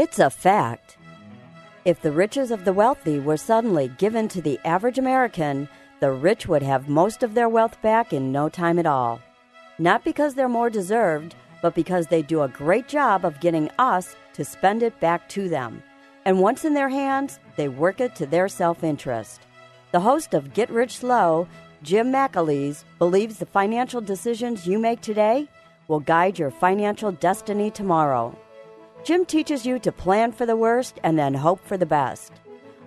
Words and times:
It's 0.00 0.20
a 0.20 0.30
fact. 0.30 0.96
If 1.84 2.00
the 2.00 2.12
riches 2.12 2.52
of 2.52 2.64
the 2.64 2.72
wealthy 2.72 3.18
were 3.18 3.36
suddenly 3.36 3.88
given 3.98 4.28
to 4.28 4.40
the 4.40 4.60
average 4.64 4.96
American, 4.96 5.68
the 5.98 6.12
rich 6.12 6.46
would 6.46 6.62
have 6.62 6.88
most 6.88 7.24
of 7.24 7.34
their 7.34 7.48
wealth 7.48 7.82
back 7.82 8.12
in 8.12 8.30
no 8.30 8.48
time 8.48 8.78
at 8.78 8.86
all. 8.86 9.18
Not 9.76 10.04
because 10.04 10.36
they're 10.36 10.48
more 10.48 10.70
deserved, 10.70 11.34
but 11.62 11.74
because 11.74 12.06
they 12.06 12.22
do 12.22 12.42
a 12.42 12.48
great 12.62 12.86
job 12.86 13.24
of 13.24 13.40
getting 13.40 13.68
us 13.76 14.14
to 14.34 14.44
spend 14.44 14.84
it 14.84 15.00
back 15.00 15.28
to 15.30 15.48
them. 15.48 15.82
And 16.24 16.38
once 16.38 16.64
in 16.64 16.74
their 16.74 16.90
hands, 16.90 17.40
they 17.56 17.66
work 17.68 18.00
it 18.00 18.14
to 18.14 18.26
their 18.26 18.46
self 18.46 18.84
interest. 18.84 19.48
The 19.90 19.98
host 19.98 20.32
of 20.32 20.54
Get 20.54 20.70
Rich 20.70 20.98
Slow, 20.98 21.48
Jim 21.82 22.12
McAleese, 22.12 22.84
believes 23.00 23.38
the 23.38 23.46
financial 23.46 24.00
decisions 24.00 24.64
you 24.64 24.78
make 24.78 25.00
today 25.00 25.48
will 25.88 25.98
guide 25.98 26.38
your 26.38 26.52
financial 26.52 27.10
destiny 27.10 27.68
tomorrow. 27.72 28.38
Jim 29.04 29.24
teaches 29.24 29.64
you 29.64 29.78
to 29.78 29.92
plan 29.92 30.32
for 30.32 30.44
the 30.44 30.56
worst 30.56 30.98
and 31.02 31.18
then 31.18 31.34
hope 31.34 31.60
for 31.64 31.76
the 31.76 31.86
best. 31.86 32.32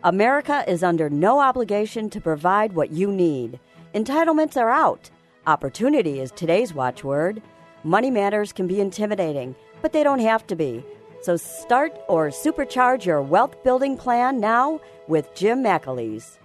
America 0.03 0.63
is 0.67 0.83
under 0.83 1.09
no 1.09 1.39
obligation 1.39 2.09
to 2.09 2.21
provide 2.21 2.73
what 2.73 2.91
you 2.91 3.11
need. 3.11 3.59
Entitlements 3.95 4.57
are 4.57 4.69
out. 4.69 5.09
Opportunity 5.47 6.19
is 6.19 6.31
today's 6.31 6.73
watchword. 6.73 7.41
Money 7.83 8.11
matters 8.11 8.53
can 8.53 8.67
be 8.67 8.81
intimidating, 8.81 9.55
but 9.81 9.93
they 9.93 10.03
don't 10.03 10.19
have 10.19 10.45
to 10.47 10.55
be. 10.55 10.83
So 11.21 11.37
start 11.37 11.97
or 12.07 12.29
supercharge 12.29 13.05
your 13.05 13.21
wealth 13.21 13.63
building 13.63 13.97
plan 13.97 14.39
now 14.39 14.79
with 15.07 15.33
Jim 15.33 15.63
McAleese. 15.63 16.37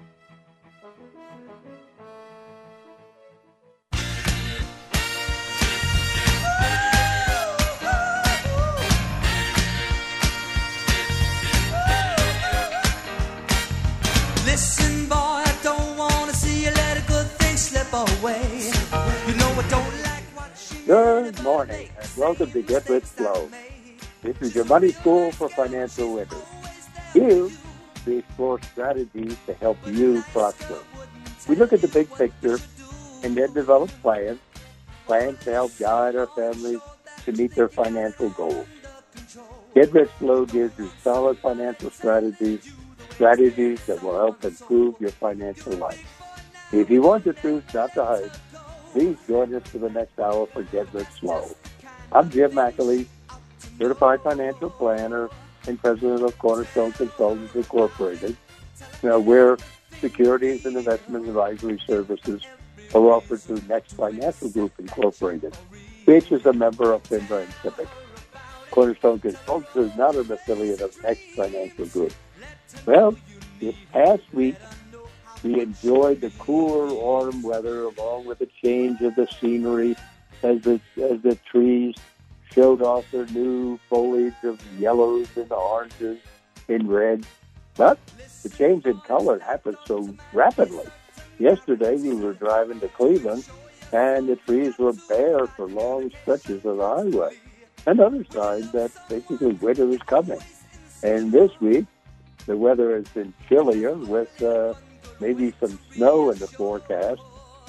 Good 20.85 21.43
morning, 21.43 21.89
and 21.99 22.11
welcome 22.19 22.51
to 22.51 22.61
Get 22.61 22.87
Rich 22.91 23.05
Slow. 23.05 23.49
This 24.21 24.37
is 24.43 24.55
your 24.55 24.67
money 24.67 24.93
school 24.93 25.33
for 25.33 25.49
financial 25.49 26.13
winners. 26.13 26.45
Here, 27.15 27.49
we 28.05 28.19
explore 28.19 28.61
strategies 28.61 29.39
to 29.47 29.55
help 29.55 29.79
you 29.87 30.21
prosper. 30.33 30.79
We 31.49 31.57
look 31.57 31.73
at 31.73 31.81
the 31.81 31.89
big 31.89 32.13
picture 32.13 32.59
and 33.23 33.35
then 33.35 33.55
develop 33.55 33.89
plans, 34.03 34.41
plans 35.07 35.43
to 35.45 35.53
help 35.53 35.73
guide 35.79 36.17
our 36.17 36.27
families 36.27 36.81
to 37.25 37.33
meet 37.33 37.55
their 37.55 37.71
financial 37.71 38.29
goals. 38.29 38.67
Get 39.75 39.91
Rich 39.95 40.11
Slow 40.19 40.45
gives 40.45 40.79
you 40.79 40.91
solid 41.03 41.39
financial 41.39 41.91
strategies, 41.91 42.71
strategies 43.13 43.87
that 43.87 44.03
will 44.03 44.17
help 44.17 44.45
improve 44.45 45.01
your 45.01 45.13
financial 45.13 45.73
life. 45.73 46.16
If 46.73 46.91
you 46.91 47.01
want 47.01 47.25
the 47.25 47.33
truth, 47.33 47.73
not 47.73 47.95
the 47.95 48.05
hype, 48.05 48.33
please 48.91 49.17
join 49.29 49.55
us 49.55 49.63
for 49.69 49.79
the 49.79 49.91
next 49.91 50.19
hour 50.19 50.47
for 50.47 50.65
Get 50.65 50.93
Rich 50.93 51.07
Slow. 51.21 51.49
I'm 52.11 52.29
Jim 52.29 52.53
McAleese, 52.53 53.07
certified 53.79 54.21
financial 54.23 54.71
planner 54.71 55.31
and 55.69 55.81
president 55.81 56.23
of 56.23 56.37
Cornerstone 56.39 56.93
Consultants 56.93 57.55
Incorporated. 57.55 58.37
Now, 59.03 59.21
where 59.21 59.59
securities 60.01 60.67
and 60.67 60.77
investment 60.77 61.29
advisory 61.29 61.81
services 61.87 62.43
are 62.95 63.11
offered 63.13 63.41
through 63.43 63.63
Next 63.69 63.93
Financial 63.93 64.49
Group 64.49 64.73
Incorporated, 64.81 65.55
which 66.05 66.33
is 66.33 66.45
a 66.47 66.53
member 66.53 66.93
of 66.93 67.03
FINRA 67.05 67.45
and 67.45 67.53
SIPC. 67.63 67.87
Cornerstone 68.73 69.21
Consultants 69.21 69.77
is 69.77 69.97
not 69.97 70.17
an 70.17 70.31
affiliate 70.33 70.81
of 70.81 71.01
Next 71.05 71.23
Financial 71.37 71.87
Group. 71.87 72.13
Well, 72.85 73.17
this 73.61 73.77
past 73.93 74.23
week, 74.33 74.57
we 75.47 75.61
enjoyed 75.61 76.21
the 76.21 76.31
cooler 76.39 76.89
autumn 76.93 77.43
weather 77.43 77.85
along 77.85 78.27
with 78.27 78.39
the 78.41 78.49
change 78.63 79.01
of 79.01 79.15
the 79.15 79.27
scenery 79.41 79.97
as 80.43 80.61
the, 80.63 80.81
as 81.03 81.21
the 81.23 81.39
trees 81.51 81.95
showed 82.53 82.83
off 82.83 83.05
their 83.13 83.27
new 83.27 83.79
foliage 83.89 84.35
of 84.43 84.61
yellows 84.79 85.29
and 85.37 85.53
oranges 85.53 86.19
and 86.69 86.89
reds. 86.89 87.27
But 87.77 87.99
the 88.43 88.49
change 88.49 88.87
in 88.87 88.99
color 89.01 89.39
happened 89.39 89.77
so 89.87 90.15
rapidly. 90.33 90.87
Yesterday, 91.39 91.97
we 91.97 92.15
were 92.15 92.33
driving 92.33 92.81
to 92.81 92.89
Cleveland, 92.89 93.47
and 93.93 94.29
the 94.29 94.37
trees 94.37 94.77
were 94.79 94.95
bare 95.09 95.47
for 95.47 95.69
long 95.69 96.11
stretches 96.23 96.65
of 96.65 96.79
the 96.79 96.87
highway. 96.87 97.37
Another 97.87 98.25
sign 98.33 98.69
that 98.73 98.91
basically 99.09 99.53
winter 99.53 99.89
is 99.91 100.03
coming. 100.03 100.41
And 101.03 101.31
this 101.31 101.53
week, 101.61 101.85
the 102.47 102.57
weather 102.57 102.97
has 102.97 103.09
been 103.09 103.35
chillier 103.49 103.95
with 103.95 104.43
uh, 104.43 104.75
maybe 105.21 105.53
some 105.61 105.79
snow 105.93 106.31
in 106.31 106.39
the 106.39 106.47
forecast. 106.47 107.21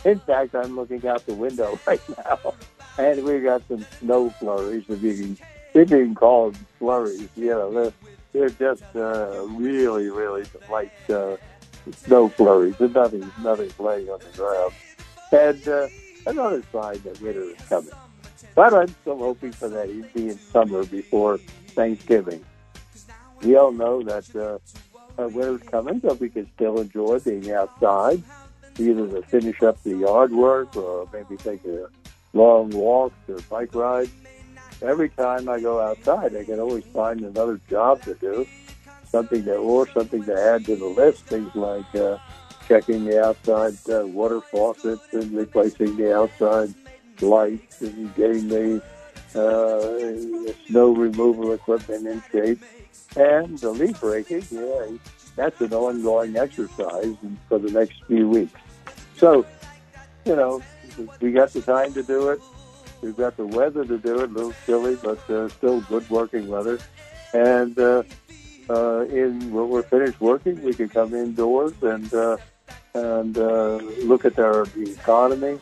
In 0.06 0.20
fact, 0.20 0.56
I'm 0.56 0.76
looking 0.76 1.06
out 1.08 1.26
the 1.26 1.34
window 1.34 1.80
right 1.88 2.02
now, 2.18 2.54
and 2.98 3.24
we 3.24 3.40
got 3.40 3.68
some 3.68 3.86
snow 4.00 4.30
flurries. 4.32 4.86
If 4.88 5.02
you 5.02 5.14
can, 5.14 5.38
if 5.74 5.90
you 5.90 6.14
can 6.14 6.60
flurries, 6.80 7.30
you 7.36 7.48
know, 7.48 7.74
they're, 7.74 7.94
they're 8.34 8.50
just 8.50 8.96
uh, 8.96 9.46
really, 9.50 10.10
really 10.10 10.46
light 10.70 10.92
uh, 11.10 11.38
snow 11.96 12.30
flurries. 12.30 12.76
There's 12.78 12.94
nothing, 12.94 13.32
nothing 13.42 13.72
laying 13.80 14.10
on 14.10 14.20
the 14.20 14.38
ground. 14.38 14.74
And 15.32 15.68
uh, 15.68 15.88
another 16.26 16.64
sign 16.72 17.02
that 17.02 17.20
winter 17.22 17.42
is 17.42 17.62
coming. 17.68 17.92
But 18.56 18.74
I'm 18.74 18.88
still 19.02 19.18
hoping 19.18 19.52
for 19.52 19.70
that 19.70 19.90
it'd 19.90 20.16
in 20.16 20.38
summer 20.38 20.84
before 20.86 21.38
Thanksgiving. 21.70 22.44
We 23.42 23.56
all 23.56 23.72
know 23.72 24.02
that 24.02 24.36
uh, 24.36 24.58
uh, 25.18 25.28
winter's 25.28 25.68
coming, 25.70 26.00
but 26.00 26.20
we 26.20 26.30
can 26.30 26.50
still 26.56 26.80
enjoy 26.80 27.20
being 27.20 27.52
outside, 27.52 28.22
either 28.78 29.08
to 29.08 29.22
finish 29.24 29.62
up 29.64 29.82
the 29.84 29.96
yard 29.96 30.32
work 30.32 30.76
or 30.76 31.08
maybe 31.12 31.38
take 31.38 31.64
a 31.66 31.88
long 32.34 32.70
walk 32.70 33.14
or 33.28 33.40
bike 33.50 33.74
ride. 33.74 34.10
Every 34.82 35.10
time 35.10 35.50
I 35.50 35.60
go 35.60 35.82
outside, 35.82 36.36
I 36.36 36.44
can 36.44 36.60
always 36.60 36.84
find 36.86 37.22
another 37.22 37.60
job 37.70 38.02
to 38.04 38.14
do, 38.16 38.46
something 39.06 39.44
to 39.46 39.56
or 39.56 39.88
something 39.90 40.24
to 40.26 40.40
add 40.40 40.66
to 40.66 40.76
the 40.76 40.86
list. 40.86 41.26
Things 41.26 41.54
like 41.56 41.96
uh, 41.96 42.18
checking 42.68 43.06
the 43.06 43.24
outside 43.24 43.76
uh, 43.90 44.06
water 44.06 44.42
faucets 44.42 45.02
and 45.14 45.32
replacing 45.32 45.98
the 45.98 46.16
outside 46.16 46.74
lights 47.22 47.82
and 47.82 48.14
getting 48.16 48.48
the, 48.48 48.84
uh, 49.36 50.54
snow 50.68 50.92
removal 50.92 51.54
equipment 51.54 52.08
in 52.08 52.24
shape. 52.32 52.62
And 53.16 53.58
the 53.60 53.72
leaf 53.72 54.04
raking, 54.04 54.46
yeah, 54.52 54.88
that's 55.36 55.60
an 55.62 55.74
ongoing 55.74 56.36
exercise 56.36 57.16
for 57.48 57.58
the 57.58 57.72
next 57.72 58.04
few 58.06 58.30
weeks. 58.30 58.60
So, 59.18 59.46
you 60.26 60.36
know, 60.36 60.62
we 61.20 61.32
got 61.32 61.52
the 61.54 61.62
time 61.62 61.94
to 61.94 62.04
do 62.04 62.30
it. 62.30 62.42
We've 63.02 63.16
got 63.16 63.38
the 63.38 63.46
weather 63.46 63.86
to 63.86 63.98
do 63.98 64.20
it. 64.22 64.30
A 64.30 64.34
little 64.34 64.54
chilly, 64.66 64.96
but 64.96 65.30
uh, 65.30 65.50
still 65.50 65.82
good 65.82 66.10
working 66.10 66.48
weather. 66.48 66.80
And 67.34 67.78
uh, 67.80 68.04
uh, 68.70 69.06
in 69.10 69.52
when 69.52 69.70
we're 69.70 69.84
finished 69.84 70.20
working, 70.20 70.62
we 70.64 70.74
can 70.74 70.90
come 70.90 71.14
indoors 71.14 71.74
and 71.82 72.12
uh, 72.14 72.38
and 72.94 73.38
uh, 73.38 73.78
look 74.04 74.26
at 74.26 74.40
our 74.40 74.66
economy 74.76 75.60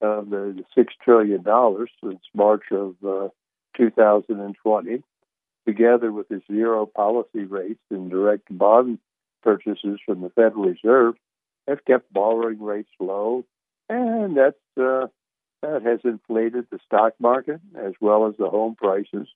of 0.00 0.30
the 0.30 0.64
six 0.74 0.92
trillion 1.02 1.42
dollars 1.42 1.90
since 2.02 2.20
March 2.34 2.64
of 2.70 2.94
uh, 3.06 3.28
2020, 3.76 5.02
together 5.66 6.12
with 6.12 6.28
the 6.28 6.42
zero 6.50 6.86
policy 6.86 7.44
rates 7.44 7.80
and 7.90 8.10
direct 8.10 8.46
bond 8.50 8.98
purchases 9.42 9.98
from 10.04 10.20
the 10.20 10.30
Federal 10.30 10.64
Reserve, 10.64 11.14
have 11.68 11.84
kept 11.84 12.12
borrowing 12.12 12.60
rates 12.62 12.90
low, 13.00 13.44
and 13.88 14.36
that's 14.36 14.56
uh, 14.80 15.06
that 15.64 15.82
has 15.82 16.00
inflated 16.04 16.66
the 16.70 16.78
stock 16.84 17.14
market 17.18 17.60
as 17.74 17.94
well 18.00 18.26
as 18.26 18.34
the 18.36 18.50
home 18.50 18.74
prices, 18.74 19.26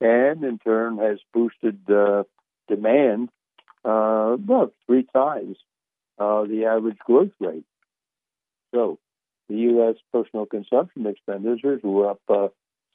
and 0.00 0.42
in 0.42 0.58
turn 0.58 0.98
has 0.98 1.18
boosted 1.32 1.78
uh, 1.88 2.24
demand 2.66 3.28
uh, 3.84 4.32
about 4.34 4.74
three 4.86 5.06
times 5.14 5.56
uh, 6.18 6.42
the 6.44 6.64
average 6.64 6.98
growth 6.98 7.30
rate. 7.38 7.64
So, 8.74 8.98
the 9.48 9.56
U.S. 9.56 9.94
personal 10.12 10.46
consumption 10.46 11.06
expenditures 11.06 11.80
were 11.82 12.10
up 12.10 12.20
uh, 12.28 12.48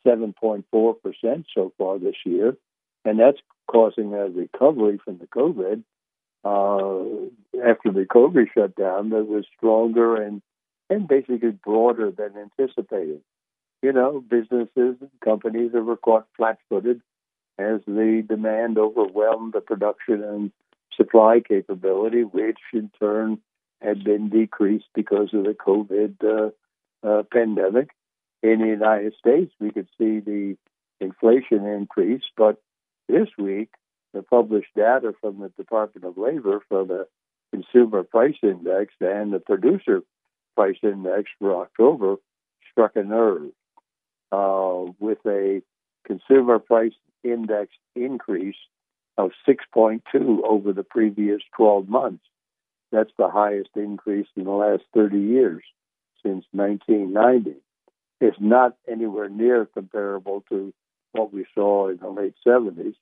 7.4% 0.06 1.46
so 1.56 1.74
far 1.78 1.98
this 1.98 2.16
year, 2.26 2.58
and 3.06 3.20
that's 3.20 3.40
causing 3.68 4.14
a 4.14 4.28
recovery 4.28 5.00
from 5.04 5.20
the 5.20 5.28
COVID. 5.28 5.84
Uh, 6.46 7.30
after 7.66 7.92
the 7.94 8.06
COVID 8.06 8.48
shutdown, 8.54 9.10
that 9.12 9.26
was 9.26 9.46
stronger 9.58 10.22
and 10.22 10.42
and 10.94 11.08
basically 11.08 11.52
broader 11.52 12.12
than 12.12 12.34
anticipated. 12.38 13.22
You 13.82 13.92
know, 13.92 14.22
businesses 14.22 14.96
and 15.02 15.10
companies 15.24 15.72
were 15.74 15.98
caught 15.98 16.28
flat-footed 16.38 17.02
as 17.58 17.82
the 17.86 18.24
demand 18.28 18.78
overwhelmed 18.78 19.54
the 19.54 19.62
production 19.62 20.24
and 20.24 20.52
supply 20.96 21.42
capability, 21.46 22.24
which 22.24 22.60
in 22.74 22.90
turn 23.00 23.40
had 23.82 24.04
been 24.04 24.30
decreased 24.30 24.88
because 24.96 25.34
of 25.34 25.44
the 25.44 25.54
COVID 25.54 26.16
uh, 26.24 27.08
uh, 27.08 27.24
pandemic 27.32 27.90
in 28.44 28.60
the 28.60 28.68
United 28.68 29.14
States, 29.18 29.52
we 29.60 29.72
could 29.72 29.88
see 29.98 30.20
the 30.20 30.58
inflation 31.00 31.66
increase. 31.66 32.24
But 32.36 32.62
this 33.08 33.30
week, 33.38 33.70
the 34.14 34.22
published 34.22 34.76
data 34.76 35.14
from 35.22 35.40
the 35.40 35.50
Department 35.58 36.06
of 36.06 36.18
Labor 36.18 36.60
for 36.68 36.86
the 36.86 37.08
Consumer 37.52 38.04
Price 38.04 38.36
Index 38.44 38.94
and 39.00 39.32
the 39.32 39.40
Producer 39.40 40.04
Price 40.56 40.78
Index 40.84 41.30
for 41.40 41.62
October 41.62 42.16
struck 42.72 42.96
a 42.96 43.04
nerve 43.04 43.52
uh, 44.32 44.92
with 45.00 45.20
a 45.26 45.62
Consumer 46.06 46.60
Price 46.60 46.94
Index 47.24 47.72
increase 47.96 48.58
of 49.18 49.32
6.2 49.48 50.02
over 50.44 50.74
the 50.74 50.84
previous 50.84 51.42
12 51.56 51.88
months. 51.88 52.24
That's 52.92 53.12
the 53.18 53.30
highest 53.30 53.70
increase 53.76 54.28
in 54.36 54.46
the 54.46 54.52
last 54.52 54.84
30 54.94 55.20
years 55.20 55.64
since 56.24 56.46
1990 56.52 57.60
It's 58.22 58.38
not 58.40 58.76
anywhere 58.88 59.30
near 59.30 59.66
comparable 59.66 60.44
to 60.50 60.74
what 61.12 61.34
we 61.34 61.46
saw 61.54 61.90
in 61.90 61.98
the 61.98 62.10
late 62.10 62.36
70s. 62.46 62.96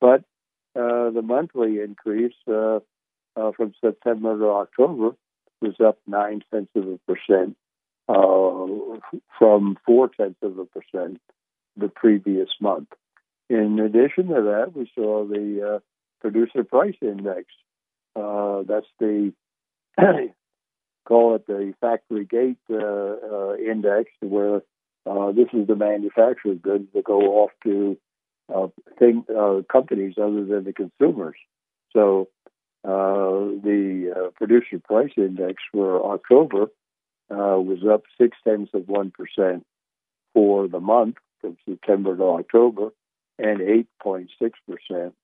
But 0.00 0.20
uh, 0.74 1.10
the 1.10 1.22
monthly 1.22 1.80
increase 1.80 2.34
uh, 2.48 2.80
uh, 3.36 3.52
from 3.52 3.74
September 3.80 4.38
to 4.38 4.46
October 4.46 5.16
was 5.62 5.74
up 5.84 5.98
nine 6.06 6.42
tenths 6.52 6.72
of 6.74 6.86
a 6.88 6.98
percent 7.06 7.56
uh, 8.08 8.66
from 9.38 9.78
four 9.86 10.08
tenths 10.08 10.38
of 10.42 10.58
a 10.58 10.64
percent 10.66 11.20
the 11.76 11.88
previous 11.88 12.48
month. 12.60 12.88
In 13.48 13.78
addition 13.78 14.28
to 14.28 14.42
that, 14.42 14.72
we 14.74 14.90
saw 14.94 15.24
the 15.26 15.74
uh, 15.74 15.78
producer 16.20 16.64
price 16.64 16.96
index. 17.00 17.46
Uh, 18.14 18.62
that's 18.66 18.86
the 18.98 19.32
call 21.04 21.34
it 21.34 21.46
the 21.46 21.74
factory 21.80 22.24
gate 22.24 22.58
uh, 22.70 22.76
uh, 22.76 23.54
index, 23.56 24.10
where 24.20 24.62
uh, 25.06 25.32
this 25.32 25.48
is 25.52 25.66
the 25.66 25.76
manufactured 25.76 26.62
goods 26.62 26.88
that 26.94 27.04
go 27.04 27.20
off 27.42 27.50
to 27.64 27.98
thing, 28.98 29.24
companies 29.70 30.14
other 30.18 30.44
than 30.44 30.64
the 30.64 30.72
consumers. 30.72 31.36
So 31.92 32.28
the 32.84 34.12
uh, 34.14 34.30
producer 34.30 34.78
price 34.78 35.12
index 35.16 35.62
for 35.72 36.04
October 36.12 36.66
was 37.28 37.78
up 37.90 38.02
six 38.20 38.36
tenths 38.44 38.72
of 38.74 38.88
one 38.88 39.10
percent 39.10 39.64
for 40.34 40.68
the 40.68 40.80
month 40.80 41.16
from 41.40 41.56
September 41.68 42.16
to 42.16 42.24
October, 42.24 42.90
and 43.38 43.60
eight 43.60 43.88
point 44.02 44.30
six 44.40 44.58
percent 44.68 45.14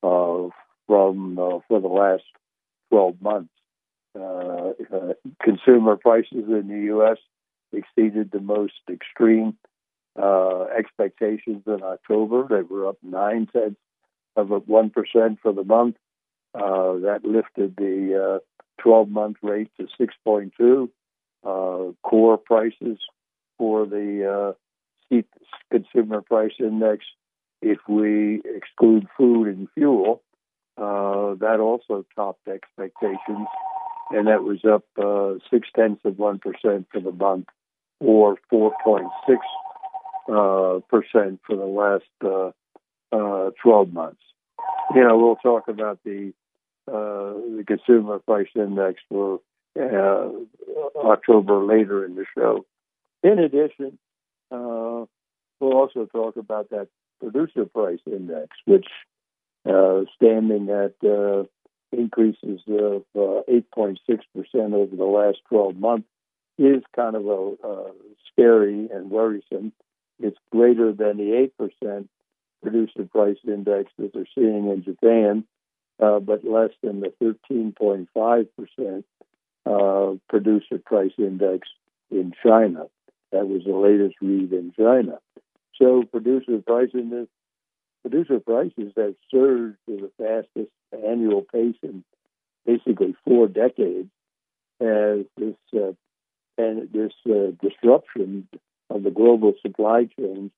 from 0.00 0.52
for 0.86 1.80
the 1.80 1.88
last 1.88 2.24
twelve 2.90 3.20
months. 3.20 3.52
Uh, 4.14 4.72
uh, 4.94 5.14
consumer 5.42 5.96
prices 5.96 6.44
in 6.46 6.68
the 6.68 6.82
U.S. 6.88 7.16
exceeded 7.72 8.30
the 8.30 8.40
most 8.40 8.74
extreme 8.90 9.56
uh, 10.20 10.64
expectations 10.76 11.62
in 11.66 11.82
October. 11.82 12.46
They 12.46 12.62
were 12.62 12.88
up 12.88 12.98
nine 13.02 13.48
tenths 13.50 13.80
of 14.36 14.50
one 14.66 14.90
percent 14.90 15.38
for 15.42 15.54
the 15.54 15.64
month. 15.64 15.96
Uh, 16.54 16.98
that 17.00 17.20
lifted 17.24 17.74
the 17.76 18.40
12-month 18.84 19.38
uh, 19.42 19.48
rate 19.48 19.70
to 19.78 19.86
6.2. 20.00 20.88
Uh, 21.44 21.92
core 22.02 22.38
prices 22.38 22.98
for 23.58 23.86
the 23.86 24.54
consumer 25.70 26.20
price 26.22 26.52
index, 26.58 27.04
if 27.60 27.78
we 27.88 28.42
exclude 28.44 29.06
food 29.16 29.48
and 29.48 29.68
fuel, 29.74 30.22
that 30.76 31.58
also 31.60 32.04
topped 32.14 32.46
expectations 32.48 33.48
and 34.12 34.26
that 34.28 34.42
was 34.42 34.64
up 34.64 34.84
uh, 35.02 35.38
six 35.50 35.68
tenths 35.74 36.02
of 36.04 36.18
one 36.18 36.38
percent 36.38 36.86
for 36.92 37.00
the 37.00 37.12
month, 37.12 37.46
or 38.00 38.36
four 38.50 38.72
point 38.84 39.08
six 39.26 39.38
uh, 40.28 40.80
percent 40.88 41.40
for 41.46 41.56
the 41.56 41.64
last 41.64 42.04
uh, 42.24 42.50
uh, 43.14 43.50
twelve 43.62 43.92
months. 43.92 44.20
You 44.94 45.02
know, 45.02 45.16
we'll 45.16 45.36
talk 45.36 45.68
about 45.68 46.00
the 46.04 46.32
uh, 46.32 46.41
the 46.86 47.64
consumer 47.66 48.18
price 48.18 48.48
index 48.54 49.00
for 49.08 49.40
uh, 49.80 50.28
October 50.96 51.64
later 51.64 52.04
in 52.04 52.14
the 52.14 52.24
show. 52.36 52.64
In 53.22 53.38
addition, 53.38 53.98
we'll 54.50 55.08
also 55.60 56.06
talk 56.06 56.36
about 56.36 56.70
that 56.70 56.88
producer 57.20 57.64
price 57.66 58.00
index, 58.06 58.48
which 58.66 58.86
standing 60.16 60.68
at 60.70 60.94
increases 61.92 62.60
of 62.68 63.02
uh, 63.14 63.42
8.6% 63.76 63.98
over 64.54 64.96
the 64.96 65.04
last 65.04 65.38
12 65.48 65.76
months 65.76 66.08
is 66.58 66.82
kind 66.94 67.16
of 67.16 67.26
a, 67.26 67.54
uh, 67.64 67.90
scary 68.32 68.88
and 68.92 69.10
worrisome. 69.10 69.72
It's 70.20 70.38
greater 70.50 70.92
than 70.92 71.18
the 71.18 71.50
8% 71.60 72.08
producer 72.62 73.04
price 73.10 73.38
index 73.46 73.90
that 73.98 74.12
they're 74.14 74.26
seeing 74.34 74.68
in 74.68 74.84
Japan, 74.84 75.44
uh, 76.02 76.18
but 76.18 76.44
less 76.44 76.70
than 76.82 77.00
the 77.00 77.12
13.5% 77.22 79.04
uh, 79.64 80.16
producer 80.28 80.78
price 80.84 81.12
index 81.16 81.68
in 82.10 82.32
China. 82.44 82.86
That 83.30 83.48
was 83.48 83.62
the 83.64 83.76
latest 83.76 84.16
read 84.20 84.52
in 84.52 84.72
China. 84.76 85.18
So 85.80 86.02
producer 86.02 86.58
price 86.58 86.90
index 86.92 87.28
producer 88.02 88.40
prices 88.40 88.92
have 88.96 89.14
surged 89.30 89.78
to 89.86 89.96
the 89.96 90.10
fastest 90.18 90.72
annual 90.92 91.42
pace 91.42 91.76
in 91.82 92.02
basically 92.66 93.14
four 93.24 93.46
decades 93.46 94.10
as 94.80 95.24
this 95.36 95.54
uh, 95.74 95.92
and 96.58 96.92
this 96.92 97.12
uh, 97.26 97.52
disruption 97.62 98.48
of 98.90 99.04
the 99.04 99.10
global 99.10 99.54
supply 99.62 100.08
chains 100.18 100.50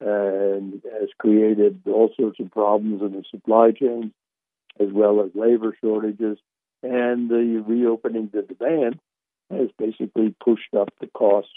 and 0.00 0.82
has 1.00 1.08
created 1.18 1.80
all 1.86 2.10
sorts 2.18 2.40
of 2.40 2.50
problems 2.50 3.00
in 3.02 3.12
the 3.12 3.24
supply 3.30 3.70
chain, 3.70 4.12
as 4.80 4.88
well 4.92 5.22
as 5.22 5.30
labor 5.34 5.76
shortages. 5.80 6.38
And 6.82 7.28
the 7.28 7.64
reopening 7.66 8.30
the 8.32 8.42
demand 8.42 9.00
has 9.50 9.68
basically 9.78 10.34
pushed 10.44 10.74
up 10.74 10.88
the 11.00 11.06
costs 11.08 11.50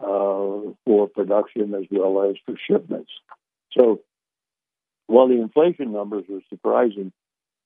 uh, 0.00 0.72
for 0.84 1.08
production 1.14 1.74
as 1.74 1.84
well 1.90 2.30
as 2.30 2.36
for 2.44 2.54
shipments. 2.66 3.10
So 3.76 4.00
while 5.06 5.28
the 5.28 5.40
inflation 5.40 5.92
numbers 5.92 6.24
are 6.30 6.40
surprising 6.48 7.12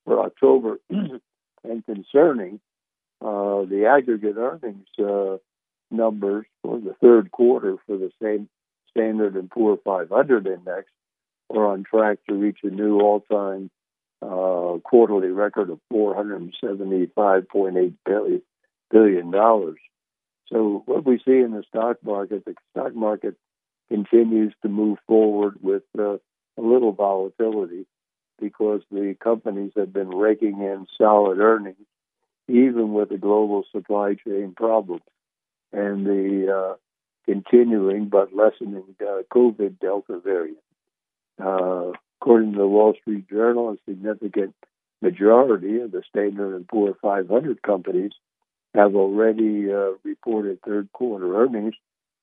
for 0.04 0.20
October 0.20 0.78
and 0.90 1.84
concerning, 1.86 2.60
uh, 3.20 3.64
the 3.64 3.86
aggregate 3.86 4.36
earnings 4.36 4.86
uh, 4.98 5.36
numbers 5.90 6.46
for 6.62 6.80
the 6.80 6.94
third 7.00 7.30
quarter 7.30 7.76
for 7.86 7.96
the 7.96 8.10
same 8.20 8.48
Standard 8.90 9.36
and 9.36 9.50
Poor 9.50 9.78
500 9.84 10.46
index 10.46 10.86
are 11.50 11.66
on 11.66 11.84
track 11.84 12.18
to 12.28 12.34
reach 12.34 12.58
a 12.62 12.68
new 12.68 13.00
all-time 13.00 13.70
uh, 14.22 14.78
quarterly 14.84 15.28
record 15.28 15.70
of 15.70 15.80
475.8 15.92 17.94
billion 18.04 18.42
billion 18.90 19.30
dollars. 19.30 19.78
So 20.52 20.82
what 20.86 21.04
we 21.04 21.18
see 21.18 21.38
in 21.38 21.52
the 21.52 21.64
stock 21.68 21.96
market, 22.04 22.44
the 22.44 22.54
stock 22.70 22.94
market 22.94 23.36
continues 23.90 24.54
to 24.62 24.68
move 24.68 24.98
forward 25.06 25.56
with 25.60 25.82
uh, 25.98 26.18
a 26.58 26.58
little 26.58 26.92
volatility 26.92 27.86
because 28.40 28.82
the 28.90 29.16
companies 29.22 29.72
have 29.76 29.92
been 29.92 30.10
raking 30.10 30.60
in 30.60 30.86
solid 30.98 31.38
earnings, 31.38 31.76
even 32.48 32.92
with 32.92 33.08
the 33.08 33.18
global 33.18 33.64
supply 33.72 34.14
chain 34.14 34.52
problems 34.56 35.02
and 35.72 36.06
the 36.06 36.54
uh, 36.54 36.74
continuing 37.24 38.08
but 38.08 38.34
lessening 38.34 38.94
uh, 39.00 39.22
COVID 39.32 39.78
Delta 39.80 40.20
variant. 40.22 40.58
Uh, 42.22 42.24
according 42.24 42.52
to 42.52 42.58
the 42.58 42.66
Wall 42.66 42.94
Street 43.00 43.28
Journal, 43.28 43.70
a 43.70 43.90
significant 43.90 44.54
majority 45.00 45.80
of 45.80 45.90
the 45.90 46.02
Standard 46.08 46.54
and 46.54 46.68
Poor 46.68 46.94
500 47.00 47.62
companies 47.62 48.12
have 48.74 48.94
already 48.94 49.72
uh, 49.72 49.92
reported 50.04 50.60
third 50.62 50.88
quarter 50.92 51.42
earnings 51.42 51.74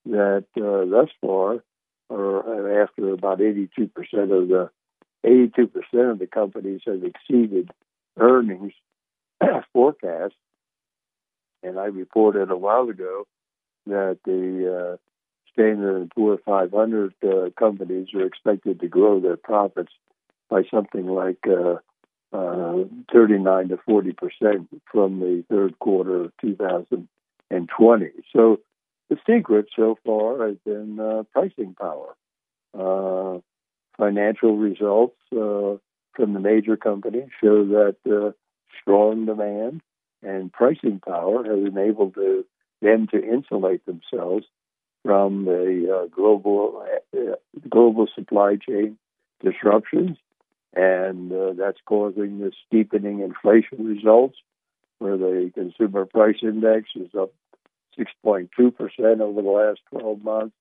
that 0.05 0.45
uh, 0.57 0.89
thus 0.89 1.09
far, 1.21 1.63
or 2.09 2.81
after 2.81 3.11
about 3.13 3.39
82% 3.39 3.89
of 3.91 4.47
the 4.47 4.69
82% 5.25 6.11
of 6.11 6.19
the 6.19 6.27
companies 6.27 6.81
have 6.87 7.03
exceeded 7.03 7.69
earnings 8.17 8.73
forecast. 9.73 10.33
And 11.61 11.77
I 11.77 11.85
reported 11.85 12.49
a 12.49 12.57
while 12.57 12.89
ago 12.89 13.27
that 13.85 14.17
the 14.23 14.93
uh, 14.93 14.97
Standard 15.51 15.95
and 15.97 16.11
Poor 16.11 16.37
500 16.45 17.13
uh, 17.23 17.49
companies 17.57 18.07
are 18.13 18.25
expected 18.25 18.79
to 18.79 18.87
grow 18.87 19.19
their 19.19 19.37
profits 19.37 19.91
by 20.49 20.63
something 20.71 21.07
like 21.07 21.45
uh, 21.47 21.75
uh, 22.35 22.83
39 23.11 23.69
to 23.69 23.77
40 23.85 24.11
percent 24.13 24.81
from 24.91 25.19
the 25.19 25.43
third 25.49 25.77
quarter 25.79 26.25
of 26.25 26.31
2020. 26.41 28.05
So 28.33 28.59
the 29.09 29.17
secret 29.27 29.67
so 29.75 29.97
far 30.05 30.47
has 30.47 30.57
been 30.65 30.99
uh, 30.99 31.23
pricing 31.33 31.75
power. 31.79 32.15
Uh, 32.77 33.39
financial 33.97 34.57
results 34.57 35.17
uh, 35.33 35.77
from 36.13 36.33
the 36.33 36.39
major 36.39 36.77
companies 36.77 37.29
show 37.41 37.65
that 37.65 37.95
uh, 38.09 38.31
strong 38.81 39.25
demand 39.25 39.81
and 40.21 40.51
pricing 40.51 40.99
power 41.05 41.43
has 41.43 41.65
enabled 41.65 42.15
the, 42.15 42.45
them 42.81 43.07
to 43.07 43.23
insulate 43.23 43.85
themselves 43.85 44.45
from 45.03 45.45
the 45.45 46.03
uh, 46.03 46.07
global 46.15 46.85
uh, 47.15 47.35
global 47.69 48.07
supply 48.13 48.57
chain 48.57 48.97
disruptions, 49.43 50.17
and 50.75 51.31
uh, 51.31 51.53
that's 51.57 51.79
causing 51.85 52.39
the 52.39 52.51
steepening 52.67 53.21
inflation 53.21 53.85
results, 53.85 54.37
where 54.99 55.17
the 55.17 55.51
consumer 55.53 56.05
price 56.05 56.37
index 56.41 56.89
is 56.95 57.09
up 57.17 57.31
6.2 57.97 58.49
percent 58.75 59.21
over 59.21 59.41
the 59.41 59.49
last 59.49 59.79
12 59.91 60.23
months. 60.23 60.55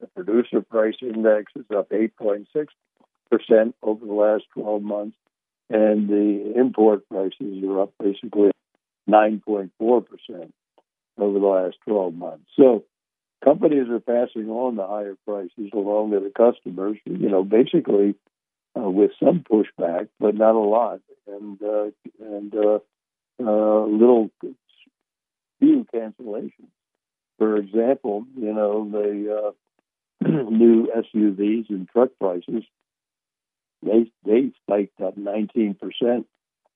The 0.00 0.06
producer 0.08 0.60
price 0.60 0.94
index 1.02 1.52
is 1.56 1.64
up 1.76 1.88
8.6 1.90 2.46
percent 3.30 3.74
over 3.82 4.04
the 4.04 4.12
last 4.12 4.44
12 4.54 4.82
months, 4.82 5.16
and 5.70 6.08
the 6.08 6.52
import 6.56 7.08
prices 7.08 7.64
are 7.64 7.82
up 7.82 7.94
basically 7.98 8.50
9.4 9.08 9.70
percent 10.06 10.54
over 11.18 11.38
the 11.38 11.46
last 11.46 11.76
12 11.86 12.14
months. 12.14 12.44
So 12.54 12.84
companies 13.44 13.88
are 13.88 14.00
passing 14.00 14.48
on 14.50 14.76
the 14.76 14.86
higher 14.86 15.16
prices 15.26 15.70
along 15.72 16.10
to 16.10 16.20
the 16.20 16.32
customers, 16.36 16.98
you 17.04 17.28
know, 17.28 17.44
basically 17.44 18.14
uh, 18.78 18.88
with 18.88 19.12
some 19.22 19.44
pushback, 19.50 20.08
but 20.20 20.34
not 20.34 20.54
a 20.54 20.58
lot, 20.58 21.00
and 21.26 21.60
uh, 21.62 21.90
and 22.20 22.54
uh, 22.54 22.78
uh, 23.40 23.84
little 23.86 24.30
few 25.58 25.86
cancellations. 25.94 26.70
For 27.38 27.56
example, 27.56 28.26
you 28.36 28.52
know 28.52 28.88
the 28.90 29.54
uh, 30.24 30.28
new 30.50 30.88
SUVs 30.94 31.70
and 31.70 31.88
truck 31.88 32.10
prices 32.20 32.64
they 33.82 34.10
they 34.24 34.52
spiked 34.62 35.00
up 35.00 35.16
19 35.16 35.74
percent 35.74 36.26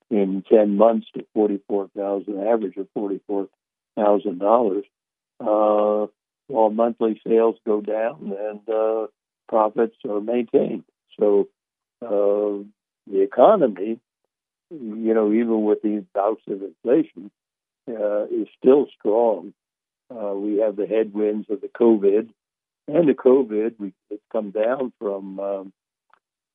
in 0.09 0.43
10 0.49 0.77
months 0.77 1.07
to 1.15 1.25
44,000 1.33 2.47
average 2.47 2.77
of 2.77 2.87
44,000 2.93 4.37
dollars. 4.37 4.85
Uh, 5.39 6.07
while 6.47 6.69
monthly 6.69 7.19
sales 7.25 7.55
go 7.65 7.81
down 7.81 8.33
and 8.37 8.69
uh, 8.69 9.07
profits 9.47 9.95
are 10.07 10.21
maintained. 10.21 10.83
So 11.19 11.47
uh, 12.01 12.63
the 13.11 13.21
economy, 13.21 13.99
you 14.69 15.13
know, 15.13 15.31
even 15.31 15.63
with 15.63 15.81
these 15.81 16.03
bouts 16.13 16.41
of 16.47 16.61
inflation, 16.61 17.31
uh, 17.87 18.25
is 18.25 18.47
still 18.57 18.87
strong. 18.97 19.53
Uh, 20.09 20.33
we 20.33 20.59
have 20.59 20.75
the 20.75 20.87
headwinds 20.87 21.47
of 21.49 21.61
the 21.61 21.67
COVID, 21.67 22.29
and 22.87 23.09
the 23.09 23.13
COVID 23.13 23.75
we, 23.79 23.93
it's 24.09 24.23
come 24.31 24.51
down 24.51 24.93
from 24.99 25.39
um, 25.39 25.73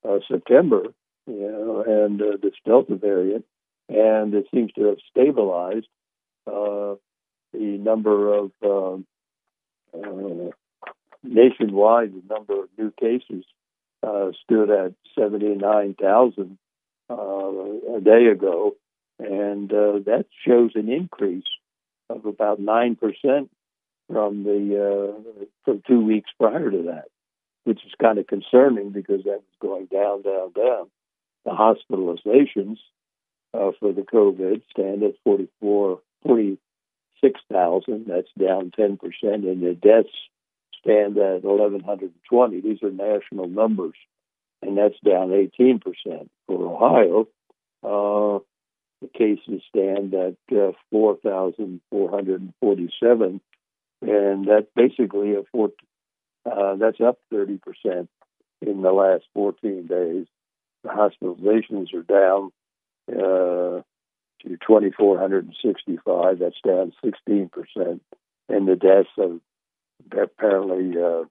uh, 0.09 0.18
September, 0.30 0.85
you 1.26 1.50
know, 1.50 1.83
and 1.87 2.21
uh, 2.21 2.37
this 2.42 2.54
Delta 2.64 2.97
variant, 2.97 3.45
and 3.88 4.35
it 4.35 4.47
seems 4.54 4.73
to 4.73 4.85
have 4.85 4.99
stabilized. 5.11 5.87
The 7.52 7.78
number 7.78 8.35
of 8.35 8.52
um, 8.62 9.07
nationwide, 11.23 12.12
the 12.12 12.35
number 12.35 12.62
of 12.62 12.68
new 12.78 12.92
cases 12.99 13.45
uh, 14.02 14.30
stood 14.45 14.71
at 14.71 14.95
79,000 15.18 16.59
uh, 17.11 17.14
a 17.14 18.00
day 18.00 18.26
ago, 18.26 18.76
and 19.18 19.73
uh, 19.73 19.99
that 20.07 20.26
shows 20.47 20.73
an 20.75 20.88
increase 20.88 21.45
of 22.09 22.25
about 22.26 22.61
9% 22.61 23.49
from 24.11 24.42
the 24.45 25.14
uh, 25.14 25.42
from 25.64 25.83
two 25.87 26.00
weeks 26.00 26.30
prior 26.38 26.71
to 26.71 26.83
that, 26.85 27.07
which 27.64 27.85
is 27.85 27.92
kind 28.00 28.18
of 28.18 28.26
concerning 28.26 28.90
because 28.90 29.25
that 29.25 29.42
was 29.42 29.59
going 29.61 29.87
down, 29.87 30.23
down, 30.23 30.52
down. 30.52 30.87
The 31.45 31.50
hospitalizations 31.50 32.78
uh, 33.54 33.73
for 33.78 33.92
the 33.92 34.02
COVID 34.02 34.62
stand 34.71 35.02
at 35.02 35.14
44, 35.25 36.00
40, 36.23 36.59
6,000. 37.20 38.06
That's 38.06 38.30
down 38.38 38.70
10%. 38.78 38.98
And 39.22 39.62
the 39.62 39.75
deaths 39.75 40.08
stand 40.80 41.18
at 41.18 41.44
1,120. 41.44 42.60
These 42.60 42.82
are 42.82 42.90
national 42.90 43.48
numbers. 43.48 43.96
And 44.62 44.76
that's 44.76 44.98
down 45.04 45.28
18%. 45.28 45.82
For 46.46 46.75
Ohio, 46.75 47.28
uh, 47.84 48.40
the 49.00 49.08
cases 49.16 49.62
stand 49.68 50.12
at 50.14 50.34
uh, 50.52 50.72
4,447. 50.90 53.40
And 54.00 54.46
that's 54.46 54.68
basically 54.75 55.34
a 55.34 55.42
four, 55.50 55.70
uh, 56.46 56.76
that's 56.76 57.00
up 57.00 57.18
30% 57.32 58.06
in 58.60 58.82
the 58.82 58.92
last 58.92 59.25
14 59.34 59.87
days. 59.87 60.26
The 60.84 60.90
hospitalizations 60.90 61.92
are 61.94 62.02
down 62.02 62.52
uh, 63.10 63.80
to 64.42 64.50
2,465. 64.66 66.38
That's 66.38 66.61
down 66.66 66.92
16%. 67.04 68.00
And 68.49 68.68
the 68.68 68.76
deaths 68.76 69.09
have 69.16 69.40
apparently 70.12 71.00
uh, 71.00 71.25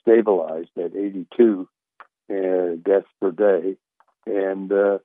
stabilized 0.00 0.70
at 0.76 0.96
82 0.96 1.68
uh, 2.30 2.34
deaths 2.82 3.06
per 3.20 3.30
day. 3.30 3.76
And 4.26 4.72
uh, 4.72 4.98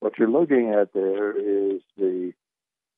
what 0.00 0.18
you're 0.18 0.30
looking 0.30 0.70
at 0.70 0.92
there 0.92 1.30
is 1.30 1.80
the 1.96 2.32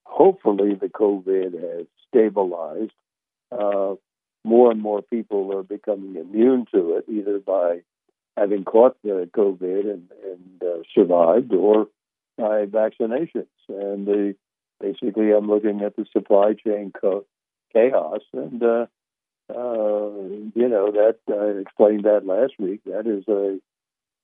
hopefully 0.04 0.75
the 0.75 0.88
COVID 0.88 1.52
has 1.52 1.87
stabilized. 2.08 2.92
Uh, 3.52 3.94
more 4.44 4.70
and 4.70 4.80
more 4.80 5.02
people 5.02 5.56
are 5.56 5.62
becoming 5.62 6.16
immune 6.16 6.66
to 6.73 6.96
it, 6.96 7.04
either 7.08 7.38
by 7.38 7.80
having 8.37 8.64
caught 8.64 8.96
the 9.02 9.28
COVID 9.35 9.92
and, 9.92 10.11
and 10.25 10.62
uh, 10.62 10.82
survived, 10.94 11.52
or 11.52 11.88
by 12.37 12.66
vaccinations. 12.66 13.47
And 13.69 14.07
the 14.07 14.35
basically, 14.81 15.33
I'm 15.33 15.49
looking 15.49 15.83
at 15.83 15.97
the 15.97 16.07
supply 16.12 16.55
chain 16.55 16.93
co- 16.99 17.26
chaos, 17.73 18.21
and 18.33 18.62
uh, 18.62 18.87
uh, 19.49 20.11
you 20.55 20.69
know 20.69 20.93
that 20.93 21.16
I 21.28 21.61
explained 21.61 22.05
that 22.05 22.26
last 22.26 22.55
week. 22.59 22.81
That 22.85 23.07
is 23.07 23.25
a 23.28 23.59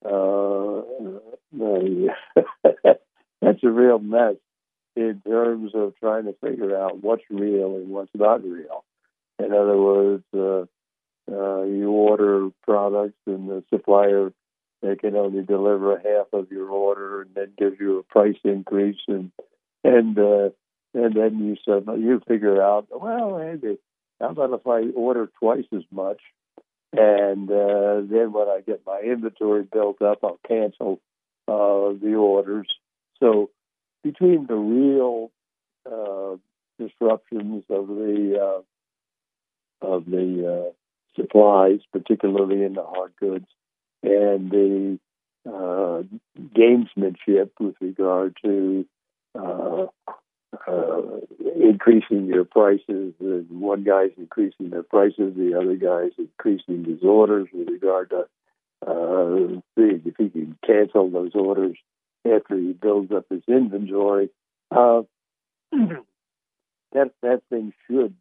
uh, 0.05 0.83
that's 3.41 3.63
a 3.63 3.71
real 3.71 3.99
mess 3.99 4.37
in 4.97 5.23
terms 5.27 5.73
of 5.75 5.95
trying 6.01 6.25
to 6.25 6.35
figure 6.43 6.77
out 6.77 7.03
what's 7.03 7.23
real 7.31 7.77
and 7.77 7.89
what's 7.89 8.11
not 8.15 8.43
real. 8.45 8.85
In 9.39 9.53
other 9.53 9.77
words, 9.77 10.25
uh, 10.35 10.65
uh, 11.31 11.63
you 11.63 11.91
order 11.91 12.49
products 12.63 13.19
and 13.27 13.49
the 13.49 13.65
supplier 13.71 14.33
they 14.83 14.97
can 14.97 15.17
only 15.17 15.43
deliver 15.43 15.97
half 15.97 16.27
of 16.33 16.51
your 16.51 16.69
order 16.69 17.23
and 17.23 17.31
then 17.35 17.53
give 17.57 17.81
you 17.81 17.99
a 17.99 18.03
price 18.03 18.37
increase 18.45 19.01
and 19.09 19.31
and 19.85 20.19
uh, 20.19 20.51
and 20.95 21.15
then 21.15 21.39
you 21.39 21.57
said 21.65 21.87
you 21.99 22.21
figure 22.27 22.61
out 22.61 22.89
well 22.91 23.39
Andy, 23.39 23.79
how 24.21 24.31
about 24.31 24.53
if 24.53 24.67
I 24.67 24.91
order 24.95 25.31
twice 25.39 25.65
as 25.75 25.85
much? 25.91 26.21
And 26.93 27.51
uh, 27.51 28.03
then 28.05 28.33
when 28.33 28.49
I 28.49 28.61
get 28.67 28.83
my 28.87 29.01
inventory 29.01 29.63
built 29.63 30.03
up 30.03 30.19
I'll 30.23 30.41
cancel 30.47 31.01
uh, 31.49 31.95
the 32.01 32.15
orders. 32.17 32.67
So 33.21 33.51
between 34.03 34.47
the 34.47 34.57
real 34.57 35.31
uh, 35.91 36.37
disruptions 36.79 37.65
of 37.71 37.87
the 37.87 38.39
uh, 39.83 39.87
of 39.87 40.05
the 40.07 40.67
uh, 40.67 41.21
supplies, 41.21 41.81
particularly 41.93 42.63
in 42.65 42.75
the 42.75 42.85
hard 42.85 43.13
goods, 43.19 43.47
and 44.03 44.51
the 44.51 44.99
uh, 45.47 46.03
gamesmanship 46.55 47.51
with 47.59 47.75
regard 47.81 48.37
to 48.45 48.87
uh, 49.39 49.87
uh, 50.67 51.01
increasing 51.57 52.27
your 52.27 52.45
prices. 52.45 53.15
One 53.19 53.85
guy's 53.85 54.11
increasing 54.17 54.71
their 54.71 54.83
prices, 54.83 55.35
the 55.37 55.59
other 55.59 55.77
guy's 55.77 56.13
increasing 56.19 56.85
his 56.85 57.03
orders 57.03 57.49
with 57.53 57.69
regard 57.69 58.11
to 58.11 58.27
uh, 58.87 59.61
if 59.77 60.17
he 60.19 60.29
can 60.29 60.57
cancel 60.67 61.09
those 61.11 61.33
orders 61.35 61.77
after 62.25 62.57
he 62.57 62.73
builds 62.73 63.13
up 63.13 63.27
his 63.31 63.43
inventory. 63.49 64.29
Uh, 64.71 65.03
that 65.73 67.13
that 67.23 67.43
thing 67.49 67.73
should 67.87 68.15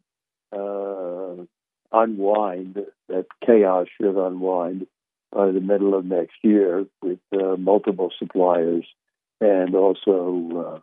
uh, 0.52 1.44
unwind. 1.92 2.78
That 3.08 3.26
chaos 3.44 3.88
should 4.00 4.16
unwind 4.16 4.86
by 5.32 5.50
the 5.50 5.60
middle 5.60 5.94
of 5.94 6.04
next 6.04 6.36
year 6.42 6.86
with 7.02 7.18
uh, 7.32 7.56
multiple 7.56 8.10
suppliers 8.18 8.84
and 9.40 9.74
also, 9.74 10.74
uh, 10.74 10.78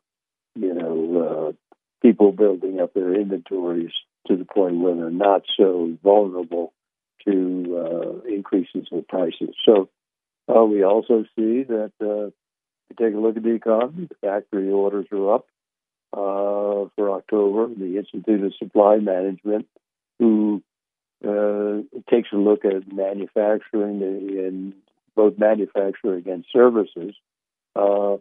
you 0.55 0.73
know, 0.73 1.21
uh, 1.49 1.51
people 2.01 2.31
building 2.31 2.79
up 2.79 2.93
their 2.93 3.13
inventories 3.13 3.91
to 4.27 4.35
the 4.35 4.45
point 4.45 4.79
where 4.79 4.95
they're 4.95 5.09
not 5.09 5.43
so 5.57 5.97
vulnerable 6.03 6.73
to 7.25 8.21
uh, 8.25 8.27
increases 8.27 8.87
in 8.91 9.03
prices. 9.07 9.55
So 9.65 9.89
uh, 10.47 10.63
we 10.63 10.83
also 10.83 11.25
see 11.35 11.63
that 11.63 11.91
uh, 12.01 12.25
you 12.25 12.95
take 12.97 13.13
a 13.13 13.17
look 13.17 13.37
at 13.37 13.43
the 13.43 13.53
economy, 13.53 14.07
the 14.07 14.27
factory 14.27 14.71
orders 14.71 15.05
are 15.11 15.35
up 15.35 15.45
uh, 16.13 16.89
for 16.95 17.11
October. 17.11 17.73
The 17.73 17.97
Institute 17.97 18.43
of 18.43 18.53
Supply 18.55 18.97
Management, 18.97 19.67
who 20.17 20.63
uh, 21.27 21.81
takes 22.09 22.29
a 22.31 22.37
look 22.37 22.65
at 22.65 22.91
manufacturing 22.91 24.01
and 24.01 24.73
both 25.15 25.37
manufacturing 25.37 26.27
and 26.27 26.45
services. 26.51 27.13
Uh, 27.75 28.17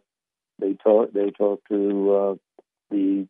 they 0.59 0.75
talk. 0.75 1.13
They 1.13 1.31
talk 1.31 1.63
to 1.69 2.13
uh, 2.13 2.35
the 2.91 3.29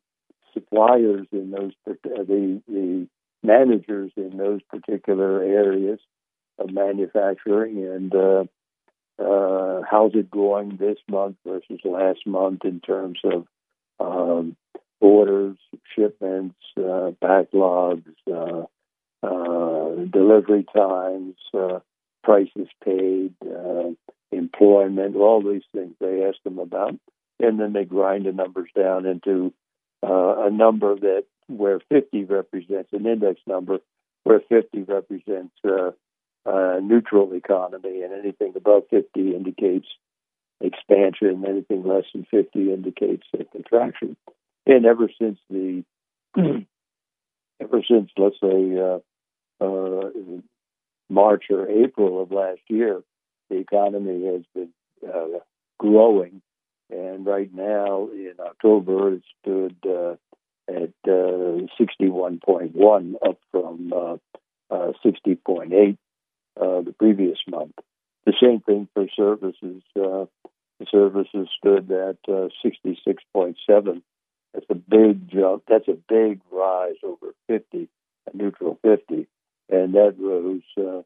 suppliers 0.55 1.27
in 1.33 1.51
those 1.51 1.73
uh, 1.89 1.93
the 2.03 2.63
the 2.67 3.07
managers 3.43 4.11
in 4.17 4.37
those 4.37 4.61
particular 4.63 5.43
areas 5.43 6.01
of 6.59 6.71
manufacturing 6.73 7.85
and 7.85 8.15
uh, 8.15 8.45
uh, 9.19 9.83
how's 9.89 10.15
it 10.15 10.31
going 10.31 10.77
this 10.77 10.99
month 11.09 11.37
versus 11.47 11.81
last 11.85 12.27
month 12.27 12.65
in 12.65 12.81
terms 12.81 13.19
of 13.25 13.47
um, 14.01 14.57
orders, 15.01 15.57
shipments, 15.95 16.57
uh, 16.77 17.11
backlogs, 17.23 18.05
uh, 18.33 18.65
delivery 19.23 20.65
times, 20.75 21.37
uh, 21.55 21.81
prices 22.23 22.69
paid, 22.85 23.35
uh, 23.43 23.91
employment, 24.33 25.17
all 25.17 25.43
these 25.43 25.63
things 25.75 25.95
they 26.01 26.25
ask 26.25 26.43
them 26.45 26.59
about. 26.59 26.95
And 27.41 27.59
then 27.59 27.73
they 27.73 27.85
grind 27.85 28.27
the 28.27 28.33
numbers 28.33 28.71
down 28.77 29.07
into 29.07 29.53
uh, 30.03 30.47
a 30.47 30.51
number 30.51 30.95
that 30.97 31.25
where 31.47 31.81
50 31.89 32.25
represents 32.25 32.93
an 32.93 33.07
index 33.07 33.41
number, 33.47 33.79
where 34.25 34.41
50 34.49 34.83
represents 34.83 35.55
uh, 35.65 35.93
a 36.45 36.81
neutral 36.81 37.33
economy, 37.33 38.03
and 38.03 38.13
anything 38.13 38.53
above 38.57 38.83
50 38.91 39.35
indicates 39.35 39.87
expansion, 40.61 41.45
anything 41.47 41.85
less 41.85 42.05
than 42.13 42.27
50 42.31 42.73
indicates 42.73 43.27
a 43.39 43.45
contraction. 43.45 44.17
And 44.67 44.85
ever 44.85 45.09
since 45.21 45.39
the 45.49 45.85
ever 47.61 47.83
since 47.89 48.11
let's 48.17 48.37
say 48.41 48.79
uh, 48.79 48.99
uh, 49.65 50.11
March 51.09 51.45
or 51.51 51.69
April 51.69 52.23
of 52.23 52.31
last 52.31 52.61
year, 52.69 53.03
the 53.51 53.57
economy 53.57 54.27
has 54.27 54.43
been 54.55 54.71
uh, 55.07 55.39
growing, 55.79 56.43
and 56.91 57.25
right 57.27 57.53
now 57.53 58.09
in 58.13 58.35
October 58.41 59.15
it 59.15 59.23
stood 59.41 59.77
uh, 59.87 60.15
at 60.69 60.93
uh, 61.07 61.67
61.1, 61.81 63.15
up 63.27 63.39
from 63.51 63.93
uh, 63.95 64.17
uh, 64.71 64.93
60.8 65.05 65.97
the 66.57 66.95
previous 66.99 67.39
month. 67.49 67.75
The 68.27 68.35
same 68.41 68.61
thing 68.61 68.89
for 68.93 69.07
services. 69.17 69.83
the 69.95 70.29
services 70.91 71.49
stood 71.59 71.91
at 71.91 72.19
66.7. 72.29 74.03
That's 74.55 74.67
a 74.71 74.75
big 74.75 75.29
jump. 75.29 75.65
That's 75.69 75.89
a 75.89 75.97
big 76.09 76.41
rise 76.51 76.97
over 77.03 77.35
50, 77.49 77.89
a 78.33 78.37
neutral 78.37 78.79
50 78.83 79.29
and 79.69 79.95
that 79.95 80.15
rose 80.19 80.63
uh, 80.79 81.03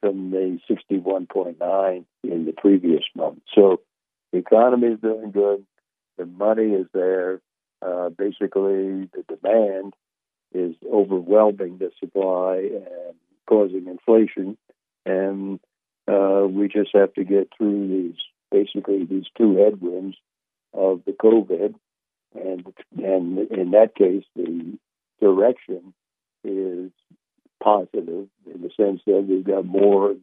from 0.00 0.30
the 0.30 0.58
61.9 0.70 2.04
in 2.22 2.44
the 2.44 2.52
previous 2.52 3.04
month. 3.14 3.40
So 3.54 3.80
the 4.32 4.38
economy 4.38 4.88
is 4.88 5.00
doing 5.00 5.30
good. 5.30 5.64
The 6.16 6.26
money 6.26 6.72
is 6.72 6.86
there. 6.92 7.40
Uh, 7.82 8.08
basically, 8.08 9.08
the 9.12 9.24
demand 9.28 9.94
is 10.54 10.74
overwhelming 10.90 11.78
the 11.78 11.90
supply 12.00 12.56
and 12.56 13.14
causing 13.46 13.86
inflation. 13.86 14.56
And 15.04 15.60
uh, 16.08 16.46
we 16.48 16.68
just 16.68 16.90
have 16.94 17.12
to 17.14 17.24
get 17.24 17.50
through 17.56 17.88
these, 17.88 18.20
basically, 18.50 19.04
these 19.04 19.26
two 19.36 19.56
headwinds 19.56 20.16
of 20.72 21.02
the 21.04 21.12
COVID. 21.12 21.74
And, 22.34 22.65
and 23.06 23.38
in 23.50 23.70
that 23.70 23.94
case, 23.94 24.24
the 24.34 24.78
direction 25.20 25.94
is 26.44 26.90
positive 27.62 28.28
in 28.52 28.62
the 28.62 28.70
sense 28.76 29.00
that 29.06 29.26
we've 29.28 29.44
got 29.44 29.64
more 29.64 30.14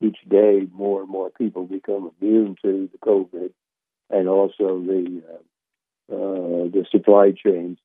each 0.00 0.18
day, 0.28 0.66
more 0.72 1.00
and 1.00 1.10
more 1.10 1.30
people 1.30 1.64
become 1.64 2.10
immune 2.20 2.56
to 2.62 2.88
the 2.92 2.98
COVID, 2.98 3.50
and 4.10 4.28
also 4.28 4.80
the 4.80 5.22
uh, 5.28 6.14
uh, 6.14 6.64
the 6.70 6.86
supply 6.90 7.32
chain 7.32 7.76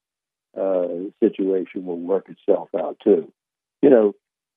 uh, 0.58 1.10
situation 1.22 1.86
will 1.86 2.00
work 2.00 2.30
itself 2.30 2.70
out 2.78 2.98
too. 3.04 3.32
You 3.82 3.90
know, 3.90 4.16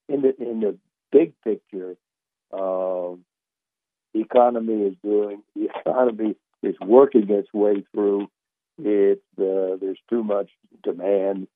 in 0.08 0.22
the 0.22 0.34
in 0.40 0.60
the 0.60 0.76
big 1.10 1.32
picture, 1.42 1.96
um, 2.52 3.24
the 4.12 4.20
economy 4.20 4.88
is 4.88 4.94
doing 5.02 5.42
the 5.56 5.68
economy 5.80 6.36
is 6.62 6.74
working 6.80 7.30
its 7.30 7.52
way 7.52 7.84
through. 7.92 8.28
It 8.78 9.22
uh, 9.38 9.76
there's 9.80 9.98
too 10.10 10.22
much 10.22 10.50
demand 10.82 11.48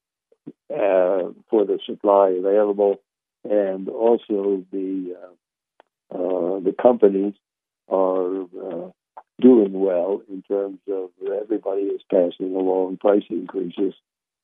uh, 0.70 1.33
for 1.50 1.64
the 1.66 1.78
supply 1.85 2.30
available, 2.30 3.00
and 3.44 3.88
also 3.88 4.64
the 4.72 5.16
uh, 5.22 6.14
uh, 6.14 6.61
the 6.61 6.74
companies 6.80 7.35
are 7.88 8.42
uh, 8.42 8.90
doing 9.40 9.72
well 9.72 10.22
in 10.28 10.42
terms 10.42 10.78
of 10.90 11.11
everybody 11.42 11.83
is 11.83 12.02
passing 12.11 12.54
along 12.54 12.96
price 12.96 13.24
increases 13.28 13.94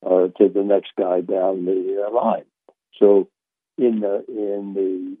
to 0.03 0.49
the 0.53 0.63
next 0.63 0.91
guy 0.97 1.21
down 1.21 1.65
the 1.65 2.07
line. 2.13 2.45
So 2.99 3.27
in 3.77 4.01
the 4.01 4.23
in 4.27 4.73
the 4.75 5.17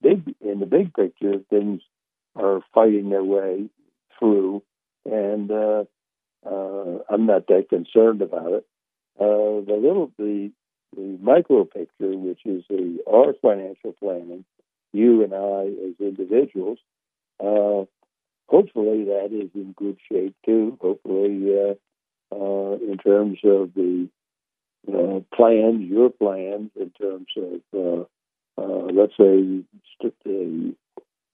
big 0.00 0.34
in 0.40 0.60
the 0.60 0.66
big 0.66 0.94
picture, 0.94 1.38
things 1.50 1.80
are 2.36 2.60
fighting 2.72 3.10
their 3.10 3.24
way 3.24 3.68
through, 4.18 4.62
and 5.04 5.50
uh, 5.50 5.84
uh, 6.46 6.98
I'm 7.10 7.26
not 7.26 7.46
that 7.48 7.68
concerned 7.68 8.22
about 8.22 8.52
it. 8.52 8.66
Uh, 9.18 9.60
the 9.66 9.78
little 9.80 10.10
the 10.18 10.50
the 10.96 11.18
micro 11.20 11.64
picture, 11.64 12.16
which 12.16 12.40
is 12.44 12.64
the 12.68 12.98
our 13.10 13.34
financial 13.42 13.92
planning, 13.94 14.44
you 14.92 15.22
and 15.24 15.34
I 15.34 15.62
as 15.88 15.94
individuals, 16.00 16.78
Uh, 17.40 17.84
hopefully, 18.48 19.04
that 19.04 19.30
is 19.32 19.50
in 19.54 19.72
good 19.76 19.98
shape 20.10 20.34
too. 20.46 20.78
Hopefully, 20.80 21.36
uh, 21.58 21.74
uh, 22.34 22.72
in 22.76 22.98
terms 22.98 23.38
of 23.44 23.74
the 23.74 24.08
uh, 24.92 25.20
plans, 25.34 25.82
your 25.82 26.10
plans, 26.10 26.70
in 26.76 26.90
terms 26.90 27.28
of, 27.36 28.06
let's 28.92 29.16
say, 29.16 29.64
st- 30.00 30.76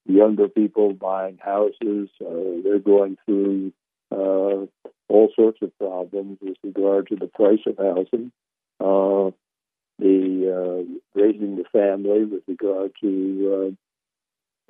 younger 0.07 0.49
people 0.49 0.93
buying 0.95 1.39
houses, 1.39 2.09
they're 2.21 2.79
going 2.79 3.17
through 3.27 3.73
uh, 4.11 4.67
all 5.11 5.31
sorts 5.35 5.59
of 5.61 5.77
problems 5.79 6.39
with 6.41 6.57
regard 6.63 7.09
to 7.09 7.17
the 7.17 7.27
price 7.27 7.59
of 7.67 7.77
housing, 7.77 8.31
uh, 8.81 9.31
the 9.99 10.87
uh, 10.87 11.21
raising 11.21 11.57
the 11.57 11.65
family 11.73 12.25
with 12.25 12.43
regard 12.47 12.93
to 13.03 13.75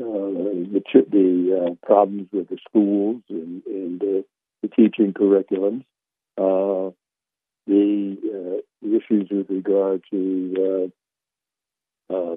uh, 0.00 0.02
uh, 0.02 0.04
the, 0.04 0.82
the 1.10 1.66
uh, 1.66 1.86
problems 1.86 2.28
with 2.32 2.48
the 2.48 2.58
schools 2.68 3.22
and, 3.28 3.62
and 3.66 4.00
the 4.00 4.24
teaching 4.74 5.12
curriculums, 5.12 5.84
uh, 6.38 6.90
the, 7.66 8.62
issues 8.82 9.28
with 9.30 9.48
regard 9.50 10.02
to 10.10 10.90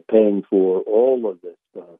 paying 0.10 0.44
for 0.50 0.82
all 0.82 1.28
of 1.30 1.42
this 1.42 1.56
stuff, 1.72 1.98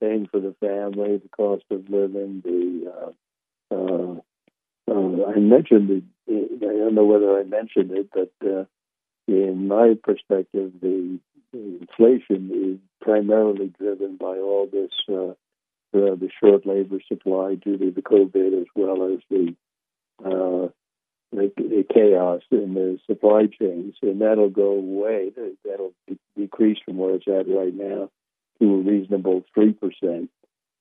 paying 0.00 0.28
for 0.30 0.38
the 0.38 0.54
family, 0.60 1.16
the 1.16 1.28
cost 1.36 1.64
of 1.70 1.88
living, 1.88 2.42
the 2.44 4.22
I 5.26 5.38
mentioned 5.38 5.90
it. 5.90 6.04
I 6.28 6.78
don't 6.78 6.94
know 6.94 7.04
whether 7.04 7.38
I 7.38 7.44
mentioned 7.44 7.90
it, 7.92 8.08
but 8.12 8.32
uh, 8.46 8.64
in 9.26 9.68
my 9.68 9.94
perspective, 10.02 10.72
the, 10.80 11.18
the, 11.52 11.78
inflation 11.80 12.50
is 12.52 12.78
primarily 13.00 13.72
driven 13.78 14.16
by 14.16 14.38
all 14.38 14.68
this, 14.70 14.90
uh, 15.08 15.30
uh, 15.30 16.14
the 16.14 16.28
short 16.40 16.66
labor 16.66 16.98
supply 17.08 17.54
due 17.54 17.76
to 17.76 17.90
the 17.90 18.02
COVID, 18.02 18.60
as 18.60 18.66
well 18.74 19.12
as 19.12 19.20
the, 19.28 19.54
uh, 20.24 20.68
the, 21.32 21.52
the 21.56 21.84
chaos 21.92 22.42
in 22.50 22.74
the 22.74 22.98
supply 23.06 23.46
chains, 23.46 23.94
and 24.02 24.20
that'll 24.20 24.50
go 24.50 24.72
away. 24.72 25.32
That'll 25.64 25.92
decrease 26.36 26.78
from 26.84 26.98
where 26.98 27.16
it's 27.16 27.28
at 27.28 27.48
right 27.48 27.74
now 27.74 28.10
to 28.60 28.74
a 28.74 28.78
reasonable 28.78 29.44
three 29.54 29.72
percent, 29.72 30.30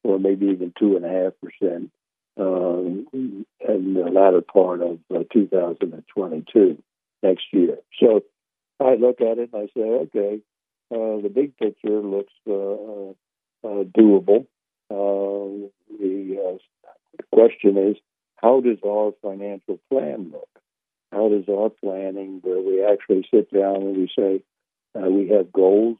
or 0.04 0.20
maybe 0.20 0.48
even 0.48 0.74
two 0.78 0.96
and 0.96 1.06
a 1.06 1.10
half 1.10 1.34
percent 1.42 1.92
in 2.40 3.46
the 3.94 4.10
latter 4.12 4.42
part 4.42 4.82
of 4.82 5.00
uh, 5.14 5.24
2022 5.32 6.82
next 7.22 7.44
year. 7.52 7.78
So 8.00 8.22
I 8.80 8.96
look 8.96 9.22
at 9.22 9.38
it 9.38 9.50
and 9.54 9.64
I 9.64 9.66
say, 9.76 9.82
okay, 9.82 10.42
uh, 10.92 11.22
the 11.22 11.30
big 11.34 11.58
picture 11.58 12.02
looks 12.02 12.34
uh, 12.48 12.54
uh, 12.54 13.12
uh, 13.64 13.84
doable. 13.84 14.48
the 14.90 16.60
question 17.34 17.78
is, 17.78 17.98
how 18.38 18.62
does 18.62 18.78
our 18.86 19.12
financial 19.22 19.80
plan 19.90 20.32
look? 20.32 20.50
How 21.12 21.28
does 21.30 21.44
our 21.50 21.70
planning, 21.70 22.40
where 22.42 22.62
we 22.62 22.86
actually 22.86 23.28
sit 23.34 23.52
down 23.52 23.76
and 23.78 23.98
we 23.98 24.10
say, 24.18 24.42
we 24.96 25.30
have 25.30 25.52
goals, 25.52 25.98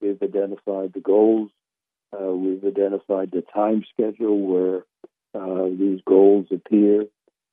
we've 0.00 0.22
identified 0.22 0.92
the 0.92 1.00
goals, 1.00 1.50
we've 2.12 2.64
identified 2.64 3.30
the 3.30 3.42
time 3.54 3.84
schedule 3.92 4.38
where 4.46 4.84
uh, 5.34 5.64
these 5.78 6.00
goals 6.06 6.46
appear. 6.50 7.06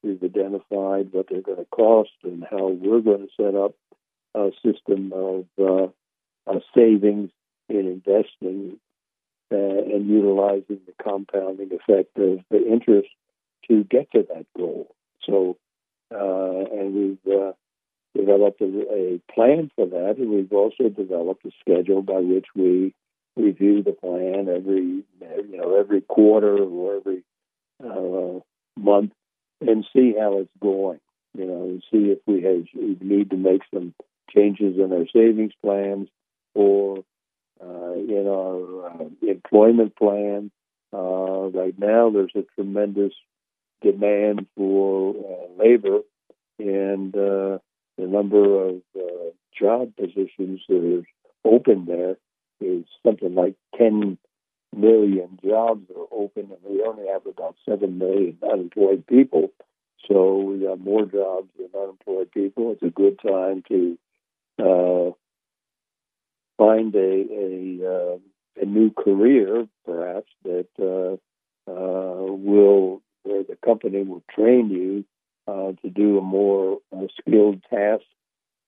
We've 0.03 0.23
identified 0.23 1.11
what 1.11 1.27
they're 1.29 1.41
going 1.41 1.57
to 1.57 1.65
cost 1.65 2.11
and 2.23 2.45
how 2.49 2.67
we're 2.67 3.01
going 3.01 3.27
to 3.27 3.33
set 3.35 3.55
up 3.55 3.75
a 4.35 4.51
system 4.63 5.11
of 5.13 5.45
uh, 5.59 6.59
savings 6.75 7.31
and 7.69 7.87
investing 7.87 8.79
uh, 9.51 9.55
and 9.55 10.07
utilizing 10.07 10.79
the 10.85 11.03
compounding 11.03 11.71
effect 11.71 12.17
of 12.17 12.39
the 12.49 12.67
interest 12.67 13.09
to 13.67 13.83
get 13.83 14.11
to 14.11 14.25
that 14.33 14.45
goal. 14.57 14.95
So, 15.23 15.57
uh, 16.13 16.79
and 16.79 16.93
we've 16.93 17.33
uh, 17.33 17.53
developed 18.15 18.61
a, 18.61 18.65
a, 18.65 19.21
plan 19.33 19.71
for 19.75 19.85
that, 19.87 20.15
and 20.17 20.29
we've 20.29 20.51
also 20.51 20.89
developed 20.89 21.45
a 21.45 21.51
schedule 21.59 22.01
by 22.01 22.19
which 22.19 22.47
we 22.55 22.93
review 23.35 23.83
the 23.83 23.91
plan 23.91 24.47
every 24.49 25.03
you 25.21 25.57
know 25.57 25.77
every 25.77 26.01
quarter 26.01 26.57
or 26.57 26.95
every 26.97 27.23
uh, 27.83 28.39
month 28.77 29.11
and 29.61 29.85
see 29.93 30.15
how 30.19 30.39
it's 30.39 30.51
going. 30.61 30.99
You 31.37 31.45
know, 31.45 31.63
and 31.63 31.83
see 31.91 32.11
if 32.11 32.19
we, 32.25 32.41
have, 32.41 32.65
we 32.75 32.97
need 32.99 33.29
to 33.29 33.37
make 33.37 33.61
some 33.71 33.93
changes 34.33 34.77
in 34.77 34.91
our 34.91 35.05
savings 35.13 35.53
plans 35.61 36.07
or 36.55 37.03
uh, 37.61 37.93
in 37.93 38.25
our 38.27 38.89
uh, 38.89 39.05
employment 39.27 39.95
plan. 39.95 40.51
Uh, 40.91 41.49
right 41.49 41.77
now, 41.77 42.09
there's 42.09 42.31
a 42.35 42.43
tremendous 42.55 43.13
demand 43.81 44.47
for 44.55 45.13
uh, 45.15 45.63
labor, 45.63 45.99
and 46.59 47.15
uh, 47.15 47.59
the 47.97 48.07
number 48.07 48.69
of 48.69 48.81
uh, 48.95 49.29
job 49.59 49.95
positions 49.95 50.61
that 50.69 51.03
are 51.45 51.51
open 51.51 51.85
there 51.85 52.15
is 52.59 52.85
something 53.05 53.35
like 53.35 53.55
10 53.77 54.17
million 54.77 55.39
jobs 55.43 55.89
are 55.95 56.07
open, 56.11 56.51
and 56.51 56.59
we 56.63 56.83
only 56.83 57.07
have 57.07 57.25
about 57.25 57.55
seven 57.67 57.97
million 57.97 58.37
unemployed 58.43 59.05
people. 59.07 59.51
So 60.07 60.37
we 60.37 60.59
got 60.65 60.79
more 60.79 61.05
jobs 61.05 61.49
than 61.57 61.69
unemployed 61.79 62.31
people. 62.31 62.71
It's 62.73 62.83
a 62.83 62.89
good 62.89 63.19
time 63.19 63.63
to 63.69 63.97
uh, 64.59 65.11
find 66.57 66.93
a 66.95 66.99
a, 66.99 68.15
uh, 68.15 68.17
a 68.61 68.65
new 68.65 68.91
career, 68.91 69.67
perhaps 69.85 70.31
that 70.43 70.67
uh, 70.79 71.71
uh, 71.71 72.31
will 72.31 73.01
where 73.23 73.43
the 73.43 73.57
company 73.63 74.03
will 74.03 74.23
train 74.33 74.69
you 74.69 75.03
uh, 75.47 75.73
to 75.81 75.89
do 75.89 76.17
a 76.17 76.21
more 76.21 76.79
uh, 76.95 77.07
skilled 77.19 77.61
task 77.69 78.03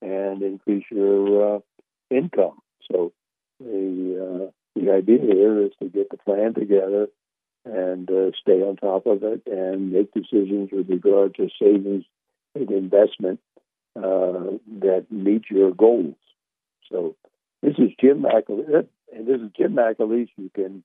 and 0.01 0.41
increase 0.41 0.85
your 0.91 1.61
income. 2.09 2.59
So 2.91 3.11
the 3.59 4.51
the 4.79 4.93
idea 4.93 5.19
here 5.19 5.61
is 5.63 5.71
to 5.79 5.89
get 5.89 6.09
the 6.09 6.17
plan 6.17 6.53
together 6.53 7.07
and 7.65 8.09
uh, 8.09 8.31
stay 8.41 8.61
on 8.61 8.77
top 8.77 9.05
of 9.05 9.23
it 9.23 9.43
and 9.45 9.91
make 9.91 10.13
decisions 10.13 10.69
with 10.71 10.89
regard 10.89 11.35
to 11.35 11.49
savings 11.61 12.05
and 12.55 12.71
investment 12.71 13.39
uh, 13.95 14.57
that 14.79 15.05
meet 15.09 15.43
your 15.49 15.71
goals. 15.71 16.15
So 16.91 17.15
this 17.61 17.75
is 17.77 17.89
Jim 17.99 18.23
McAleese, 18.23 18.87
and 19.13 19.27
this 19.27 19.41
is 19.41 19.51
Jim 19.57 19.73
McAleese. 19.73 20.29
You 20.37 20.49
can 20.53 20.83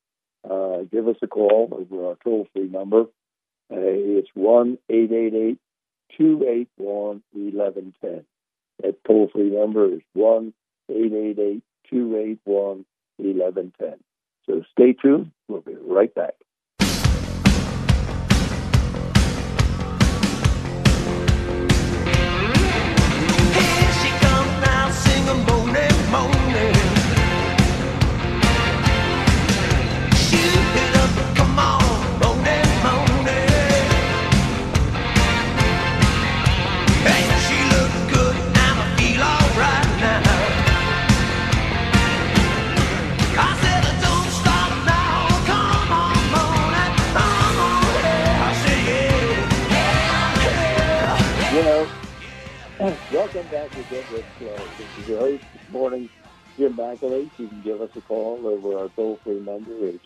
uh, 0.49 0.79
give 0.91 1.09
us 1.09 1.17
a 1.23 1.27
call 1.27 1.69
over 1.73 2.09
our 2.09 2.17
toll 2.25 2.49
free 2.53 2.69
number. 2.69 3.03
Uh, 3.73 3.79
it's 3.79 4.29
one 4.35 4.79
eight 4.91 5.13
eight 5.13 5.35
eight 5.35 5.59
two 6.19 6.45
eight 6.47 6.69
one 6.77 7.23
eleven 7.35 7.95
ten. 8.01 8.25
That 8.83 9.03
toll 9.05 9.31
free 9.33 9.51
number 9.51 9.95
is 9.95 10.03
one 10.13 10.53
eight 10.91 11.13
eight 11.13 11.39
eight 11.39 11.63
two 11.89 12.17
eight 12.17 12.41
one 12.45 12.85
1110. 13.19 13.99
So 14.47 14.63
stay 14.73 14.93
tuned. 14.93 15.33
We'll 15.49 15.61
be 15.61 15.75
right 15.75 16.15
back. 16.15 16.35
Welcome 52.85 53.49
back 53.51 53.71
to 53.71 53.79
Rich 53.79 54.27
Slow. 54.39 54.59
This 54.77 54.87
is 54.99 55.09
your 55.09 55.21
host 55.21 55.43
this 55.55 55.63
morning, 55.73 56.11
Jim 56.59 56.77
McAleese. 56.77 57.31
You 57.39 57.49
can 57.49 57.63
give 57.63 57.81
us 57.81 57.89
a 57.97 58.03
call 58.03 58.47
over 58.47 58.79
our 58.79 58.91
toll-free 58.91 59.41
number. 59.41 59.87
It's 59.87 60.05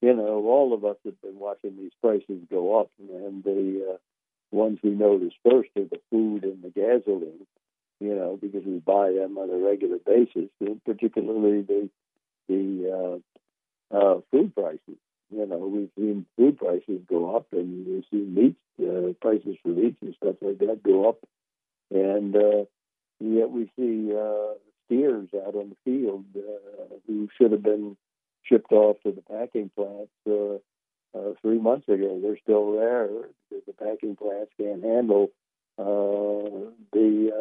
you 0.02 0.14
know, 0.14 0.46
all 0.46 0.74
of 0.74 0.86
us 0.86 0.98
have 1.06 1.20
been 1.22 1.40
watching 1.40 1.76
these 1.78 1.92
prices 2.02 2.42
go 2.50 2.80
up, 2.80 2.92
and 3.00 3.44
the 3.44 3.98
ones 4.52 4.80
we 4.84 4.92
notice 4.92 5.34
first 5.44 5.70
are 5.76 5.86
the 5.86 6.00
food 6.12 6.44
and 6.44 6.64
the 6.64 6.70
gasoline, 6.70 7.46
you 8.00 8.16
know, 8.16 8.38
because 8.40 8.64
we 8.66 8.80
buy 8.80 9.12
them 9.12 9.38
on 9.38 9.50
a 9.50 9.58
regular 9.58 9.98
basis, 10.06 10.50
and 10.60 10.84
particularly 10.86 11.62
the 11.62 11.90
the 12.48 13.22
uh, 13.94 13.98
uh, 13.98 14.20
food 14.32 14.54
prices. 14.56 14.98
You 15.30 15.46
know, 15.46 15.58
we've 15.58 15.90
seen 15.98 16.26
food 16.38 16.58
prices 16.58 17.02
go 17.10 17.36
up, 17.36 17.48
and 17.52 17.86
we've 17.86 18.06
seen 18.10 18.34
meat 18.34 18.56
uh, 18.82 19.14
prices 19.20 19.58
for 19.62 19.70
meat 19.70 19.98
and 20.02 20.16
stuff 20.16 20.36
like 20.42 20.60
that 20.60 20.84
go 20.84 21.10
up, 21.10 21.18
and 21.92 22.36
uh, 22.36 22.66
yet 23.20 23.50
we 23.50 23.70
see 23.76 24.14
uh, 24.16 24.54
steers 24.86 25.28
out 25.36 25.56
on 25.56 25.72
the 25.72 25.76
field 25.84 26.26
uh, 26.38 26.96
who 27.08 27.28
should 27.38 27.52
have 27.52 27.64
been 27.64 27.98
shipped 28.48 28.72
off 28.72 28.98
to 29.04 29.12
the 29.12 29.22
packing 29.22 29.70
plants 29.76 30.12
uh, 30.28 30.56
uh, 31.18 31.34
three 31.42 31.60
months 31.60 31.88
ago. 31.88 32.20
They're 32.22 32.40
still 32.42 32.74
there 32.74 33.08
because 33.50 33.66
the 33.66 33.74
packing 33.74 34.16
plants 34.16 34.52
can't 34.60 34.84
handle 34.84 35.30
uh, 35.80 36.72
the 36.92 37.32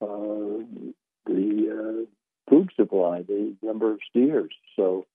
uh, 0.00 0.04
uh, 0.04 0.62
the 1.26 2.06
uh, 2.06 2.50
food 2.50 2.70
supply, 2.76 3.22
the 3.22 3.54
number 3.62 3.92
of 3.92 3.98
steers. 4.08 4.54
So, 4.76 5.06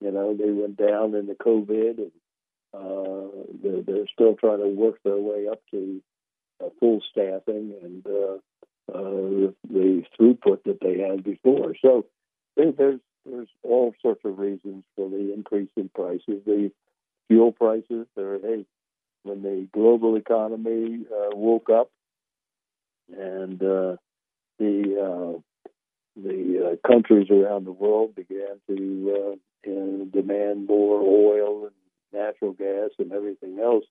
you 0.00 0.10
know, 0.10 0.34
they 0.36 0.50
went 0.50 0.76
down 0.76 1.14
in 1.14 1.26
the 1.26 1.34
COVID, 1.34 1.98
and 1.98 3.62
they're, 3.62 3.82
they're 3.82 4.08
still 4.12 4.34
trying 4.34 4.58
to 4.58 4.68
work 4.68 4.96
their 5.04 5.18
way 5.18 5.46
up 5.50 5.60
to 5.70 6.02
full 6.80 7.00
staffing 7.10 7.74
and 7.82 8.06
uh, 8.06 8.38
the 8.88 10.02
throughput 10.18 10.64
that 10.64 10.78
they 10.80 10.98
had 10.98 11.22
before. 11.22 11.74
So, 11.80 12.06
there's 12.56 13.00
there's 13.26 13.48
all 13.62 13.94
sorts 14.02 14.22
of 14.24 14.38
reasons 14.38 14.84
for 14.96 15.08
the 15.08 15.32
increase 15.32 15.70
in 15.76 15.88
prices. 15.88 16.42
The 16.46 16.70
fuel 17.28 17.52
prices, 17.52 18.06
are, 18.16 18.38
hey, 18.42 18.64
when 19.22 19.42
the 19.42 19.68
global 19.72 20.16
economy 20.16 21.04
uh, 21.10 21.36
woke 21.36 21.68
up 21.70 21.90
and 23.12 23.62
uh, 23.62 23.96
the 24.58 25.36
uh, 25.36 25.40
the 26.16 26.78
uh, 26.82 26.88
countries 26.88 27.28
around 27.30 27.64
the 27.64 27.72
world 27.72 28.14
began 28.14 28.60
to 28.68 29.36
uh, 29.64 30.04
demand 30.12 30.66
more 30.66 31.00
oil 31.00 31.66
and 31.66 31.74
natural 32.12 32.52
gas 32.52 32.90
and 32.98 33.12
everything 33.12 33.58
else. 33.58 33.84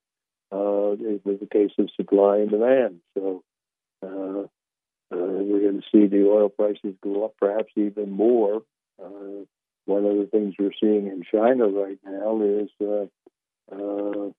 Uh, 0.52 0.96
it 0.98 1.24
was 1.24 1.38
a 1.42 1.46
case 1.46 1.70
of 1.78 1.88
supply 1.96 2.38
and 2.38 2.50
demand. 2.50 3.00
So 3.16 3.42
uh, 4.02 4.06
uh, 4.06 4.46
we're 5.10 5.60
going 5.60 5.82
to 5.82 5.86
see 5.92 6.06
the 6.06 6.28
oil 6.28 6.48
prices 6.48 6.94
go 7.02 7.24
up, 7.24 7.34
perhaps 7.38 7.72
even 7.76 8.10
more. 8.10 8.62
Uh, 9.02 9.44
one 9.86 10.04
of 10.04 10.16
the 10.16 10.28
things 10.30 10.54
we're 10.58 10.70
seeing 10.80 11.06
in 11.06 11.22
China 11.30 11.66
right 11.68 11.98
now 12.04 12.40
is 12.42 12.68
uh, 12.80 13.06
uh, 13.72 14.30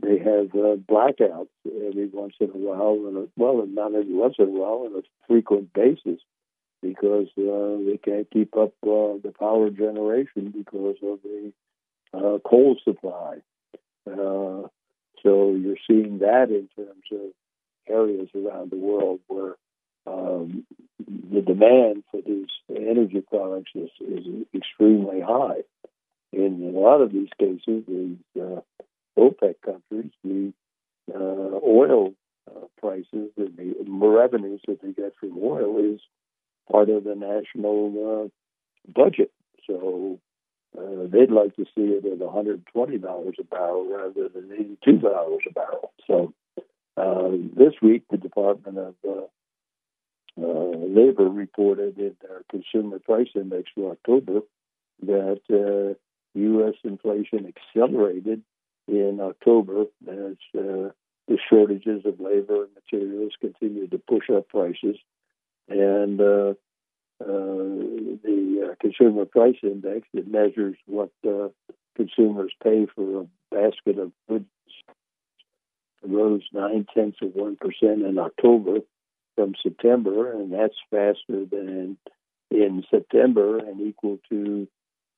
they 0.00 0.18
have 0.18 0.50
uh, 0.54 0.76
blackouts 0.76 1.48
every 1.66 2.08
once 2.12 2.34
in 2.40 2.50
a 2.50 2.56
while, 2.56 3.06
and 3.08 3.16
a, 3.16 3.28
well, 3.36 3.66
not 3.66 3.94
every 3.94 4.14
once 4.14 4.36
in 4.38 4.46
a 4.46 4.50
while, 4.50 4.86
on 4.86 4.96
a 4.96 5.02
frequent 5.26 5.72
basis, 5.72 6.20
because 6.82 7.26
they 7.36 7.98
can't 8.04 8.30
keep 8.30 8.56
up 8.56 8.72
the 8.82 9.32
power 9.38 9.70
generation 9.70 10.52
because 10.54 10.96
of 11.02 11.18
the 11.22 11.52
coal 12.44 12.76
supply. 12.84 13.38
So 15.22 15.54
you're 15.54 15.76
seeing 15.88 16.18
that 16.18 16.50
in 16.50 16.68
terms 16.76 17.04
of 17.10 17.32
areas 17.88 18.28
around 18.34 18.70
the 18.70 18.76
world 18.76 19.20
where 19.26 19.56
um, 20.06 20.64
the 20.98 21.40
demand 21.40 22.04
for 22.10 22.20
these 22.24 22.48
energy 22.70 23.20
products 23.20 23.70
is, 23.74 23.90
is 24.00 24.26
extremely 24.54 25.20
high. 25.20 25.62
In 26.32 26.72
a 26.74 26.78
lot 26.78 27.00
of 27.00 27.12
these 27.12 27.28
cases, 27.38 27.84
these 27.86 28.18
uh, 28.40 28.60
OPEC 29.18 29.54
countries, 29.64 30.10
the 30.24 30.52
uh, 31.14 31.60
oil 31.64 32.12
uh, 32.48 32.66
prices 32.80 33.30
and 33.36 33.56
the 33.56 33.74
revenues 33.86 34.60
that 34.66 34.82
they 34.82 34.92
get 34.92 35.14
from 35.18 35.38
oil 35.42 35.78
is 35.78 36.00
part 36.70 36.90
of 36.90 37.04
the 37.04 37.14
national 37.14 38.24
uh, 38.24 38.28
budget. 38.92 39.32
So 39.66 40.18
uh, 40.76 41.06
they'd 41.10 41.30
like 41.30 41.54
to 41.56 41.64
see 41.74 41.82
it 41.82 42.04
at 42.04 42.18
$120 42.18 43.38
a 43.38 43.44
barrel 43.44 43.88
rather 43.88 44.28
than 44.28 44.76
$82 44.86 45.38
a 45.46 45.52
barrel. 45.52 45.92
So 46.06 46.34
uh, 46.96 47.30
this 47.56 47.74
week, 47.80 48.04
the 48.10 48.16
Department 48.16 48.78
of 48.78 48.94
Labor 50.36 51.28
reported 51.28 51.98
in 51.98 52.16
their 52.22 52.42
Consumer 52.50 52.98
Price 52.98 53.28
Index 53.34 53.70
for 53.74 53.92
October 53.92 54.40
that 55.02 55.96
U.S. 56.34 56.74
inflation 56.84 57.52
accelerated 57.52 58.42
in 58.88 59.18
October 59.20 59.82
as 60.08 60.36
uh, 60.56 60.90
the 61.28 61.38
shortages 61.48 62.04
of 62.04 62.20
labor 62.20 62.64
and 62.64 62.74
materials 62.74 63.32
continued 63.40 63.90
to 63.90 63.98
push 63.98 64.30
up 64.30 64.48
prices. 64.48 64.96
And 65.68 66.20
uh, 66.20 66.54
uh, 67.20 68.14
the 68.22 68.70
uh, 68.70 68.74
Consumer 68.80 69.24
Price 69.24 69.56
Index 69.62 70.06
that 70.14 70.28
measures 70.28 70.76
what 70.86 71.10
uh, 71.26 71.48
consumers 71.96 72.52
pay 72.62 72.86
for 72.94 73.22
a 73.22 73.26
basket 73.50 73.98
of 73.98 74.12
goods 74.28 74.44
rose 76.06 76.42
nine 76.52 76.86
tenths 76.94 77.18
of 77.22 77.34
one 77.34 77.56
percent 77.56 78.02
in 78.02 78.18
October 78.18 78.78
from 79.36 79.54
September, 79.62 80.32
and 80.32 80.52
that's 80.52 80.74
faster 80.90 81.44
than 81.44 81.96
in 82.50 82.84
September 82.90 83.58
and 83.58 83.80
equal 83.80 84.18
to 84.28 84.66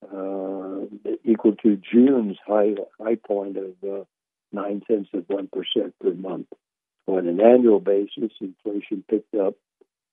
uh, 0.04 0.86
equal 1.24 1.54
to 1.56 1.76
June's 1.76 2.36
high 2.46 2.74
high 3.00 3.16
point 3.16 3.56
of 3.56 3.72
uh, 3.82 4.04
nine 4.52 4.82
tenths 4.86 5.10
of 5.14 5.24
one 5.28 5.48
percent 5.48 5.94
per 6.00 6.12
month. 6.12 6.48
On 7.06 7.26
an 7.26 7.40
annual 7.40 7.80
basis, 7.80 8.32
inflation 8.40 9.02
picked 9.08 9.34
up 9.34 9.54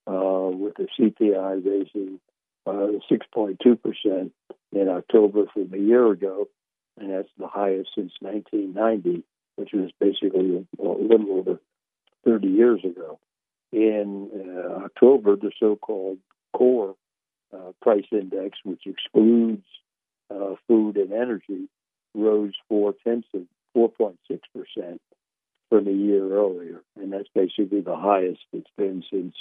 uh, 0.07 0.49
with 0.53 0.75
the 0.75 0.87
CPI 0.97 1.65
raising 1.65 2.19
uh, 2.65 2.99
six 3.09 3.25
point 3.33 3.59
two 3.61 3.75
percent 3.75 4.31
in 4.71 4.89
October 4.89 5.45
from 5.53 5.73
a 5.73 5.77
year 5.77 6.11
ago, 6.11 6.47
and 6.97 7.11
that's 7.11 7.29
the 7.37 7.47
highest 7.47 7.89
since 7.95 8.11
1990, 8.19 9.23
which 9.55 9.69
was 9.73 9.91
basically 9.99 10.65
a, 10.79 10.83
little 10.83 11.39
over 11.39 11.59
30 12.25 12.47
years 12.47 12.81
ago. 12.83 13.19
In 13.71 14.29
uh, 14.33 14.85
October, 14.85 15.35
the 15.35 15.51
so-called 15.59 16.19
core 16.53 16.95
uh, 17.53 17.71
price 17.81 18.05
index, 18.11 18.57
which 18.63 18.83
excludes 18.85 19.65
uh, 20.29 20.55
food 20.67 20.97
and 20.97 21.11
energy, 21.11 21.67
rose 22.13 22.53
four 22.69 22.93
tenths 23.05 23.27
of 23.33 23.41
4.6 23.75 24.15
percent 24.53 25.01
from 25.69 25.87
a 25.87 25.91
year 25.91 26.31
earlier, 26.33 26.81
and 26.95 27.11
that's 27.11 27.27
basically 27.33 27.81
the 27.81 27.95
highest 27.95 28.39
it's 28.53 28.69
been 28.77 29.03
since 29.11 29.35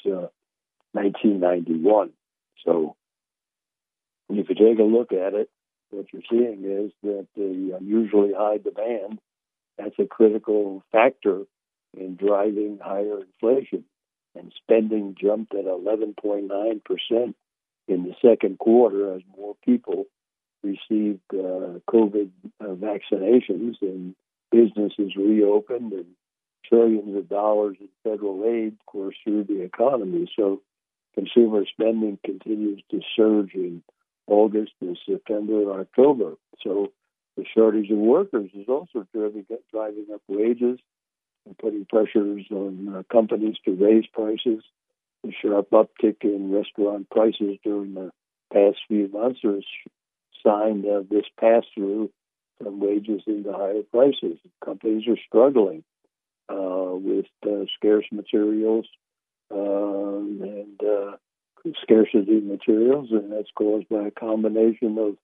1991. 0.93 2.09
Uh, 2.09 2.11
so, 2.65 2.97
if 4.31 4.49
you 4.49 4.55
take 4.55 4.79
a 4.79 4.83
look 4.83 5.13
at 5.13 5.35
it, 5.35 5.51
what 5.91 6.07
you're 6.13 6.23
seeing 6.31 6.65
is 6.65 6.93
that 7.03 7.27
the 7.37 7.77
unusually 7.79 8.33
high 8.37 8.59
demand 8.59 9.21
that's 9.79 9.99
a 9.99 10.07
critical 10.07 10.83
factor 10.93 11.43
in 11.97 12.17
driving 12.17 12.79
higher 12.83 13.21
inflation. 13.21 13.85
And 14.35 14.53
spending 14.63 15.17
jumped 15.21 15.55
at 15.55 15.65
11.9% 15.65 17.35
in 17.87 18.03
the 18.03 18.15
second 18.23 18.59
quarter 18.59 19.15
as 19.15 19.23
more 19.37 19.55
people 19.65 20.07
received 20.63 21.21
uh, 21.33 21.79
COVID 21.89 22.31
uh, 22.61 22.65
vaccinations 22.65 23.77
and 23.81 24.15
businesses 24.51 25.15
reopened 25.17 25.93
and 25.93 26.07
trillions 26.65 27.17
of 27.17 27.29
dollars 27.29 27.77
in 27.81 27.89
federal 28.03 28.45
aid 28.45 28.77
coursed 28.87 29.19
through 29.25 29.45
the 29.45 29.63
economy. 29.63 30.31
So 30.37 30.63
consumer 31.15 31.65
spending 31.67 32.19
continues 32.25 32.83
to 32.91 33.01
surge 33.15 33.55
in 33.55 33.83
August 34.27 34.73
and 34.81 34.99
September 35.07 35.61
and 35.61 35.81
October. 35.81 36.35
So 36.63 36.93
the 37.37 37.45
shortage 37.55 37.91
of 37.91 37.99
workers 37.99 38.51
is 38.55 38.69
also 38.69 39.07
driving, 39.13 40.07
up 40.13 40.23
wages 40.29 40.79
putting 41.61 41.85
pressures 41.87 42.45
on 42.51 42.95
uh, 42.95 43.03
companies 43.13 43.57
to 43.65 43.73
raise 43.73 44.07
prices. 44.13 44.63
The 45.23 45.33
sharp 45.43 45.71
uptick 45.71 46.17
in 46.23 46.53
restaurant 46.53 47.09
prices 47.11 47.59
during 47.65 47.95
the 47.95 48.11
past 48.53 48.77
few 48.89 49.09
months 49.09 49.41
is 49.43 49.65
a 49.87 50.47
sign 50.47 50.85
of 50.89 51.09
this 51.09 51.25
pass 51.41 51.65
through 51.75 52.11
from 52.59 52.81
wages 52.81 53.23
into 53.27 53.53
higher 53.53 53.83
prices. 53.91 54.39
Companies 54.65 55.09
are 55.09 55.19
struggling 55.27 55.83
uh, 56.49 56.93
with 56.95 57.27
uh, 57.47 57.65
scarce 57.77 58.05
materials 58.13 58.87
um, 59.51 60.41
and 60.43 60.81
uh, 60.83 61.17
scarcity 61.83 62.41
materials, 62.41 63.09
and 63.11 63.33
that's 63.33 63.51
caused 63.57 63.89
by 63.89 64.07
a 64.07 64.11
combination 64.11 64.99
of 64.99 65.17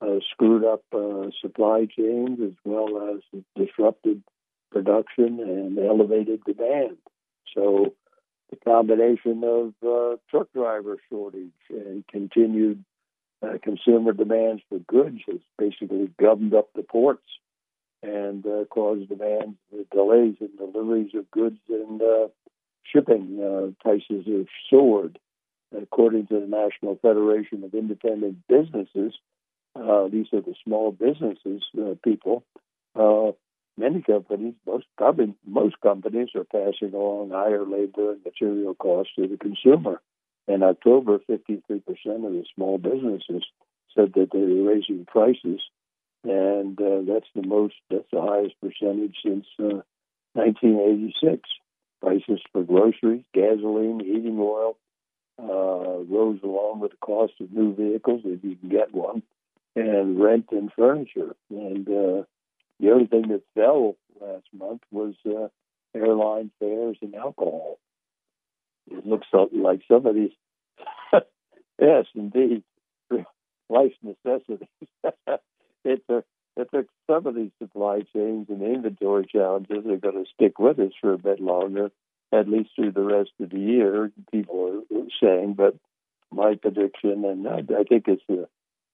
uh, 0.00 0.20
screwed 0.32 0.64
up 0.64 0.82
uh, 0.92 1.30
supply 1.40 1.86
chains 1.86 2.38
as 2.42 2.52
well 2.64 3.14
as 3.14 3.40
disrupted 3.56 4.22
production 4.76 5.40
and 5.40 5.78
elevated 5.78 6.44
demand. 6.44 6.98
So 7.54 7.94
the 8.50 8.56
combination 8.56 9.42
of 9.42 9.72
uh, 9.82 10.16
truck 10.30 10.52
driver 10.52 10.98
shortage 11.08 11.50
and 11.70 12.06
continued 12.08 12.84
uh, 13.42 13.58
consumer 13.62 14.12
demands 14.12 14.62
for 14.68 14.78
goods 14.80 15.20
has 15.26 15.40
basically 15.58 16.10
gummed 16.20 16.54
up 16.54 16.68
the 16.74 16.82
ports 16.82 17.26
and 18.02 18.46
uh, 18.46 18.64
caused 18.70 19.08
demand 19.08 19.56
delays 19.92 20.36
in 20.40 20.50
deliveries 20.58 21.14
of 21.14 21.30
goods 21.30 21.58
and 21.68 22.02
uh, 22.02 22.28
shipping 22.84 23.40
uh, 23.42 23.82
prices 23.82 24.26
have 24.26 24.46
soared. 24.70 25.18
According 25.76 26.28
to 26.28 26.40
the 26.40 26.46
National 26.46 26.96
Federation 27.02 27.64
of 27.64 27.74
Independent 27.74 28.46
Businesses, 28.46 29.14
uh, 29.74 30.08
these 30.08 30.26
are 30.32 30.40
the 30.40 30.54
small 30.64 30.92
businesses 30.92 31.62
uh, 31.78 31.94
people. 32.04 32.44
Many 33.78 34.00
companies, 34.00 34.54
most 34.66 34.86
probably 34.96 35.34
most 35.46 35.80
companies, 35.82 36.30
are 36.34 36.44
passing 36.44 36.94
along 36.94 37.30
higher 37.30 37.64
labor 37.64 38.12
and 38.12 38.24
material 38.24 38.74
costs 38.74 39.12
to 39.16 39.26
the 39.28 39.36
consumer. 39.36 40.00
In 40.48 40.62
October, 40.62 41.18
53% 41.18 41.60
of 41.60 42.32
the 42.32 42.44
small 42.54 42.78
businesses 42.78 43.44
said 43.94 44.12
that 44.14 44.30
they 44.32 44.38
were 44.38 44.70
raising 44.70 45.04
prices, 45.06 45.60
and 46.24 46.80
uh, 46.80 47.00
that's 47.06 47.28
the 47.34 47.46
most, 47.46 47.74
that's 47.90 48.10
the 48.12 48.20
highest 48.20 48.54
percentage 48.60 49.16
since 49.22 49.46
uh, 49.58 49.82
1986. 50.34 51.48
Prices 52.00 52.40
for 52.52 52.62
groceries, 52.62 53.24
gasoline, 53.32 54.00
heating 54.00 54.38
oil 54.38 54.76
uh, 55.38 56.04
rose 56.08 56.40
along 56.42 56.80
with 56.80 56.92
the 56.92 56.96
cost 56.98 57.32
of 57.40 57.52
new 57.52 57.74
vehicles, 57.74 58.22
if 58.24 58.44
you 58.44 58.56
can 58.56 58.68
get 58.68 58.94
one, 58.94 59.22
and 59.74 60.20
rent 60.20 60.46
and 60.52 60.70
furniture. 60.76 61.34
And 61.50 61.88
uh, 61.88 62.22
the 62.80 62.90
only 62.90 63.06
thing 63.06 63.28
that 63.28 63.42
fell 63.54 63.96
last 64.20 64.46
month 64.52 64.82
was 64.90 65.14
uh, 65.26 65.48
airline 65.94 66.50
fares 66.58 66.98
and 67.02 67.14
alcohol. 67.14 67.78
It 68.90 69.06
looks 69.06 69.26
like 69.52 69.80
some 69.88 70.06
of 70.06 70.14
these, 70.14 70.30
yes, 71.80 72.04
indeed, 72.14 72.62
life's 73.68 73.96
necessities. 74.02 74.68
it 75.84 76.02
took 76.08 76.24
it 76.56 76.68
took 76.72 76.86
some 77.06 77.26
of 77.26 77.34
these 77.34 77.50
supply 77.60 78.00
chains 78.14 78.46
and 78.48 78.62
inventory 78.62 79.26
challenges 79.30 79.84
are 79.86 79.98
going 79.98 80.24
to 80.24 80.30
stick 80.34 80.58
with 80.58 80.78
us 80.78 80.92
for 81.00 81.12
a 81.12 81.18
bit 81.18 81.38
longer, 81.38 81.90
at 82.32 82.48
least 82.48 82.70
through 82.74 82.92
the 82.92 83.02
rest 83.02 83.30
of 83.40 83.50
the 83.50 83.58
year. 83.58 84.10
People 84.32 84.82
are 84.90 85.00
saying, 85.22 85.54
but 85.54 85.76
my 86.32 86.54
prediction, 86.54 87.24
and 87.24 87.46
I, 87.46 87.58
I 87.58 87.84
think 87.84 88.06
it's 88.08 88.22
a 88.30 88.48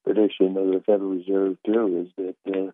prediction 0.05 0.57
of 0.57 0.67
the 0.67 0.83
Federal 0.85 1.11
Reserve 1.11 1.57
too, 1.65 2.07
is 2.07 2.35
that 2.45 2.53
uh, 2.53 2.73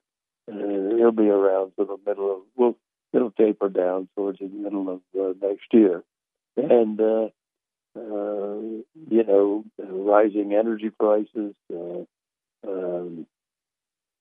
uh, 0.50 0.96
it'll 0.96 1.12
be 1.12 1.28
around 1.28 1.72
for 1.76 1.84
the 1.84 1.98
middle 2.06 2.32
of 2.32 2.40
well, 2.56 2.76
it'll 3.12 3.30
taper 3.30 3.68
down 3.68 4.08
towards 4.16 4.38
the 4.38 4.48
middle 4.48 4.88
of 4.88 5.00
uh, 5.18 5.34
next 5.40 5.66
year, 5.72 6.02
and 6.56 7.00
uh, 7.00 7.28
uh, 7.96 8.58
you 9.10 9.24
know, 9.26 9.64
rising 9.78 10.54
energy 10.54 10.90
prices 10.90 11.54
uh, 11.72 12.04
um, 12.66 13.26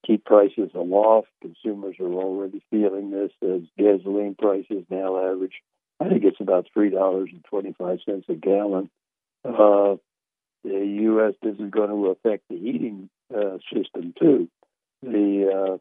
keep 0.06 0.26
prices 0.26 0.72
aloft. 0.74 1.28
Consumers 1.42 1.96
are 2.00 2.14
already 2.14 2.64
feeling 2.72 3.12
this 3.12 3.32
as 3.44 3.62
gasoline 3.78 4.36
prices 4.36 4.84
now 4.90 5.18
average. 5.32 5.62
I 6.00 6.10
think 6.10 6.24
it's 6.24 6.42
about 6.42 6.68
three 6.74 6.90
dollars 6.90 7.30
and 7.32 7.44
twenty-five 7.46 8.00
cents 8.06 8.26
a 8.30 8.34
gallon. 8.34 8.90
Uh, 9.44 9.96
the 10.64 10.86
U.S. 11.02 11.34
This 11.42 11.56
is 11.60 11.72
going 11.72 11.90
to 11.90 12.08
affect 12.08 12.44
the 12.50 12.58
heating 12.58 13.10
uh, 13.36 13.58
system 13.74 14.14
too. 14.20 14.50
The 15.02 15.52
uh, 15.52 15.78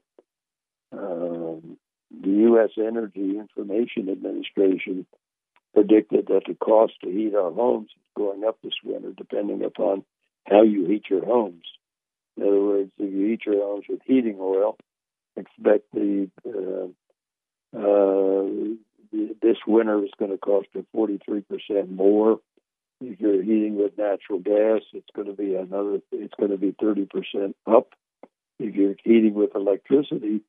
um, 0.92 1.76
the 2.10 2.30
U.S. 2.30 2.70
Energy 2.78 3.38
Information 3.38 4.08
Administration 4.08 5.06
predicted 5.74 6.26
that 6.28 6.42
the 6.46 6.54
cost 6.54 6.94
to 7.02 7.10
heat 7.10 7.34
our 7.34 7.52
homes 7.52 7.90
is 7.94 8.02
going 8.16 8.44
up 8.44 8.58
this 8.62 8.72
winter, 8.84 9.12
depending 9.16 9.62
upon 9.62 10.04
how 10.46 10.62
you 10.62 10.86
heat 10.86 11.04
your 11.10 11.24
homes. 11.24 11.64
In 12.36 12.44
other 12.44 12.60
words, 12.60 12.90
if 12.98 13.12
you 13.12 13.28
heat 13.28 13.40
your 13.46 13.62
homes 13.62 13.84
with 13.88 14.00
heating 14.04 14.38
oil, 14.40 14.76
expect 15.36 15.84
the 15.92 16.30
uh, 16.46 16.88
uh, 17.76 18.76
this 19.12 19.56
winter 19.66 20.02
is 20.04 20.10
going 20.18 20.30
to 20.30 20.38
cost 20.38 20.68
you 20.74 20.86
43% 20.94 21.90
more. 21.90 22.40
If 23.00 23.20
you're 23.20 23.42
heating 23.42 23.76
with 23.76 23.98
natural 23.98 24.38
gas, 24.38 24.80
it's 24.92 25.10
going 25.14 25.28
to 25.28 25.34
be 25.34 25.54
another. 25.54 26.00
It's 26.12 26.34
going 26.38 26.50
to 26.50 26.56
be 26.56 26.72
30% 26.72 27.54
up. 27.66 27.92
If 28.58 28.74
you're 28.74 28.94
heating 29.04 29.34
with 29.34 29.54
electricity, 29.54 30.40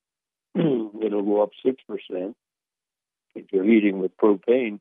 it'll 1.01 1.23
go 1.23 1.43
up 1.43 1.51
six 1.65 1.81
percent. 1.87 2.35
If 3.35 3.45
you're 3.51 3.63
heating 3.63 3.99
with 3.99 4.17
propane, 4.17 4.79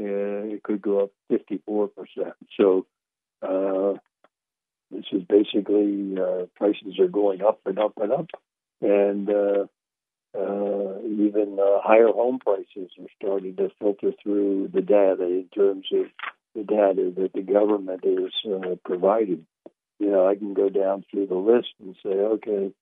uh, 0.00 0.54
it 0.54 0.62
could 0.62 0.80
go 0.80 1.00
up 1.00 1.10
54%. 1.30 1.90
So 2.58 2.86
uh, 3.42 3.98
this 4.90 5.04
is 5.12 5.22
basically 5.24 6.14
uh, 6.18 6.46
prices 6.56 6.98
are 6.98 7.08
going 7.08 7.42
up 7.42 7.60
and 7.66 7.78
up 7.78 7.92
and 7.98 8.12
up, 8.12 8.26
and 8.80 9.28
uh, 9.28 9.66
uh, 10.38 11.00
even 11.04 11.58
uh, 11.60 11.80
higher 11.82 12.08
home 12.08 12.38
prices 12.38 12.90
are 12.98 13.06
starting 13.20 13.56
to 13.56 13.70
filter 13.78 14.12
through 14.22 14.70
the 14.72 14.80
data 14.80 15.24
in 15.24 15.48
terms 15.54 15.86
of 15.92 16.06
the 16.54 16.62
data 16.62 17.12
that 17.16 17.32
the 17.34 17.42
government 17.42 18.04
is 18.04 18.32
providing. 18.84 19.46
You 19.98 20.10
know, 20.12 20.28
I 20.28 20.36
can 20.36 20.54
go 20.54 20.68
down 20.68 21.04
through 21.10 21.26
the 21.26 21.34
list 21.34 21.68
and 21.80 21.96
say, 22.02 22.10
okay, 22.10 22.72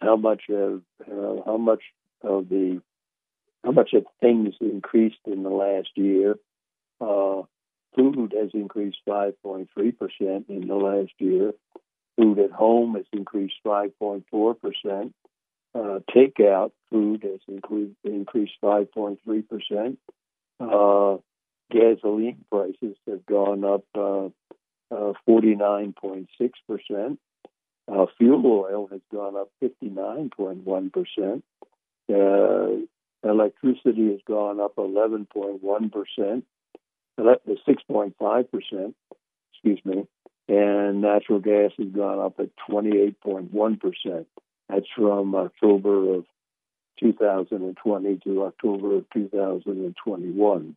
how 0.00 0.16
much 0.16 0.42
of 0.50 0.82
uh, 1.00 1.42
how 1.44 1.56
much 1.56 1.82
of 2.22 2.48
the 2.48 2.80
how 3.64 3.72
much 3.72 3.90
have 3.92 4.04
things 4.20 4.54
increased 4.60 5.20
in 5.26 5.42
the 5.42 5.50
last 5.50 5.90
year? 5.96 6.36
Uh, 7.00 7.42
food 7.94 8.34
has 8.38 8.50
increased 8.54 8.98
5.3% 9.06 9.68
in 10.48 10.68
the 10.68 10.74
last 10.74 11.12
year. 11.18 11.52
Food 12.16 12.38
at 12.38 12.50
home 12.52 12.94
has 12.94 13.04
increased 13.12 13.56
5.4%. 13.66 15.12
Uh, 15.74 15.98
takeout 16.14 16.72
food 16.90 17.22
has 17.22 17.40
increased, 17.46 17.96
increased 18.04 18.54
5.3%. 18.62 19.96
Uh, 20.60 21.18
gasoline 21.70 22.44
prices 22.50 22.96
have 23.06 23.24
gone 23.26 23.64
up 23.64 23.84
uh, 23.94 24.28
49.6%. 24.90 26.26
Uh, 26.50 27.14
uh, 27.90 28.06
fuel 28.16 28.46
oil 28.46 28.88
has 28.90 29.00
gone 29.12 29.36
up 29.36 29.50
59.1%. 29.62 31.42
Uh, 32.10 32.86
Electricity 33.24 34.12
has 34.12 34.20
gone 34.26 34.60
up 34.60 34.76
11.1%, 34.76 36.42
6.5%, 37.18 38.94
excuse 39.52 39.80
me, 39.84 40.06
and 40.48 41.00
natural 41.02 41.40
gas 41.40 41.72
has 41.78 41.88
gone 41.88 42.20
up 42.20 42.38
at 42.38 42.50
28.1%. 42.70 44.26
That's 44.68 44.86
from 44.96 45.34
October 45.34 46.14
of 46.14 46.26
2020 47.00 48.18
to 48.18 48.44
October 48.44 48.96
of 48.98 49.04
2021. 49.12 50.76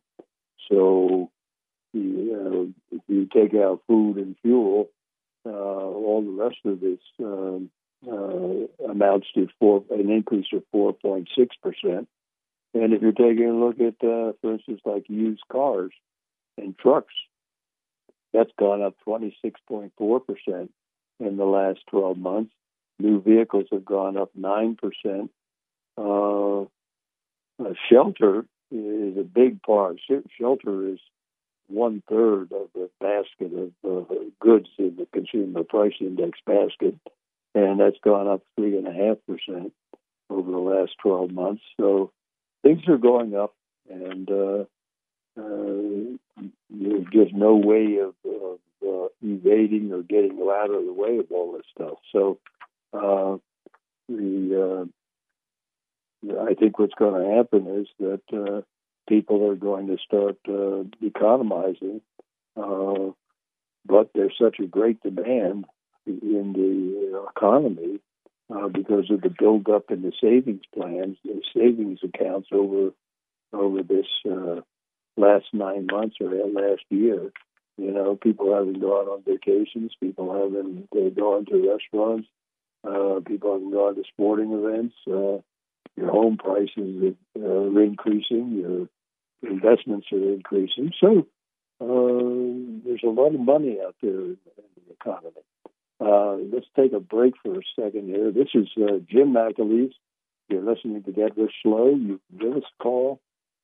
So, 0.68 1.30
you, 1.92 2.74
if 2.90 3.02
you 3.06 3.26
take 3.32 3.54
out 3.54 3.82
food 3.86 4.16
and 4.16 4.34
fuel, 4.42 4.88
uh, 4.88 5.01
all 5.50 6.22
the 6.24 6.42
rest 6.42 6.58
of 6.64 6.80
this 6.80 7.00
um, 7.20 7.70
uh, 8.06 8.90
amounts 8.90 9.28
to 9.34 9.48
four, 9.58 9.84
an 9.90 10.10
increase 10.10 10.46
of 10.52 10.62
4.6 10.74 11.26
percent. 11.62 12.08
And 12.74 12.92
if 12.94 13.02
you're 13.02 13.12
taking 13.12 13.48
a 13.48 13.54
look 13.54 13.80
at, 13.80 14.06
uh, 14.06 14.32
for 14.40 14.54
instance, 14.54 14.80
like 14.84 15.04
used 15.08 15.42
cars 15.50 15.92
and 16.56 16.76
trucks, 16.78 17.12
that's 18.32 18.50
gone 18.58 18.82
up 18.82 18.94
26.4% 19.06 20.68
in 21.20 21.36
the 21.36 21.44
last 21.44 21.80
12 21.90 22.16
months. 22.16 22.52
New 22.98 23.20
vehicles 23.20 23.66
have 23.72 23.84
gone 23.84 24.16
up 24.16 24.30
9%. 24.38 25.28
Uh, 25.98 26.66
shelter 27.90 28.46
is 28.70 29.18
a 29.18 29.22
big 29.22 29.62
part. 29.62 29.98
Shelter 30.38 30.88
is 30.88 30.98
one 31.72 32.02
third 32.08 32.52
of 32.52 32.68
the 32.74 32.90
basket 33.00 33.52
of 33.84 34.10
uh, 34.10 34.14
goods 34.40 34.68
in 34.78 34.96
the 34.96 35.06
consumer 35.12 35.64
price 35.64 35.94
index 36.00 36.38
basket, 36.46 36.96
and 37.54 37.80
that's 37.80 37.98
gone 38.04 38.28
up 38.28 38.42
three 38.56 38.76
and 38.76 38.86
a 38.86 38.92
half 38.92 39.18
percent 39.26 39.72
over 40.30 40.50
the 40.50 40.58
last 40.58 40.92
12 41.02 41.30
months. 41.30 41.62
So 41.78 42.12
things 42.62 42.82
are 42.88 42.98
going 42.98 43.34
up, 43.34 43.54
and 43.90 44.30
uh, 44.30 44.64
uh, 45.38 46.44
there's 46.70 47.06
just 47.12 47.34
no 47.34 47.56
way 47.56 47.98
of, 47.98 48.14
of 48.24 48.58
uh, 48.86 49.08
evading 49.22 49.92
or 49.92 50.02
getting 50.02 50.38
out 50.40 50.70
of 50.70 50.84
the 50.84 50.92
way 50.92 51.18
of 51.18 51.26
all 51.30 51.52
this 51.52 51.66
stuff. 51.74 51.98
So, 52.12 52.38
uh, 52.92 53.38
the 54.08 54.88
uh, 56.28 56.44
I 56.44 56.54
think 56.54 56.78
what's 56.78 56.94
going 56.94 57.20
to 57.20 57.36
happen 57.36 57.66
is 57.80 57.86
that 57.98 58.22
uh, 58.32 58.62
people 59.08 59.50
are 59.50 59.56
going 59.56 59.88
to 59.88 59.98
start 60.04 60.36
uh, 60.48 60.84
economizing, 61.04 62.00
uh, 62.56 63.10
but 63.84 64.10
there's 64.14 64.34
such 64.40 64.56
a 64.60 64.66
great 64.66 65.02
demand 65.02 65.64
in 66.06 66.52
the 66.54 67.24
economy 67.30 68.00
uh, 68.54 68.68
because 68.68 69.10
of 69.10 69.20
the 69.20 69.34
buildup 69.36 69.90
in 69.90 70.02
the 70.02 70.12
savings 70.20 70.62
plans, 70.74 71.16
the 71.24 71.40
savings 71.54 72.00
accounts 72.02 72.48
over 72.52 72.90
over 73.52 73.82
this 73.82 74.06
uh, 74.30 74.60
last 75.16 75.46
nine 75.52 75.86
months 75.90 76.16
or 76.20 76.30
last 76.30 76.82
year. 76.90 77.32
You 77.78 77.90
know, 77.90 78.16
people 78.16 78.54
haven't 78.54 78.80
gone 78.80 79.08
on 79.08 79.22
vacations, 79.26 79.92
people 80.00 80.32
haven't 80.32 80.90
gone 81.16 81.46
to 81.46 81.70
restaurants, 81.70 82.28
uh, 82.84 83.20
people 83.26 83.54
haven't 83.54 83.72
gone 83.72 83.94
to 83.94 84.02
sporting 84.12 84.52
events. 84.52 84.94
Uh, 85.98 86.02
your 86.02 86.10
home 86.10 86.36
prices 86.36 87.14
are 87.36 87.82
increasing, 87.82 88.88
your 89.42 89.50
investments 89.50 90.06
are 90.12 90.32
increasing. 90.32 90.92
So 91.00 91.26
uh, 91.80 92.84
there's 92.84 93.02
a 93.04 93.08
lot 93.08 93.34
of 93.34 93.40
money 93.40 93.78
out 93.84 93.96
there 94.02 94.10
in 94.10 94.36
the 94.76 94.92
economy. 94.92 95.32
Uh, 96.00 96.36
let's 96.52 96.66
take 96.74 96.92
a 96.92 97.00
break 97.00 97.34
for 97.42 97.58
a 97.58 97.62
second 97.78 98.08
here. 98.08 98.32
This 98.32 98.48
is 98.54 98.68
uh, 98.76 98.98
Jim 99.08 99.32
McAleese. 99.32 99.94
You're 100.48 100.62
listening 100.62 101.02
to 101.04 101.12
Get 101.12 101.36
Rich 101.36 101.54
Slow. 101.62 101.90
You 101.90 102.20
can 102.28 102.38
give 102.38 102.56
us 102.56 102.64
a 102.78 102.82
call 102.82 103.20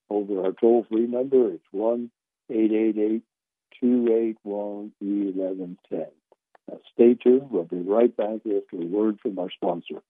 over 0.08 0.44
our 0.44 0.52
toll 0.52 0.86
free 0.88 1.06
number. 1.06 1.52
It's 1.52 1.64
1 1.72 2.10
888 2.50 3.22
281 3.80 4.92
1110. 4.98 6.06
Stay 6.94 7.14
tuned. 7.14 7.50
We'll 7.50 7.64
be 7.64 7.76
right 7.78 8.14
back 8.16 8.40
after 8.46 8.62
a 8.74 8.86
word 8.86 9.18
from 9.20 9.38
our 9.38 9.50
sponsor. 9.50 10.02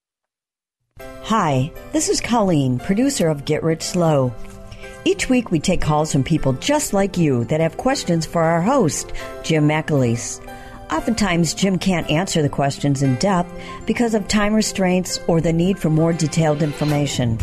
Hi, 1.01 1.71
this 1.93 2.09
is 2.09 2.21
Colleen, 2.21 2.79
producer 2.79 3.29
of 3.29 3.45
Get 3.45 3.63
Rich 3.63 3.83
Slow. 3.83 4.33
Each 5.05 5.29
week 5.29 5.51
we 5.51 5.61
take 5.61 5.81
calls 5.81 6.11
from 6.11 6.25
people 6.25 6.55
just 6.55 6.93
like 6.93 7.17
you 7.17 7.45
that 7.45 7.61
have 7.61 7.77
questions 7.77 8.27
for 8.27 8.43
our 8.43 8.61
host, 8.61 9.13
Jim 9.43 9.69
McAleese. 9.69 10.45
Oftentimes, 10.91 11.55
Jim 11.55 11.79
can't 11.79 12.11
answer 12.11 12.43
the 12.43 12.49
questions 12.49 13.03
in 13.03 13.15
depth 13.17 13.53
because 13.87 14.15
of 14.15 14.27
time 14.27 14.55
restraints 14.55 15.21
or 15.29 15.41
the 15.41 15.53
need 15.53 15.79
for 15.79 15.91
more 15.91 16.13
detailed 16.13 16.63
information. 16.63 17.39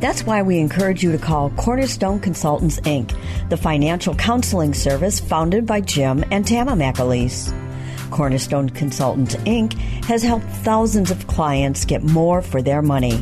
That's 0.00 0.26
why 0.26 0.42
we 0.42 0.58
encourage 0.58 1.02
you 1.02 1.12
to 1.12 1.18
call 1.18 1.50
Cornerstone 1.50 2.20
Consultants, 2.20 2.80
Inc., 2.80 3.16
the 3.48 3.56
financial 3.56 4.14
counseling 4.14 4.74
service 4.74 5.20
founded 5.20 5.66
by 5.66 5.80
Jim 5.80 6.24
and 6.30 6.46
Tama 6.46 6.72
McAleese. 6.72 7.63
Cornerstone 8.14 8.70
Consultants, 8.70 9.34
Inc. 9.38 9.72
has 10.04 10.22
helped 10.22 10.46
thousands 10.46 11.10
of 11.10 11.26
clients 11.26 11.84
get 11.84 12.04
more 12.04 12.40
for 12.42 12.62
their 12.62 12.80
money. 12.80 13.16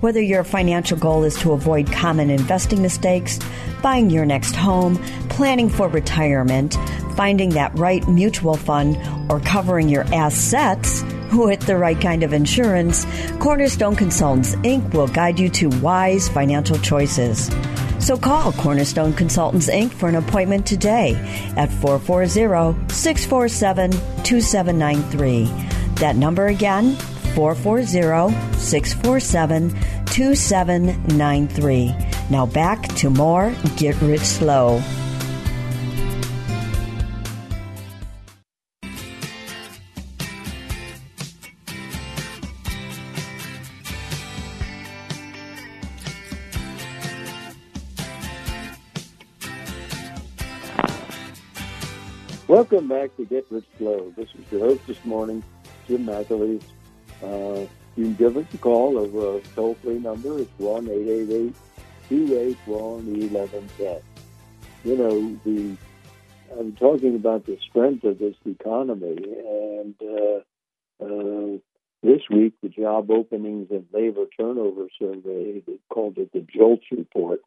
Whether 0.00 0.20
your 0.20 0.42
financial 0.42 0.98
goal 0.98 1.22
is 1.22 1.36
to 1.36 1.52
avoid 1.52 1.92
common 1.92 2.30
investing 2.30 2.82
mistakes, 2.82 3.38
buying 3.80 4.10
your 4.10 4.26
next 4.26 4.56
home, 4.56 4.96
planning 5.28 5.68
for 5.68 5.88
retirement, 5.88 6.76
finding 7.16 7.50
that 7.50 7.78
right 7.78 8.06
mutual 8.08 8.56
fund, 8.56 8.98
or 9.30 9.38
covering 9.38 9.88
your 9.88 10.02
assets 10.12 11.04
with 11.32 11.60
the 11.60 11.76
right 11.76 12.00
kind 12.00 12.24
of 12.24 12.32
insurance, 12.32 13.06
Cornerstone 13.38 13.94
Consultants 13.94 14.56
Inc. 14.56 14.92
will 14.94 15.06
guide 15.06 15.38
you 15.38 15.48
to 15.50 15.68
wise 15.80 16.28
financial 16.28 16.78
choices. 16.78 17.50
So 18.04 18.18
call 18.18 18.52
Cornerstone 18.52 19.14
Consultants 19.14 19.70
Inc. 19.70 19.90
for 19.90 20.10
an 20.10 20.16
appointment 20.16 20.66
today 20.66 21.14
at 21.56 21.70
440 21.72 22.92
647 22.92 23.92
2793. 24.24 25.46
That 25.94 26.14
number 26.14 26.48
again, 26.48 26.96
440 27.34 28.56
647 28.58 29.70
2793. 30.04 31.94
Now 32.28 32.44
back 32.44 32.88
to 32.96 33.08
more 33.08 33.54
Get 33.78 33.98
Rich 34.02 34.20
Slow. 34.20 34.82
Welcome 52.74 52.88
back 52.88 53.16
to 53.18 53.24
Get 53.24 53.46
Rich 53.50 53.66
Slow. 53.78 54.12
This 54.16 54.28
is 54.30 54.50
your 54.50 54.62
host 54.62 54.84
this 54.88 55.04
morning, 55.04 55.44
Jim 55.86 56.06
McAleese. 56.06 56.64
Uh, 57.22 57.68
you 57.94 58.06
can 58.06 58.14
give 58.14 58.36
us 58.36 58.46
a 58.52 58.58
call 58.58 58.98
over 58.98 59.38
a 59.38 59.40
toll 59.54 59.76
free 59.80 60.00
number. 60.00 60.40
It's 60.40 60.50
1 60.56 60.88
888 60.88 61.54
281 62.08 63.30
1110. 63.30 64.02
You 64.82 64.98
know, 64.98 65.38
the, 65.44 65.76
I'm 66.58 66.72
talking 66.72 67.14
about 67.14 67.46
the 67.46 67.56
strength 67.70 68.02
of 68.02 68.18
this 68.18 68.34
economy, 68.44 69.18
and 69.22 69.94
uh, 70.02 71.04
uh, 71.04 71.58
this 72.02 72.22
week 72.28 72.54
the 72.60 72.70
job 72.70 73.08
openings 73.08 73.68
and 73.70 73.86
labor 73.92 74.24
turnover 74.36 74.88
survey, 74.98 75.62
they 75.64 75.78
called 75.90 76.18
it 76.18 76.32
the 76.32 76.40
JOLTS 76.40 76.86
report 76.90 77.40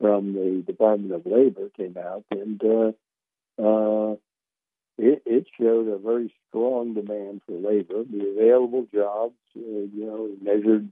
from 0.00 0.32
the 0.32 0.62
Department 0.66 1.12
of 1.12 1.26
Labor, 1.26 1.68
came 1.76 1.98
out, 1.98 2.24
and 2.30 2.62
uh, 2.64 2.92
uh, 3.62 4.16
it, 4.98 5.22
it 5.24 5.46
showed 5.58 5.88
a 5.88 5.96
very 5.98 6.30
strong 6.48 6.92
demand 6.94 7.40
for 7.46 7.52
labor. 7.52 8.04
The 8.04 8.34
available 8.36 8.86
jobs, 8.92 9.36
uh, 9.56 9.60
you 9.60 10.04
know, 10.06 10.28
measured 10.40 10.88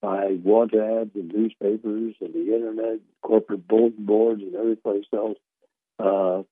by 0.00 0.38
want 0.42 0.74
ads 0.74 1.14
and 1.14 1.32
newspapers 1.32 2.14
and 2.20 2.34
the 2.34 2.54
internet, 2.54 2.98
corporate 3.22 3.68
bulletin 3.68 4.04
boards, 4.04 4.42
and 4.42 4.54
every 4.54 4.76
place 4.76 5.06
else, 5.12 5.38
uh, 5.98 6.42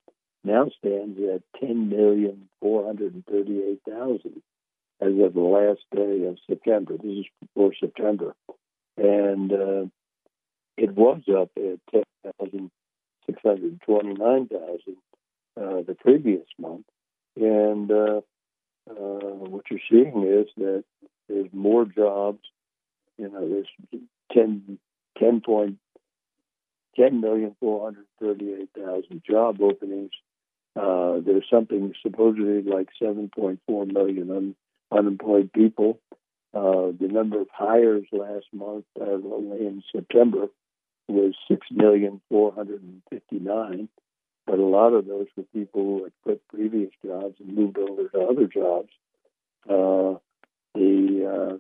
now 0.45 0.71
stands 0.79 1.19
at 1.19 1.43
10,438,000 1.63 4.43
as 5.03 5.19
of 5.19 5.33
the 5.35 5.41
last 5.41 5.81
day 5.95 6.27
of 6.27 6.39
September. 6.49 6.97
This 6.97 7.19
is 7.19 7.27
before 7.41 7.75
September. 7.79 8.35
And 8.97 9.53
uh, 9.53 9.87
it 10.77 10.95
was 10.95 11.23
up 11.29 11.51
at 11.57 11.81
10,629,000 12.33 14.97
uh, 15.61 15.83
the 15.87 15.95
previous 15.95 16.47
month. 16.59 16.87
And 17.37 17.89
uh, 17.91 18.23
uh, 18.91 18.95
what 18.95 19.65
you're 19.71 19.81
seeing 19.91 20.27
is 20.27 20.47
that 20.57 20.85
there's 21.29 21.53
more 21.53 21.85
jobs. 21.85 22.41
You 23.19 23.29
know, 23.31 23.47
there's 23.49 23.69
10, 24.33 24.79
10 25.19 25.41
point, 25.43 25.77
10,438,000 26.99 29.23
job 29.25 29.61
openings. 29.61 30.11
Uh, 30.75 31.21
there's 31.25 31.47
something 31.51 31.93
supposedly 32.03 32.63
like 32.63 32.89
7.4 33.03 33.93
million 33.93 34.31
un- 34.31 34.55
unemployed 34.91 35.53
people. 35.53 36.01
Uh, 36.53 36.91
the 36.99 37.07
number 37.09 37.41
of 37.41 37.47
hires 37.53 38.07
last 38.13 38.47
month 38.53 38.85
uh, 39.01 39.15
in 39.15 39.85
September 39.93 40.49
was 41.07 41.35
6,459 41.49 43.89
but 44.51 44.59
a 44.59 44.65
lot 44.65 44.93
of 44.93 45.07
those 45.07 45.29
were 45.37 45.45
people 45.55 45.83
who 45.83 46.05
had 46.05 46.13
quit 46.25 46.49
previous 46.49 46.91
jobs 47.07 47.37
and 47.39 47.55
moved 47.55 47.79
over 47.79 48.09
to 48.09 48.21
other 48.21 48.49
jobs. 48.49 48.89
Uh, 49.69 50.19
the 50.75 51.53
uh, 51.53 51.57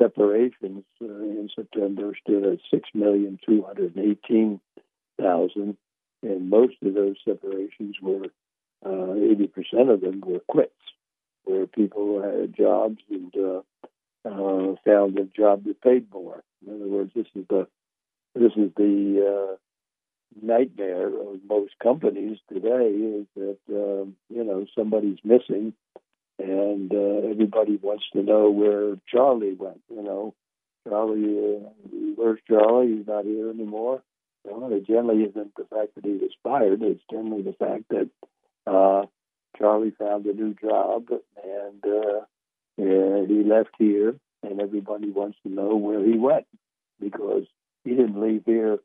separations 0.00 0.84
uh, 1.02 1.06
in 1.06 1.48
September 1.54 2.12
stood 2.22 2.46
at 2.46 2.58
six 2.70 2.88
million 2.94 3.40
two 3.44 3.62
hundred 3.62 3.98
eighteen 3.98 4.60
thousand, 5.20 5.76
and 6.22 6.48
most 6.48 6.76
of 6.84 6.94
those 6.94 7.16
separations 7.24 7.96
were 8.00 8.26
uh, 8.86 9.14
eighty 9.14 9.48
percent 9.48 9.90
of 9.90 10.00
them 10.00 10.22
were 10.24 10.40
quits, 10.46 10.72
where 11.42 11.66
people 11.66 12.22
had 12.22 12.54
jobs 12.56 12.98
and 13.10 13.34
uh, 13.36 13.62
uh, 14.28 14.76
found 14.84 15.18
a 15.18 15.24
job 15.24 15.64
that 15.64 15.80
paid 15.82 16.06
more. 16.12 16.44
In 16.64 16.74
other 16.74 16.88
words, 16.88 17.10
this 17.16 17.26
is 17.34 17.46
the 17.48 17.66
this 18.36 18.52
is 18.56 18.70
the 18.76 19.58
nightmare 20.40 21.06
of 21.06 21.40
most 21.48 21.72
companies 21.82 22.38
today 22.48 22.88
is 22.88 23.26
that 23.36 23.58
um, 23.70 24.16
you 24.28 24.44
know 24.44 24.66
somebody's 24.76 25.18
missing, 25.24 25.72
and 26.38 26.92
uh, 26.92 27.28
everybody 27.28 27.76
wants 27.76 28.04
to 28.12 28.22
know 28.22 28.50
where 28.50 28.96
Charlie 29.08 29.54
went. 29.54 29.82
You 29.90 30.02
know, 30.02 30.34
Charlie, 30.88 31.38
uh, 31.38 31.68
where's 32.16 32.40
Charlie? 32.48 32.96
He's 32.96 33.06
not 33.06 33.24
here 33.24 33.50
anymore. 33.50 34.02
Well, 34.44 34.72
it 34.72 34.86
generally 34.86 35.22
isn't 35.22 35.54
the 35.56 35.64
fact 35.64 35.94
that 35.94 36.04
he 36.04 36.12
was 36.12 36.32
fired. 36.42 36.82
It's 36.82 37.02
generally 37.10 37.42
the 37.42 37.52
fact 37.52 37.84
that 37.90 38.10
uh, 38.66 39.06
Charlie 39.56 39.92
found 39.98 40.26
a 40.26 40.32
new 40.32 40.54
job 40.54 41.08
and 41.10 41.84
uh, 41.84 42.20
and 42.78 43.30
he 43.30 43.42
left 43.44 43.70
here, 43.78 44.14
and 44.42 44.60
everybody 44.60 45.10
wants 45.10 45.38
to 45.42 45.52
know 45.52 45.76
where 45.76 46.04
he 46.04 46.18
went 46.18 46.46
because 47.00 47.44
he 47.84 47.90
didn't 47.90 48.20
leave 48.20 48.42
here 48.46 48.78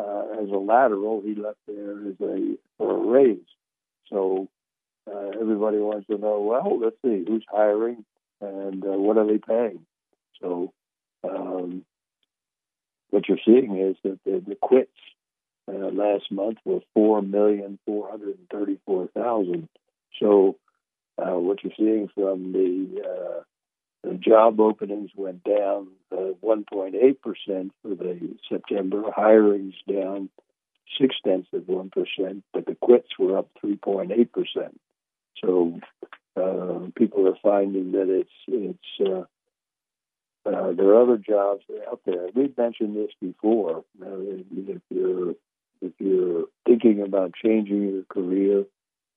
uh, 0.00 0.42
as 0.42 0.48
a 0.50 0.56
lateral. 0.72 1.22
He 1.24 1.34
left 1.34 1.58
there 1.66 1.92
as 2.08 2.20
a 2.20 2.56
for 2.78 2.88
a 2.96 3.06
raise. 3.14 3.50
So 4.10 4.48
uh, 5.10 5.28
everybody 5.40 5.78
wants 5.78 6.06
to 6.08 6.18
know. 6.18 6.40
Well, 6.40 6.80
let's 6.80 6.96
see 7.04 7.24
who's 7.26 7.44
hiring 7.50 8.04
and 8.40 8.84
uh, 8.84 8.98
what 8.98 9.18
are 9.18 9.26
they 9.26 9.38
paying. 9.38 9.84
So 10.40 10.72
um, 11.28 11.84
what 13.10 13.28
you're 13.28 13.44
seeing 13.44 13.78
is 13.78 13.96
that 14.04 14.18
the, 14.24 14.42
the 14.46 14.56
quits 14.56 14.90
uh, 15.68 15.90
last 16.04 16.30
month 16.30 16.58
were 16.64 16.80
four 16.94 17.22
million 17.22 17.78
four 17.86 18.10
hundred 18.10 18.38
and 18.38 18.48
thirty-four 18.50 19.08
thousand. 19.08 19.68
So 20.20 20.56
uh, 21.18 21.38
what 21.38 21.62
you're 21.62 21.72
seeing 21.76 22.08
from 22.14 22.52
the 22.52 23.02
uh, 23.02 23.40
the 24.02 24.14
job 24.14 24.60
openings 24.60 25.10
went 25.14 25.44
down 25.44 25.88
uh, 26.12 26.32
1.8% 26.42 27.70
for 27.82 27.94
the 27.94 28.36
September. 28.48 29.02
Hirings 29.16 29.74
down 29.90 30.30
six 30.98 31.16
tenths 31.24 31.48
of 31.52 31.62
1%, 31.62 32.42
but 32.52 32.66
the 32.66 32.74
quits 32.74 33.08
were 33.18 33.38
up 33.38 33.48
3.8%. 33.62 34.28
So 35.44 35.80
uh, 36.36 36.90
people 36.96 37.28
are 37.28 37.38
finding 37.42 37.92
that 37.92 38.08
it's, 38.08 38.30
it's, 38.48 38.78
uh, 39.00 39.24
uh, 40.48 40.72
there 40.72 40.88
are 40.88 41.02
other 41.02 41.18
jobs 41.18 41.62
out 41.90 42.00
there. 42.06 42.28
We've 42.34 42.56
mentioned 42.56 42.96
this 42.96 43.10
before. 43.20 43.84
Uh, 44.00 44.16
if 44.66 44.80
you're 44.88 45.34
if 45.82 45.92
you're 45.98 46.44
thinking 46.66 47.02
about 47.02 47.32
changing 47.34 47.88
your 47.88 48.02
career, 48.04 48.64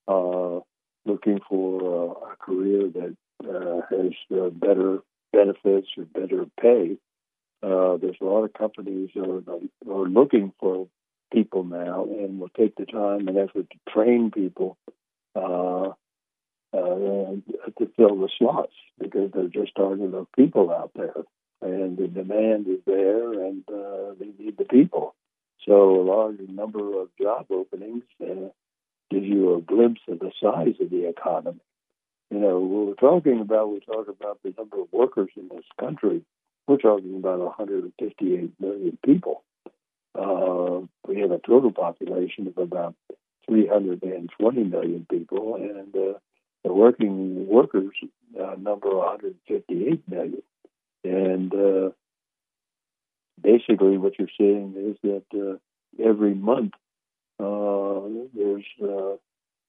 uh, 0.08 0.60
looking 1.04 1.40
for 1.48 1.80
uh, 1.82 2.32
a 2.32 2.36
career 2.36 2.88
that 2.88 3.16
uh, 3.48 3.80
has 3.90 4.12
uh, 4.36 4.50
better 4.50 4.98
benefits 5.32 5.88
or 5.96 6.04
better 6.04 6.46
pay. 6.60 6.96
Uh, 7.62 7.96
there's 7.96 8.16
a 8.20 8.24
lot 8.24 8.44
of 8.44 8.52
companies 8.52 9.10
that 9.14 9.24
are, 9.24 9.92
are 9.92 10.08
looking 10.08 10.52
for 10.60 10.88
people 11.32 11.64
now 11.64 12.04
and 12.04 12.38
will 12.38 12.50
take 12.50 12.76
the 12.76 12.86
time 12.86 13.26
and 13.28 13.38
effort 13.38 13.66
to 13.70 13.92
train 13.92 14.30
people 14.30 14.76
uh, 15.34 15.92
uh, 16.72 17.34
to 17.78 17.90
fill 17.96 18.16
the 18.16 18.28
slots 18.38 18.74
because 18.98 19.30
there 19.32 19.48
just 19.48 19.72
aren't 19.76 20.02
enough 20.02 20.26
people 20.36 20.70
out 20.70 20.90
there. 20.94 21.14
And 21.62 21.96
the 21.96 22.08
demand 22.08 22.66
is 22.68 22.80
there 22.86 23.32
and 23.32 23.64
uh, 23.68 24.14
they 24.18 24.30
need 24.38 24.58
the 24.58 24.64
people. 24.64 25.14
So 25.66 26.00
a 26.00 26.02
large 26.02 26.40
number 26.48 27.00
of 27.00 27.08
job 27.20 27.46
openings 27.50 28.04
uh, 28.20 28.48
gives 29.10 29.26
you 29.26 29.54
a 29.54 29.60
glimpse 29.62 30.02
of 30.08 30.18
the 30.18 30.32
size 30.42 30.74
of 30.80 30.90
the 30.90 31.08
economy. 31.08 31.60
You 32.34 32.40
know, 32.40 32.58
we're 32.58 32.94
talking 32.94 33.40
about, 33.40 33.70
we 33.70 33.78
talk 33.78 34.08
about 34.08 34.40
the 34.42 34.52
number 34.58 34.80
of 34.80 34.88
workers 34.90 35.28
in 35.36 35.46
this 35.54 35.64
country. 35.78 36.22
We're 36.66 36.78
talking 36.78 37.14
about 37.14 37.38
158 37.38 38.50
million 38.58 38.98
people. 39.04 39.44
Uh, 40.18 40.80
we 41.06 41.20
have 41.20 41.30
a 41.30 41.38
total 41.38 41.70
population 41.70 42.48
of 42.48 42.58
about 42.58 42.96
320 43.48 44.64
million 44.64 45.06
people, 45.08 45.54
and 45.54 45.94
uh, 45.94 46.18
the 46.64 46.72
working 46.72 47.46
workers 47.46 47.94
uh, 48.36 48.56
number 48.58 48.92
158 48.96 50.02
million. 50.08 50.42
And 51.04 51.54
uh, 51.54 51.90
basically, 53.40 53.96
what 53.96 54.18
you're 54.18 54.26
seeing 54.36 54.74
is 54.76 54.96
that 55.04 55.24
uh, 55.32 56.04
every 56.04 56.34
month 56.34 56.72
uh, 57.38 58.00
there's 58.34 58.64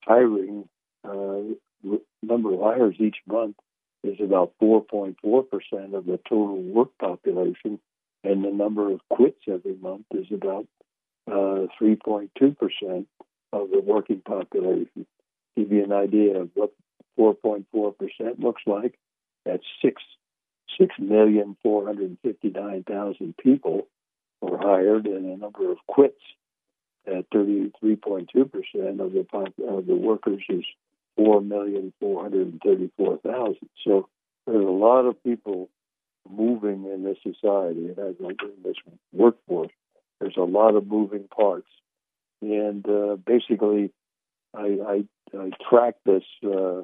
hiring. 0.02 0.68
Number 2.22 2.54
of 2.54 2.60
hires 2.62 2.96
each 3.00 3.18
month 3.28 3.56
is 4.04 4.18
about 4.22 4.54
4.4% 4.62 5.16
of 5.94 6.06
the 6.06 6.20
total 6.30 6.62
work 6.62 6.90
population 7.00 7.80
and 8.24 8.44
the 8.44 8.52
number 8.52 8.92
of 8.92 9.02
quits 9.10 9.42
every 9.48 9.76
month 9.76 10.06
is 10.12 10.28
about 10.32 10.68
uh, 11.28 11.68
3.2% 11.82 13.06
of 13.54 13.70
the 13.72 13.82
working 13.82 14.22
population. 14.22 15.06
Give 15.56 15.72
you 15.72 15.84
an 15.84 15.94
idea 15.94 16.42
of 16.42 16.50
what 16.54 16.72
4.4% 17.18 18.40
looks 18.40 18.64
like. 18.66 18.98
That's 19.46 19.64
six 19.82 20.02
six 20.80 20.96
million 21.00 21.56
four 21.62 21.86
hundred 21.86 22.18
fifty 22.24 22.50
nine 22.50 22.84
thousand 22.84 23.36
people 23.38 23.88
were 24.42 24.58
hired, 24.58 25.06
and 25.06 25.26
a 25.26 25.38
number 25.38 25.72
of 25.72 25.78
quits 25.88 26.20
at 27.08 27.30
33.2% 27.30 28.26
of 29.00 29.14
the 29.14 29.26
of 29.68 29.86
the 29.86 29.96
workers 29.96 30.44
is 30.50 30.66
4,434,000. 31.20 33.58
So 33.86 34.10
there's 34.46 34.66
a 34.66 34.70
lot 34.70 35.06
of 35.06 35.22
people 35.24 35.70
moving 36.30 36.86
in 36.86 37.04
this 37.04 37.18
society 37.24 37.94
and 37.98 38.16
in 38.20 38.38
this 38.64 38.76
workforce. 39.12 39.72
There's 40.20 40.38
a 40.38 40.42
lot 40.42 40.76
of 40.76 40.86
moving 40.88 41.28
parts, 41.28 41.68
and 42.42 42.88
uh, 42.88 43.18
basically, 43.18 43.92
I, 44.54 44.78
I, 44.88 45.04
I 45.38 45.50
track 45.70 45.96
this 46.06 46.24
uh, 46.44 46.84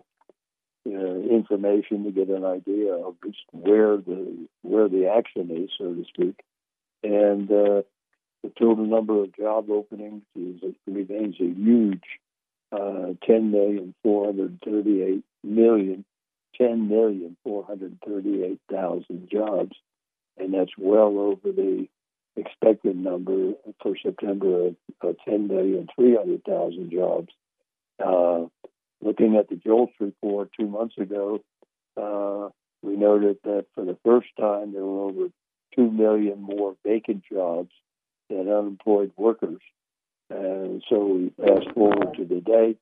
uh, 0.85 0.85
information 0.85 2.03
to 2.03 2.11
get 2.11 2.27
an 2.29 2.43
idea 2.43 2.93
of 2.93 3.15
just 3.25 3.39
where 3.51 3.95
the 3.97 4.47
where 4.63 4.89
the 4.89 5.07
action 5.15 5.49
is, 5.49 5.69
so 5.77 5.93
to 5.93 6.03
speak, 6.13 6.43
and 7.03 7.49
uh, 7.49 7.83
the 8.43 8.49
total 8.59 8.85
number 8.85 9.23
of 9.23 9.33
job 9.35 9.69
openings 9.69 10.23
is 10.35 10.61
remains 10.85 11.39
a 11.39 11.45
huge 11.45 12.03
uh, 12.71 13.13
10 13.25 13.51
million 13.51 13.93
438 14.03 15.23
million 15.43 16.05
10 16.57 16.89
million 16.89 17.37
438,000 17.43 19.29
jobs, 19.31 19.75
and 20.37 20.53
that's 20.53 20.71
well 20.77 21.17
over 21.17 21.51
the 21.51 21.87
expected 22.35 22.95
number 22.95 23.53
for 23.81 23.95
September 24.01 24.67
of, 24.67 24.75
of 25.01 25.15
10 25.27 25.47
million 25.47 25.87
300,000 25.95 26.91
jobs. 26.91 27.29
Uh, 28.03 28.45
looking 29.01 29.35
at 29.37 29.49
the 29.49 29.55
JOLTS 29.55 29.93
report 29.99 30.49
two 30.57 30.67
months 30.67 30.97
ago, 30.97 31.39
uh, 31.97 32.49
we 32.81 32.95
noted 32.95 33.37
that 33.43 33.65
for 33.75 33.85
the 33.85 33.97
first 34.03 34.27
time 34.39 34.73
there 34.73 34.83
were 34.83 35.09
over 35.09 35.27
2 35.75 35.89
million 35.91 36.41
more 36.41 36.75
vacant 36.85 37.23
jobs 37.31 37.71
than 38.29 38.49
unemployed 38.49 39.11
workers. 39.17 39.61
And 40.31 40.83
so 40.89 41.05
we 41.05 41.31
fast 41.37 41.71
forward 41.73 42.15
to 42.15 42.25
the 42.25 42.39
day, 42.39 42.75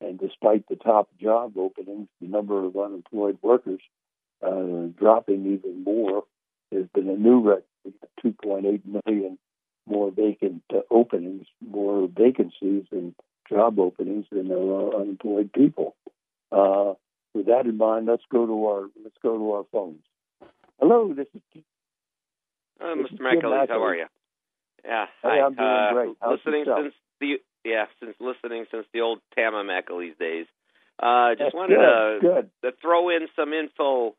and 0.00 0.18
despite 0.18 0.68
the 0.68 0.76
top 0.76 1.08
job 1.20 1.56
openings, 1.56 2.08
the 2.20 2.28
number 2.28 2.62
of 2.64 2.76
unemployed 2.76 3.38
workers 3.42 3.80
uh, 4.42 4.88
dropping 4.98 5.46
even 5.46 5.82
more. 5.84 6.24
There's 6.70 6.88
been 6.92 7.08
a 7.08 7.16
new 7.16 7.40
record, 7.40 7.64
2.8 8.24 8.82
million 9.06 9.38
more 9.86 10.10
vacant 10.10 10.62
uh, 10.72 10.80
openings, 10.90 11.46
more 11.66 12.08
vacancies 12.08 12.84
and 12.90 13.14
job 13.48 13.78
openings 13.78 14.26
than 14.30 14.48
there 14.48 14.58
are 14.58 15.00
unemployed 15.00 15.52
people. 15.52 15.94
Uh, 16.50 16.94
with 17.34 17.46
that 17.46 17.66
in 17.66 17.76
mind, 17.76 18.06
let's 18.06 18.22
go 18.30 18.46
to 18.46 18.66
our 18.66 18.88
let's 19.02 19.16
go 19.22 19.36
to 19.36 19.52
our 19.52 19.64
phones. 19.72 20.02
Hello, 20.80 21.12
this 21.12 21.26
is. 21.34 21.62
Uh, 22.80 22.86
Mr. 22.86 23.20
McAleese, 23.20 23.68
how 23.68 23.82
are 23.84 23.94
you? 23.94 24.06
Yeah, 24.84 25.06
hey, 25.22 25.40
I'm 25.40 25.54
doing 25.54 25.68
uh, 25.68 25.92
great. 25.92 26.16
How's 26.20 26.38
listening 26.38 26.60
yourself? 26.60 26.80
since 26.82 26.94
the 27.20 27.34
yeah 27.64 27.84
since 28.00 28.14
listening 28.20 28.66
since 28.70 28.86
the 28.92 29.00
old 29.00 29.20
Tama 29.34 29.64
McAleese 29.64 30.18
days. 30.18 30.46
Uh, 30.98 31.30
just 31.30 31.40
That's 31.40 31.54
wanted 31.54 31.76
good, 31.76 32.20
to, 32.20 32.34
good. 32.34 32.50
to 32.62 32.76
throw 32.80 33.08
in 33.08 33.26
some 33.34 33.52
info 33.52 34.14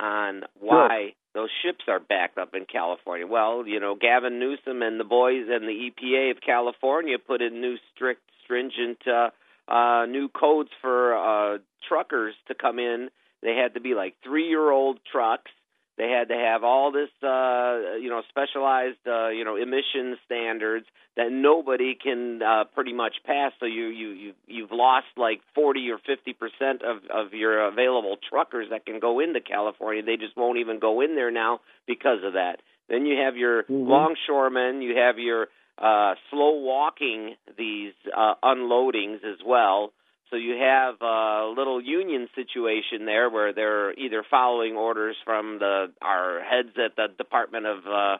on 0.00 0.42
why 0.58 1.14
those 1.34 1.50
ships 1.62 1.84
are 1.86 2.00
backed 2.00 2.38
up 2.38 2.54
in 2.54 2.64
California. 2.64 3.26
Well, 3.26 3.64
you 3.66 3.78
know, 3.78 3.94
Gavin 3.94 4.38
Newsom 4.38 4.82
and 4.82 4.98
the 4.98 5.04
boys 5.04 5.44
and 5.48 5.64
the 5.68 5.90
EPA 5.90 6.32
of 6.32 6.38
California 6.44 7.18
put 7.18 7.42
in 7.42 7.60
new 7.60 7.76
strict, 7.94 8.22
stringent, 8.42 8.98
uh, 9.06 9.30
uh, 9.70 10.06
new 10.06 10.28
codes 10.28 10.70
for 10.80 11.14
uh, 11.14 11.58
truckers 11.88 12.34
to 12.48 12.54
come 12.54 12.78
in. 12.78 13.08
They 13.42 13.54
had 13.54 13.74
to 13.74 13.80
be 13.80 13.94
like 13.94 14.14
three-year-old 14.24 14.98
trucks. 15.10 15.50
They 15.98 16.10
had 16.10 16.28
to 16.28 16.34
have 16.34 16.62
all 16.62 16.92
this, 16.92 17.08
uh, 17.22 17.96
you 18.00 18.10
know, 18.10 18.22
specialized, 18.28 18.98
uh, 19.06 19.28
you 19.28 19.44
know, 19.44 19.56
emission 19.56 20.18
standards 20.26 20.86
that 21.16 21.32
nobody 21.32 21.94
can 21.94 22.42
uh, 22.42 22.64
pretty 22.74 22.92
much 22.92 23.14
pass. 23.24 23.52
So 23.60 23.66
you 23.66 23.86
you 23.88 24.08
you 24.10 24.32
you've 24.46 24.72
lost 24.72 25.06
like 25.16 25.40
forty 25.54 25.90
or 25.90 25.98
fifty 25.98 26.34
percent 26.34 26.82
of 26.82 26.98
of 27.10 27.32
your 27.32 27.66
available 27.66 28.16
truckers 28.28 28.68
that 28.70 28.84
can 28.84 29.00
go 29.00 29.20
into 29.20 29.40
California. 29.40 30.02
They 30.02 30.16
just 30.16 30.36
won't 30.36 30.58
even 30.58 30.78
go 30.78 31.00
in 31.00 31.14
there 31.14 31.30
now 31.30 31.60
because 31.86 32.22
of 32.22 32.34
that. 32.34 32.60
Then 32.88 33.06
you 33.06 33.16
have 33.24 33.36
your 33.36 33.62
Mhm. 33.64 33.88
longshoremen. 33.88 34.82
You 34.82 34.96
have 34.98 35.18
your 35.18 35.48
uh, 35.78 36.14
slow 36.30 36.52
walking 36.60 37.36
these 37.56 37.94
uh, 38.14 38.34
unloadings 38.42 39.24
as 39.24 39.42
well. 39.44 39.92
So 40.30 40.36
you 40.36 40.56
have 40.58 40.96
a 41.00 41.52
little 41.56 41.80
union 41.80 42.28
situation 42.34 43.04
there 43.06 43.30
where 43.30 43.52
they're 43.52 43.92
either 43.94 44.24
following 44.28 44.74
orders 44.76 45.16
from 45.24 45.58
the 45.58 45.92
our 46.02 46.40
heads 46.42 46.76
at 46.84 46.96
the 46.96 47.06
Department 47.16 47.66
of 47.66 47.78
uh, 47.86 48.16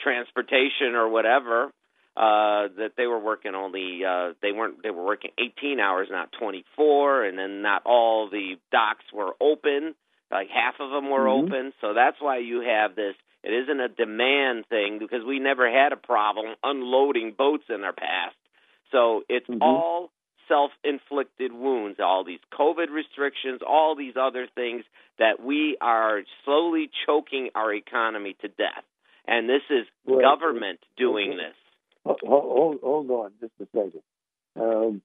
Transportation 0.00 0.94
or 0.94 1.08
whatever 1.08 1.70
uh 2.16 2.66
that 2.76 2.94
they 2.96 3.06
were 3.06 3.20
working 3.20 3.54
only 3.54 4.00
uh 4.04 4.32
they 4.42 4.50
weren't 4.50 4.82
they 4.82 4.90
were 4.90 5.04
working 5.04 5.30
18 5.38 5.78
hours 5.78 6.08
not 6.10 6.32
24 6.40 7.24
and 7.24 7.38
then 7.38 7.62
not 7.62 7.82
all 7.86 8.28
the 8.28 8.56
docks 8.72 9.04
were 9.14 9.32
open 9.40 9.94
like 10.28 10.48
half 10.48 10.74
of 10.80 10.90
them 10.90 11.08
were 11.08 11.26
Mhm. 11.26 11.44
open 11.44 11.72
so 11.80 11.94
that's 11.94 12.20
why 12.20 12.38
you 12.38 12.62
have 12.62 12.96
this 12.96 13.14
it 13.44 13.52
isn't 13.52 13.78
a 13.80 13.88
demand 13.88 14.66
thing 14.68 14.98
because 14.98 15.24
we 15.24 15.38
never 15.38 15.70
had 15.70 15.92
a 15.92 15.96
problem 15.96 16.56
unloading 16.64 17.30
boats 17.38 17.64
in 17.68 17.84
our 17.84 17.92
past 17.92 18.34
so 18.90 19.22
it's 19.28 19.46
Mhm. 19.48 19.60
all 19.60 20.10
self-inflicted 20.50 21.52
wounds 21.52 21.98
all 22.00 22.24
these 22.24 22.40
covid 22.52 22.90
restrictions 22.90 23.60
all 23.66 23.94
these 23.96 24.14
other 24.20 24.46
things 24.54 24.84
that 25.18 25.42
we 25.42 25.78
are 25.80 26.22
slowly 26.44 26.90
choking 27.06 27.50
our 27.54 27.72
economy 27.72 28.36
to 28.42 28.48
death 28.48 28.84
and 29.26 29.48
this 29.48 29.62
is 29.70 29.86
Well, 30.04 30.20
government 30.20 30.80
doing 30.98 31.30
okay. 31.30 31.36
this 31.38 31.54
Hold, 32.04 32.20
hold, 32.24 32.80
hold 32.82 33.10
on 33.10 33.32
just 33.40 33.52
a 33.60 33.66
second. 33.76 34.02
Um, 34.58 35.02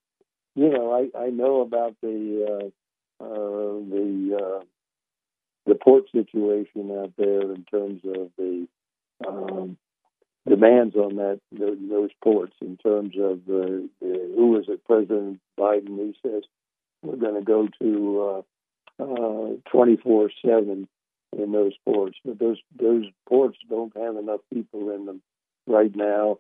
you 0.56 0.70
know, 0.70 0.92
I, 0.94 1.26
I 1.26 1.30
know 1.30 1.62
about 1.62 1.96
the 2.02 2.72
uh, 3.22 3.24
uh, 3.24 3.80
the 3.90 4.38
uh, 4.42 4.64
the 5.66 5.76
port 5.76 6.06
situation 6.12 6.98
out 6.98 7.12
there 7.18 7.52
in 7.54 7.66
terms 7.70 8.02
of 8.06 8.32
the 8.38 8.68
um, 9.28 9.78
demands 10.48 10.96
on 10.96 11.16
that 11.16 11.40
those, 11.52 12.12
ports 12.24 12.54
in 12.62 12.78
terms 12.78 13.16
of 13.20 13.46
the, 13.46 13.90
the 14.02 14.34
who 14.36 14.48
was 14.48 14.66
it 14.68 14.84
President 14.86 15.40
Biden 15.60 15.98
he 15.98 16.16
says 16.26 16.44
we're 17.02 17.16
going 17.18 17.36
to 17.36 17.42
go 17.42 17.68
to 17.80 18.46
twenty 19.72 19.98
four 19.98 20.30
seven 20.46 20.88
in 21.38 21.52
those 21.52 21.74
ports 21.84 22.18
but 22.24 22.40
those 22.40 22.60
those 22.80 23.06
ports 23.28 23.58
don't 23.70 23.96
have 23.98 24.16
enough 24.16 24.42
people 24.54 24.92
in 24.92 25.06
them 25.06 25.22
right 25.68 25.96
now 25.96 26.38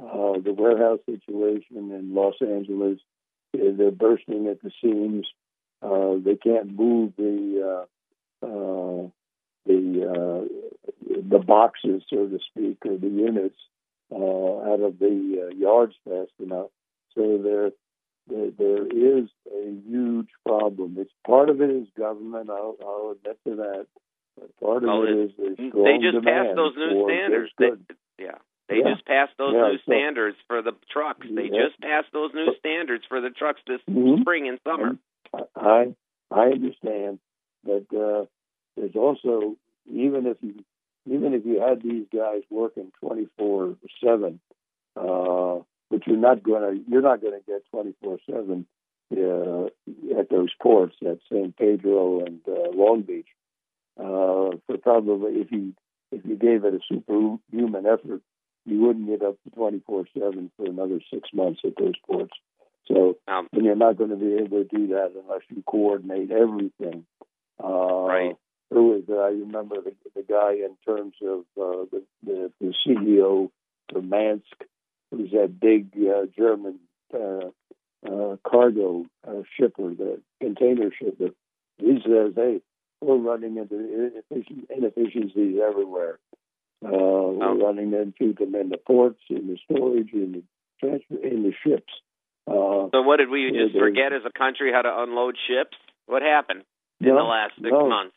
uh, 0.00 0.38
the 0.38 0.52
warehouse 0.52 1.00
situation 1.06 1.90
in 1.92 2.14
Los 2.14 2.36
Angeles, 2.40 2.98
uh, 3.54 3.72
they're 3.76 3.90
bursting 3.90 4.46
at 4.46 4.62
the 4.62 4.70
seams. 4.80 5.26
Uh, 5.82 6.14
they 6.24 6.36
can't 6.36 6.76
move 6.76 7.12
the 7.16 7.84
uh, 8.42 9.08
the 9.66 10.06
uh, 10.06 10.77
the 11.08 11.38
boxes, 11.38 12.02
so 12.10 12.26
to 12.26 12.38
speak, 12.50 12.78
or 12.84 12.96
the 12.98 13.08
units 13.08 13.58
uh, 14.12 14.16
out 14.72 14.80
of 14.80 14.98
the 14.98 15.48
uh, 15.50 15.54
yards 15.56 15.94
fast 16.04 16.32
enough. 16.42 16.68
So 17.14 17.38
there, 17.42 17.70
there, 18.28 18.50
there 18.58 18.86
is 18.86 19.28
a 19.52 19.74
huge 19.88 20.28
problem. 20.46 20.96
It's 20.98 21.12
part 21.26 21.48
of 21.50 21.60
it 21.60 21.70
is 21.70 21.88
government. 21.98 22.50
I'll, 22.50 22.76
I'll 22.82 23.16
admit 23.18 23.38
to 23.46 23.56
that. 23.56 23.86
But 24.38 24.56
part 24.60 24.82
of 24.84 24.88
Well, 24.88 25.02
it 25.04 25.10
it- 25.38 25.40
is 25.40 25.56
They 25.72 25.98
just 25.98 26.24
passed 26.24 26.54
those 26.56 26.76
new 26.76 27.04
standards. 27.08 27.52
They, 27.58 27.70
yeah. 28.18 28.38
They 28.68 28.76
Yeah. 28.84 28.92
just 28.94 29.06
passed 29.06 29.32
those 29.38 29.54
Yeah, 29.54 29.68
new 29.68 29.78
so- 29.78 29.82
standards 29.92 30.36
for 30.46 30.60
the 30.62 30.72
trucks. 30.90 31.26
They 31.28 31.48
Yeah. 31.50 31.66
just 31.68 31.80
passed 31.80 32.12
those 32.12 32.32
new 32.34 32.54
standards 32.58 33.04
for 33.08 33.20
the 33.20 33.30
trucks 33.30 33.60
this 33.66 33.80
Mhm. 33.88 34.20
spring 34.20 34.46
and 34.48 34.60
summer. 34.62 34.98
I 35.56 35.94
I 36.30 36.48
understand, 36.52 37.18
but 37.64 37.84
uh, 37.94 38.26
there's 38.76 38.94
also 38.94 39.56
even 39.90 40.26
if 40.26 40.36
you 40.42 40.54
even 41.10 41.34
if 41.34 41.44
you 41.44 41.60
had 41.60 41.82
these 41.82 42.06
guys 42.12 42.42
working 42.50 42.92
24 43.00 43.76
seven, 44.02 44.40
uh, 44.96 45.58
but 45.90 46.06
you're 46.06 46.16
not 46.16 46.42
gonna 46.42 46.78
you're 46.88 47.02
not 47.02 47.22
gonna 47.22 47.40
get 47.46 47.62
24 47.70 48.18
seven 48.30 48.66
uh, 49.16 49.66
at 50.18 50.28
those 50.30 50.50
ports 50.60 50.96
at 51.02 51.18
San 51.28 51.52
Pedro 51.58 52.24
and 52.24 52.40
uh, 52.46 52.70
Long 52.74 53.02
Beach. 53.02 53.28
Uh, 53.98 54.56
for 54.66 54.78
probably 54.82 55.40
if 55.40 55.50
you 55.50 55.74
if 56.12 56.24
you 56.24 56.36
gave 56.36 56.64
it 56.64 56.74
a 56.74 56.80
superhuman 56.88 57.86
effort, 57.86 58.22
you 58.64 58.80
wouldn't 58.80 59.08
get 59.08 59.22
up 59.22 59.36
to 59.44 59.50
24 59.50 60.06
seven 60.14 60.50
for 60.56 60.66
another 60.66 61.00
six 61.12 61.28
months 61.32 61.60
at 61.64 61.72
those 61.78 61.94
ports. 62.06 62.32
So 62.86 63.18
Um, 63.28 63.48
and 63.52 63.64
you're 63.64 63.76
not 63.76 63.98
going 63.98 64.10
to 64.10 64.16
be 64.16 64.34
able 64.34 64.64
to 64.64 64.76
do 64.76 64.88
that 64.88 65.12
unless 65.22 65.42
you 65.48 65.62
coordinate 65.66 66.30
everything. 66.30 67.04
Uh, 67.62 68.06
Right. 68.08 68.36
Who 68.70 68.96
is 68.96 69.04
I 69.08 69.30
remember 69.30 69.76
the, 69.80 69.94
the 70.14 70.22
guy 70.22 70.52
in 70.52 70.76
terms 70.86 71.14
of 71.22 71.40
uh, 71.60 71.86
the, 71.90 72.02
the 72.24 72.52
the 72.60 72.74
CEO 72.86 73.50
of 73.94 74.02
Maersk, 74.02 74.42
who's 75.10 75.30
that 75.30 75.58
big 75.58 75.88
uh, 75.96 76.26
German 76.36 76.78
uh, 77.14 77.48
uh, 78.06 78.36
cargo 78.46 79.06
uh, 79.26 79.42
shipper, 79.58 79.94
the 79.94 80.20
container 80.40 80.90
shipper. 80.92 81.30
He 81.78 81.98
says, 82.04 82.32
"Hey, 82.36 82.60
we're 83.00 83.16
running 83.16 83.56
into 83.56 84.10
inefficiencies 84.68 85.58
everywhere. 85.66 86.18
Uh, 86.84 86.90
We're 86.90 87.56
running 87.56 87.92
into 87.92 88.34
them 88.34 88.54
in 88.54 88.68
the 88.68 88.78
ports, 88.78 89.20
in 89.30 89.48
the 89.48 89.58
storage, 89.64 90.12
in 90.12 90.32
the 90.32 90.42
transfer, 90.78 91.16
in 91.26 91.42
the 91.42 91.52
ships." 91.64 91.92
Uh, 92.46 92.88
So 92.92 93.02
what 93.02 93.16
did 93.16 93.30
we 93.30 93.50
just 93.50 93.76
forget 93.78 94.12
as 94.12 94.22
a 94.24 94.30
country 94.36 94.72
how 94.72 94.82
to 94.82 95.02
unload 95.02 95.36
ships? 95.48 95.76
What 96.06 96.22
happened 96.22 96.62
in 97.00 97.08
No, 97.08 97.16
the 97.16 97.22
last 97.22 97.54
six 97.56 97.70
no. 97.70 97.88
months? 97.88 98.16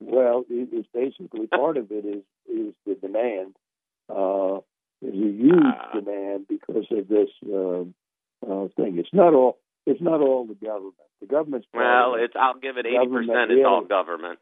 Well, 0.00 0.44
it, 0.48 0.68
it's 0.72 0.88
basically 0.94 1.46
part 1.60 1.76
of 1.76 1.90
it 1.90 2.04
is 2.04 2.22
is 2.48 2.74
the 2.86 2.94
demand. 2.94 3.54
Uh, 4.08 4.60
there's 5.02 5.14
a 5.14 5.32
huge 5.32 5.54
Ah. 5.62 5.90
demand 5.94 6.46
because 6.48 6.86
of 6.90 7.08
this 7.08 7.28
uh, 7.46 7.82
uh, 8.46 8.68
thing. 8.76 8.98
It's 8.98 9.12
not 9.12 9.34
all. 9.34 9.58
It's 9.86 10.00
not 10.02 10.20
all 10.20 10.44
the 10.46 10.54
government. 10.54 10.94
The 11.20 11.26
government's 11.26 11.66
Well, 11.72 12.14
it's 12.14 12.34
I'll 12.36 12.58
give 12.58 12.76
it 12.76 12.86
eighty 12.86 13.06
percent. 13.06 13.50
It's 13.50 13.66
all 13.66 13.84
government. 13.84 14.38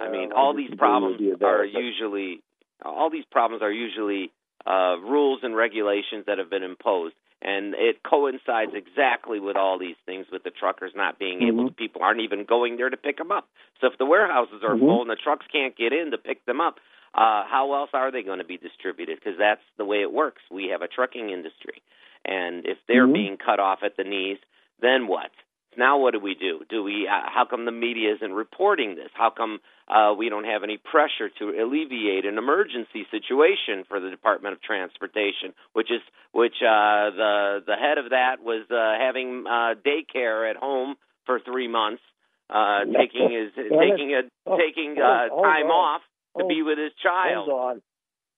I 0.00 0.10
mean, 0.10 0.32
all 0.32 0.52
disagree 0.52 0.68
these 0.70 0.78
problems 0.78 1.20
there, 1.40 1.60
are 1.60 1.64
usually 1.64 2.42
all 2.84 3.10
these 3.10 3.24
problems 3.30 3.62
are 3.62 3.72
usually 3.72 4.30
uh, 4.66 4.96
rules 5.02 5.40
and 5.42 5.56
regulations 5.56 6.24
that 6.26 6.38
have 6.38 6.50
been 6.50 6.62
imposed, 6.62 7.14
and 7.42 7.74
it 7.74 8.02
coincides 8.02 8.72
exactly 8.74 9.38
with 9.40 9.56
all 9.56 9.78
these 9.78 9.96
things 10.06 10.26
with 10.30 10.42
the 10.42 10.50
truckers 10.50 10.92
not 10.94 11.18
being 11.18 11.42
able 11.42 11.64
Mhm. 11.64 11.68
to. 11.68 11.74
People 11.74 12.02
aren't 12.02 12.20
even 12.20 12.44
going 12.44 12.76
there 12.76 12.90
to 12.90 12.96
pick 12.96 13.18
them 13.18 13.30
up. 13.30 13.48
So 13.80 13.86
if 13.86 13.98
the 13.98 14.06
warehouses 14.06 14.62
are 14.64 14.74
Mhm. 14.74 14.80
full 14.80 15.00
and 15.02 15.10
the 15.10 15.16
trucks 15.16 15.46
can't 15.48 15.76
get 15.76 15.92
in 15.92 16.10
to 16.12 16.18
pick 16.18 16.44
them 16.46 16.60
up, 16.60 16.80
uh, 17.14 17.44
how 17.44 17.72
else 17.74 17.90
are 17.92 18.10
they 18.10 18.22
going 18.22 18.38
to 18.38 18.44
be 18.44 18.56
distributed? 18.56 19.18
Because 19.18 19.36
that's 19.38 19.62
the 19.76 19.84
way 19.84 20.00
it 20.02 20.12
works. 20.12 20.42
We 20.50 20.68
have 20.68 20.82
a 20.82 20.88
trucking 20.88 21.30
industry, 21.30 21.82
and 22.24 22.66
if 22.66 22.78
they're 22.86 23.06
Mhm. 23.06 23.12
being 23.12 23.36
cut 23.36 23.60
off 23.60 23.82
at 23.82 23.96
the 23.96 24.04
knees, 24.04 24.38
then 24.80 25.06
what? 25.06 25.30
Now 25.76 25.98
what 25.98 26.12
do 26.12 26.20
we 26.20 26.34
do? 26.34 26.60
Do 26.68 26.82
we? 26.82 27.06
Uh, 27.06 27.28
how 27.28 27.44
come 27.48 27.64
the 27.64 27.72
media 27.72 28.14
isn't 28.14 28.32
reporting 28.32 28.94
this? 28.94 29.10
How 29.14 29.30
come 29.30 29.58
uh, 29.88 30.14
we 30.16 30.28
don't 30.28 30.44
have 30.44 30.62
any 30.64 30.78
pressure 30.78 31.28
to 31.38 31.62
alleviate 31.62 32.24
an 32.24 32.38
emergency 32.38 33.06
situation 33.10 33.84
for 33.88 34.00
the 34.00 34.10
Department 34.10 34.54
of 34.54 34.62
Transportation, 34.62 35.52
which 35.74 35.90
is 35.90 36.00
which 36.32 36.56
uh, 36.62 37.10
the 37.10 37.62
the 37.66 37.76
head 37.76 37.98
of 37.98 38.10
that 38.10 38.36
was 38.42 38.64
uh, 38.70 38.98
having 38.98 39.44
uh, 39.46 39.74
daycare 39.84 40.50
at 40.50 40.56
home 40.56 40.96
for 41.26 41.40
three 41.40 41.68
months, 41.68 42.02
uh, 42.48 42.80
taking 42.84 43.30
his 43.30 43.52
taking 43.54 44.14
a 44.14 44.22
oh, 44.46 44.58
taking 44.58 44.96
uh, 44.98 45.28
time 45.28 45.66
on. 45.66 45.70
off 45.70 46.02
to 46.36 46.42
Hold- 46.42 46.48
be 46.48 46.62
with 46.62 46.78
his 46.78 46.92
child. 47.02 47.48
Hold 47.48 47.60
on. 47.60 47.82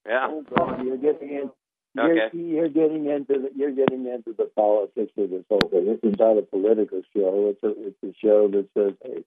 Yeah. 0.05 0.27
Hold 0.27 0.47
on. 0.59 0.85
You're 0.85 0.97
getting 0.97 1.29
in. 1.29 1.51
You're, 1.95 2.29
you're 2.33 2.69
getting 2.69 3.05
into 3.07 3.33
the 3.33 3.49
you're 3.55 3.71
getting 3.71 4.05
into 4.05 4.33
the 4.37 4.49
politics 4.55 5.11
of 5.17 5.29
this 5.29 5.43
whole 5.49 5.69
thing. 5.69 5.85
This 5.85 6.11
is 6.11 6.19
not 6.19 6.37
a 6.37 6.43
political 6.43 7.01
show. 7.15 7.53
It's 7.53 7.63
a 7.63 7.87
it's 7.87 8.03
a 8.03 8.13
show 8.23 8.47
that 8.49 8.67
says, 8.77 8.93
hey, 9.03 9.23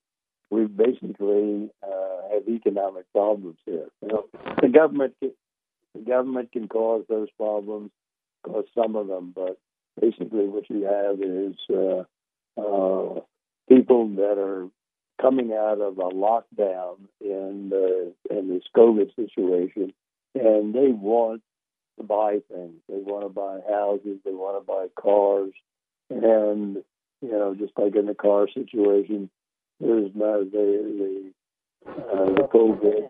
we 0.51 0.67
basically 0.67 1.71
uh, 1.83 2.35
have 2.35 2.49
economic 2.49 3.11
problems 3.13 3.57
here. 3.67 3.87
You 4.01 4.09
know, 4.09 4.27
the 4.61 4.69
government 4.69 5.15
can, 5.19 5.33
the 5.95 6.01
government 6.01 6.53
can 6.53 6.69
cause 6.69 7.05
those 7.09 7.29
problems, 7.37 7.91
cause 8.45 8.65
some 8.75 8.95
of 8.95 9.09
them, 9.09 9.33
but 9.35 9.59
basically 10.01 10.47
what 10.47 10.69
you 10.71 10.85
have 10.85 11.21
is 11.21 11.57
uh, 11.71 12.05
uh, 12.61 13.21
people 13.69 14.09
that 14.17 14.39
are 14.39 14.69
coming 15.21 15.53
out 15.53 15.81
of 15.81 15.99
a 15.99 16.11
lockdown 16.11 16.97
in 17.21 17.69
the 17.71 18.13
in 18.31 18.49
this 18.49 18.65
COVID 18.77 19.15
situation, 19.17 19.93
and 20.35 20.75
they 20.75 20.89
want 20.89 21.43
to 21.99 22.05
buy 22.05 22.39
things. 22.51 22.81
They 22.89 22.97
want 22.97 23.25
to 23.25 23.29
buy 23.29 23.61
houses. 23.69 24.19
They 24.25 24.33
want 24.33 24.61
to 24.61 24.67
buy 24.67 24.87
cars, 25.01 25.53
and 26.11 26.77
you 27.21 27.31
know, 27.31 27.55
just 27.55 27.73
like 27.77 27.95
in 27.95 28.07
the 28.07 28.15
car 28.15 28.49
situation, 28.53 29.31
there's 29.81 30.11
no 30.15 30.45
the 30.45 31.33
the 31.85 31.91
uh, 31.91 32.27
the 32.27 32.49
COVID 32.53 33.09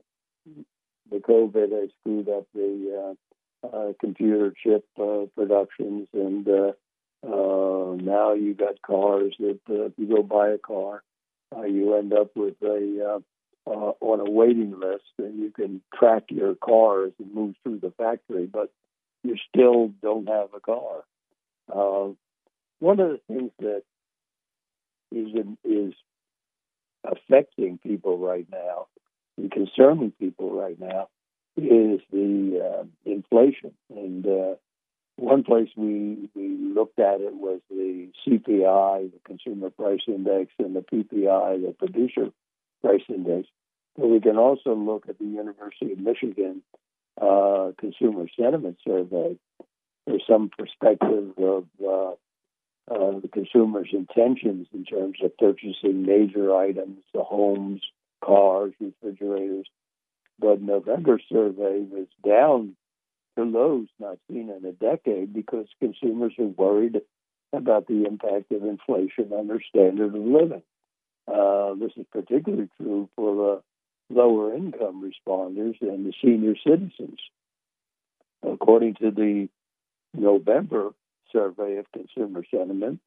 the 1.12 1.18
COVID 1.18 1.80
has 1.80 1.91
screwed 2.01 2.28
up 2.28 2.47
the 2.55 3.14
uh, 3.62 3.66
uh, 3.66 3.93
computer 4.01 4.53
chip 4.62 4.85
uh, 5.01 5.26
productions, 5.37 6.09
and 6.12 6.49
uh, 6.49 6.72
uh, 7.24 7.95
now 7.97 8.33
you 8.33 8.55
got 8.55 8.80
cars 8.83 9.35
that 9.39 9.61
uh, 9.70 9.85
if 9.85 9.93
you 9.97 10.09
go 10.09 10.22
buy 10.22 10.49
a 10.51 10.59
car, 10.59 11.03
uh, 11.57 11.62
you 11.62 11.95
end 11.95 12.12
up 12.12 12.30
with 12.35 12.55
a 12.62 13.20
uh, 13.67 13.93
on 14.01 14.21
a 14.21 14.31
waiting 14.31 14.79
list, 14.79 15.05
and 15.19 15.39
you 15.39 15.51
can 15.51 15.83
track 15.95 16.25
your 16.29 16.55
car 16.55 17.05
as 17.05 17.13
it 17.19 17.33
moves 17.33 17.57
through 17.63 17.79
the 17.79 17.93
factory, 17.97 18.47
but 18.47 18.73
you 19.23 19.37
still 19.49 19.93
don't 20.03 20.29
have 20.29 20.49
a 20.55 20.61
car. 20.61 21.05
Uh, 21.73 22.13
one 22.81 22.99
of 22.99 23.11
the 23.11 23.21
things 23.29 23.53
that 23.61 23.83
is 25.13 25.29
is 25.65 25.95
affecting 27.05 27.79
people 27.79 28.19
right 28.19 28.47
now 28.51 28.87
and 29.37 29.51
concerning 29.51 30.13
people 30.13 30.51
right 30.51 30.79
now 30.79 31.09
is 31.57 32.01
the 32.11 32.61
uh, 32.81 32.85
inflation. 33.05 33.73
And 33.91 34.27
uh, 34.27 34.55
one 35.17 35.45
place 35.45 35.69
we 35.77 36.31
we 36.35 36.49
looked 36.75 36.99
at 36.99 37.21
it 37.21 37.35
was 37.35 37.61
the 37.71 38.09
CPI, 38.27 39.13
the 39.13 39.21
Consumer 39.25 39.71
Price 39.71 40.01
Index, 40.09 40.53
and 40.59 40.75
the 40.75 40.81
PPI, 40.81 41.65
the 41.65 41.75
Producer 41.79 42.31
Price 42.83 43.03
Index. 43.09 43.49
But 43.97 44.09
we 44.09 44.20
can 44.20 44.37
also 44.37 44.74
look 44.74 45.09
at 45.09 45.18
the 45.18 45.24
University 45.24 45.93
of 45.93 45.99
Michigan 45.99 46.62
uh, 47.20 47.72
Consumer 47.78 48.26
Sentiment 48.39 48.78
Survey 48.87 49.37
for 50.07 50.18
some 50.28 50.51
perspective 50.57 51.33
of 51.39 51.64
uh, 51.85 52.12
uh, 52.91 53.20
the 53.20 53.28
consumer's 53.33 53.91
intentions 53.93 54.66
in 54.72 54.85
terms 54.85 55.18
of 55.22 55.37
purchasing 55.37 56.05
major 56.05 56.55
items, 56.57 56.99
the 57.14 57.22
homes, 57.22 57.83
cars, 58.24 58.72
refrigerators. 58.80 59.66
But 60.39 60.61
November 60.61 61.20
survey 61.30 61.80
was 61.80 62.09
down 62.26 62.74
to 63.37 63.45
lows 63.45 63.89
not 63.99 64.18
seen 64.28 64.51
in 64.51 64.64
a 64.64 64.72
decade 64.72 65.33
because 65.33 65.66
consumers 65.80 66.33
are 66.39 66.47
worried 66.47 67.01
about 67.53 67.87
the 67.87 68.05
impact 68.05 68.51
of 68.51 68.64
inflation 68.64 69.33
on 69.33 69.47
their 69.47 69.62
standard 69.68 70.14
of 70.14 70.22
living. 70.22 70.62
Uh, 71.29 71.75
this 71.75 71.93
is 71.97 72.07
particularly 72.11 72.68
true 72.77 73.09
for 73.16 73.62
the 74.11 74.14
lower 74.14 74.55
income 74.55 75.03
responders 75.03 75.81
and 75.81 76.07
the 76.07 76.12
senior 76.23 76.55
citizens. 76.66 77.18
According 78.43 78.95
to 78.95 79.11
the 79.11 79.49
November 80.14 80.91
survey 81.33 81.77
of 81.79 81.87
consumer 81.93 82.45
sentiment, 82.51 83.01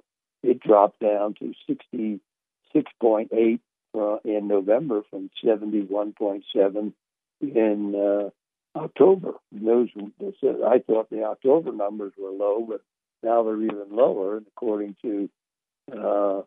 it 0.44 0.60
dropped 0.60 1.00
down 1.00 1.36
to 1.36 1.54
66.8 1.70 3.60
uh, 3.98 4.18
in 4.24 4.48
November 4.48 5.02
from 5.10 5.30
71.7 5.44 6.94
in 7.42 7.96
uh, 7.96 8.30
October. 8.80 9.34
Those, 9.52 9.90
I 10.66 10.80
thought 10.80 11.10
the 11.10 11.24
October 11.24 11.72
numbers 11.72 12.14
were 12.18 12.32
low, 12.32 12.66
but 12.68 12.82
now 13.24 13.44
they're 13.44 13.62
even 13.62 13.88
lower. 13.92 14.42
According 14.56 14.96
to 15.02 15.30
uh, 15.92 16.42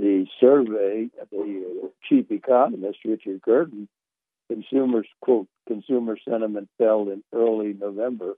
the 0.00 0.26
survey, 0.40 1.10
of 1.20 1.28
the 1.30 1.90
chief 2.08 2.30
economist, 2.30 2.98
Richard 3.04 3.42
Curtin, 3.42 3.86
consumers, 4.48 5.06
quote, 5.20 5.46
consumer 5.68 6.16
sentiment 6.26 6.70
fell 6.78 7.08
in 7.10 7.22
early 7.34 7.74
November 7.74 8.34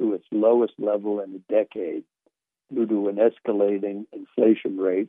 to 0.00 0.14
its 0.14 0.24
lowest 0.32 0.72
level 0.78 1.20
in 1.20 1.34
a 1.34 1.52
decade 1.52 2.04
due 2.74 2.86
to 2.86 3.08
an 3.08 3.16
escalating 3.16 4.06
inflation 4.12 4.78
rate 4.78 5.08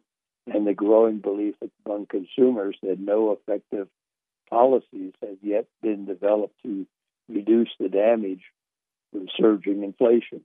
and 0.54 0.68
the 0.68 0.74
growing 0.74 1.20
belief 1.20 1.56
among 1.86 2.06
consumers 2.08 2.76
that 2.84 3.00
no 3.00 3.32
effective 3.32 3.88
policies 4.50 5.14
have 5.22 5.38
yet 5.42 5.66
been 5.82 6.06
developed 6.06 6.56
to 6.64 6.86
reduce 7.30 7.70
the 7.80 7.88
damage 7.88 8.44
from 9.14 9.28
surging 9.38 9.84
inflation. 9.84 10.42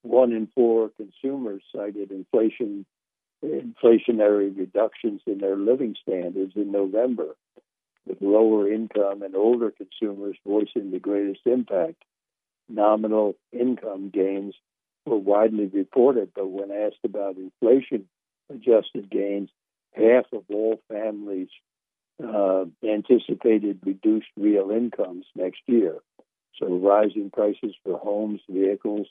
One 0.00 0.32
in 0.32 0.48
four 0.54 0.90
consumers 0.96 1.62
cited 1.76 2.10
inflation 2.10 2.86
inflationary 3.44 4.56
reductions 4.56 5.20
in 5.26 5.38
their 5.38 5.56
living 5.56 5.94
standards 6.02 6.52
in 6.56 6.72
November, 6.72 7.36
with 8.06 8.20
lower 8.20 8.70
income 8.70 9.22
and 9.22 9.36
older 9.36 9.70
consumers 9.70 10.36
voicing 10.46 10.90
the 10.90 10.98
greatest 10.98 11.40
impact. 11.46 12.02
Nominal 12.68 13.36
income 13.52 14.10
gains 14.10 14.54
were 15.06 15.18
widely 15.18 15.66
reported, 15.66 16.32
but 16.34 16.48
when 16.48 16.70
asked 16.70 17.04
about 17.04 17.36
inflation 17.36 18.08
adjusted 18.50 19.10
gains, 19.10 19.50
half 19.94 20.24
of 20.32 20.44
all 20.50 20.80
families 20.88 21.48
uh, 22.22 22.64
anticipated 22.82 23.80
reduced 23.84 24.28
real 24.36 24.70
incomes 24.70 25.26
next 25.34 25.60
year. 25.66 25.98
So 26.58 26.66
rising 26.66 27.30
prices 27.30 27.74
for 27.84 27.98
homes, 27.98 28.40
vehicles, 28.50 29.06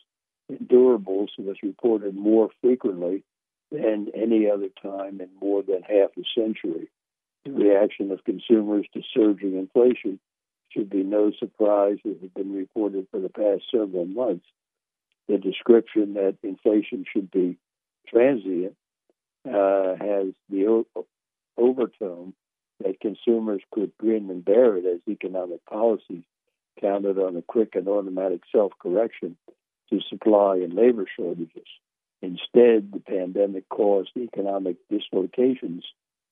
and 0.49 0.59
durables 0.59 1.29
was 1.37 1.57
reported 1.63 2.15
more 2.15 2.49
frequently 2.61 3.23
than 3.71 4.07
any 4.15 4.49
other 4.49 4.69
time 4.81 5.19
in 5.21 5.29
more 5.41 5.63
than 5.63 5.81
half 5.81 6.11
a 6.17 6.23
century. 6.35 6.89
The 7.45 7.51
reaction 7.51 8.11
of 8.11 8.23
consumers 8.23 8.85
to 8.93 9.01
surging 9.13 9.57
inflation 9.57 10.19
should 10.69 10.89
be 10.89 11.03
no 11.03 11.31
surprise 11.37 11.97
as 12.05 12.15
has 12.21 12.29
been 12.35 12.53
reported 12.53 13.07
for 13.11 13.19
the 13.19 13.29
past 13.29 13.63
several 13.71 14.05
months. 14.05 14.45
The 15.27 15.37
description 15.37 16.13
that 16.13 16.37
inflation 16.43 17.05
should 17.11 17.31
be 17.31 17.57
transient 18.07 18.75
uh, 19.45 19.95
has 19.99 20.33
the 20.49 20.67
o- 20.67 21.05
overtone 21.57 22.33
that 22.83 22.99
consumers 22.99 23.61
could 23.71 23.91
grin 23.97 24.29
and 24.29 24.43
bear 24.43 24.77
it 24.77 24.85
as 24.85 24.99
economic 25.07 25.65
policies 25.65 26.23
counted 26.79 27.17
on 27.17 27.35
a 27.35 27.41
quick 27.41 27.75
and 27.75 27.87
automatic 27.87 28.41
self 28.51 28.71
correction 28.79 29.35
to 29.89 29.99
supply 30.09 30.57
and 30.57 30.73
labor 30.73 31.05
shortages. 31.15 31.67
Instead, 32.21 32.91
the 32.91 33.01
pandemic 33.05 33.67
caused 33.69 34.11
economic 34.17 34.77
dislocations 34.89 35.83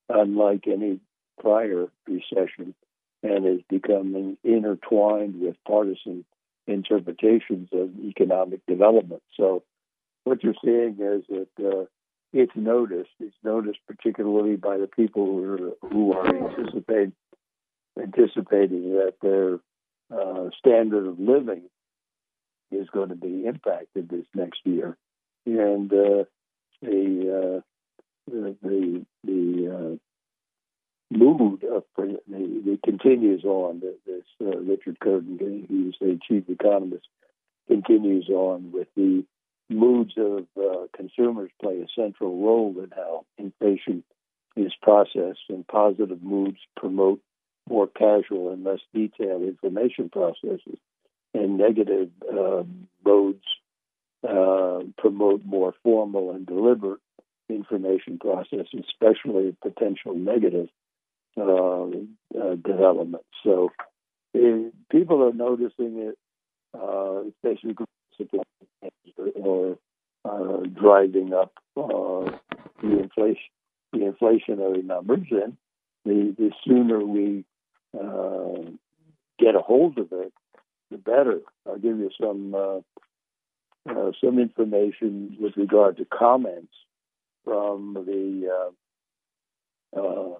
unlike 0.08 0.66
any 0.66 1.00
prior 1.40 1.88
recession 2.06 2.74
and 3.22 3.46
is 3.46 3.60
becoming 3.68 4.36
intertwined 4.44 5.40
with 5.40 5.56
partisan 5.66 6.24
interpretations 6.66 7.68
of 7.72 7.90
economic 8.04 8.64
development. 8.66 9.22
So, 9.36 9.62
what 10.24 10.42
you're 10.42 10.54
seeing 10.64 10.96
is 10.98 11.22
that 11.28 11.48
uh, 11.64 11.84
it's 12.32 12.56
noticed. 12.56 13.10
It's 13.20 13.36
noticed 13.44 13.78
particularly 13.86 14.56
by 14.56 14.78
the 14.78 14.88
people 14.88 15.24
who 15.24 15.44
are, 15.44 15.88
who 15.88 16.12
are 16.12 16.26
anticipating 16.26 17.12
anticipating 17.98 18.92
that 18.94 19.14
their 19.22 19.58
uh, 20.12 20.50
standard 20.58 21.06
of 21.06 21.18
living 21.18 21.62
is 22.70 22.88
going 22.90 23.08
to 23.08 23.14
be 23.14 23.46
impacted 23.46 24.08
this 24.08 24.26
next 24.34 24.60
year, 24.64 24.96
and 25.46 25.92
uh, 25.92 26.24
the, 26.82 27.58
uh, 27.58 27.60
the 28.30 28.56
the 28.62 29.06
the 29.24 29.74
uh, 29.74 31.16
mood 31.16 31.64
of 31.64 31.84
the, 31.96 32.18
the 32.28 32.78
continues 32.84 33.44
on. 33.44 33.80
This 33.80 34.24
uh, 34.40 34.58
Richard 34.58 34.98
Curtin, 35.00 35.66
who's 35.68 35.96
the 36.00 36.18
chief 36.26 36.48
economist, 36.48 37.06
continues 37.68 38.28
on 38.28 38.72
with 38.72 38.88
the 38.96 39.24
moods 39.68 40.12
of 40.16 40.46
uh, 40.56 40.86
consumers 40.94 41.50
play 41.60 41.80
a 41.80 41.86
central 42.00 42.42
role 42.44 42.74
in 42.82 42.90
how 42.94 43.24
inflation 43.38 44.04
is 44.56 44.72
processed, 44.80 45.40
and 45.48 45.66
positive 45.66 46.22
moods 46.22 46.58
promote 46.76 47.20
more 47.68 47.86
casual 47.86 48.52
and 48.52 48.64
less 48.64 48.78
detailed 48.94 49.42
information 49.42 50.08
processes, 50.08 50.78
and 51.34 51.58
negative 51.58 52.10
uh, 52.32 52.62
modes 53.04 53.44
uh, 54.26 54.80
promote 54.98 55.44
more 55.44 55.74
formal 55.82 56.30
and 56.32 56.46
deliberate 56.46 57.00
information 57.48 58.18
processes, 58.18 58.66
especially 58.88 59.56
potential 59.62 60.14
negative 60.14 60.68
uh, 61.38 61.84
uh, 61.84 62.54
development. 62.64 63.22
So 63.44 63.70
people 64.90 65.22
are 65.22 65.32
noticing 65.32 65.98
it, 65.98 66.18
uh, 66.74 67.22
especially 67.28 67.76
or 69.34 69.76
driving 70.74 71.32
up 71.32 71.52
the 71.74 72.38
inflation, 72.82 73.36
the 73.92 73.98
inflationary 73.98 74.84
numbers, 74.84 75.26
and 75.30 75.56
the 76.04 76.34
the 76.36 76.50
sooner 76.66 76.98
we 77.04 77.44
uh, 77.98 78.70
get 79.38 79.54
a 79.54 79.60
hold 79.60 79.98
of 79.98 80.10
it, 80.12 80.32
the 80.90 80.98
better. 80.98 81.40
I'll 81.66 81.78
give 81.78 81.98
you 81.98 82.10
some 82.20 82.54
uh, 82.54 82.80
uh, 83.88 84.12
some 84.22 84.38
information 84.38 85.36
with 85.40 85.56
regard 85.56 85.96
to 85.98 86.04
comments 86.06 86.72
from 87.44 87.94
the 87.94 88.70
uh, 89.96 90.30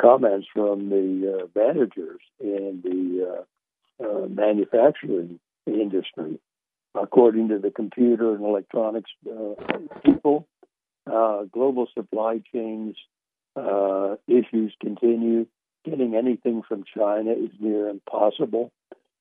comments 0.00 0.46
from 0.54 0.88
the 0.90 1.48
managers 1.54 2.20
in 2.40 2.80
the 2.84 3.44
manufacturing 4.28 5.40
industry 5.66 6.38
according 7.00 7.48
to 7.48 7.58
the 7.58 7.70
computer 7.70 8.34
and 8.34 8.44
electronics 8.44 9.10
uh, 9.30 9.54
people. 10.04 10.46
Uh, 11.10 11.44
global 11.52 11.86
supply 11.94 12.40
chains 12.52 12.96
uh, 13.54 14.16
issues 14.26 14.74
continue. 14.80 15.46
Getting 15.84 16.16
anything 16.16 16.62
from 16.66 16.84
China 16.96 17.30
is 17.30 17.50
near 17.60 17.88
impossible. 17.88 18.72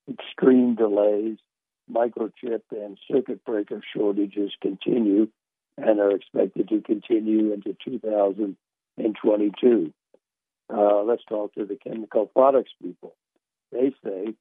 Extreme 0.10 0.76
delays, 0.76 1.38
microchip 1.92 2.62
and 2.72 2.98
circuit 3.12 3.44
breaker 3.46 3.82
shortages 3.96 4.52
continue 4.62 5.28
and 5.78 6.00
are 6.00 6.12
expected 6.12 6.70
to 6.70 6.82
continue 6.82 7.52
into 7.54 7.76
2022. 7.84 9.94
Uh, 10.74 11.04
let's 11.04 11.24
talk 11.30 11.54
to 11.54 11.66
the 11.66 11.76
chemical 11.76 12.26
products 12.26 12.72
people. 12.82 13.14
They 13.72 13.94
say 14.04 14.34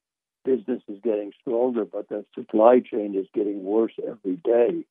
business 0.43 0.81
is 0.87 0.99
getting 1.03 1.33
stronger, 1.41 1.85
but 1.85 2.09
the 2.09 2.25
supply 2.33 2.79
chain 2.79 3.13
is 3.15 3.27
getting 3.33 3.63
worse 3.63 3.93
every 3.99 4.37
day. 4.37 4.85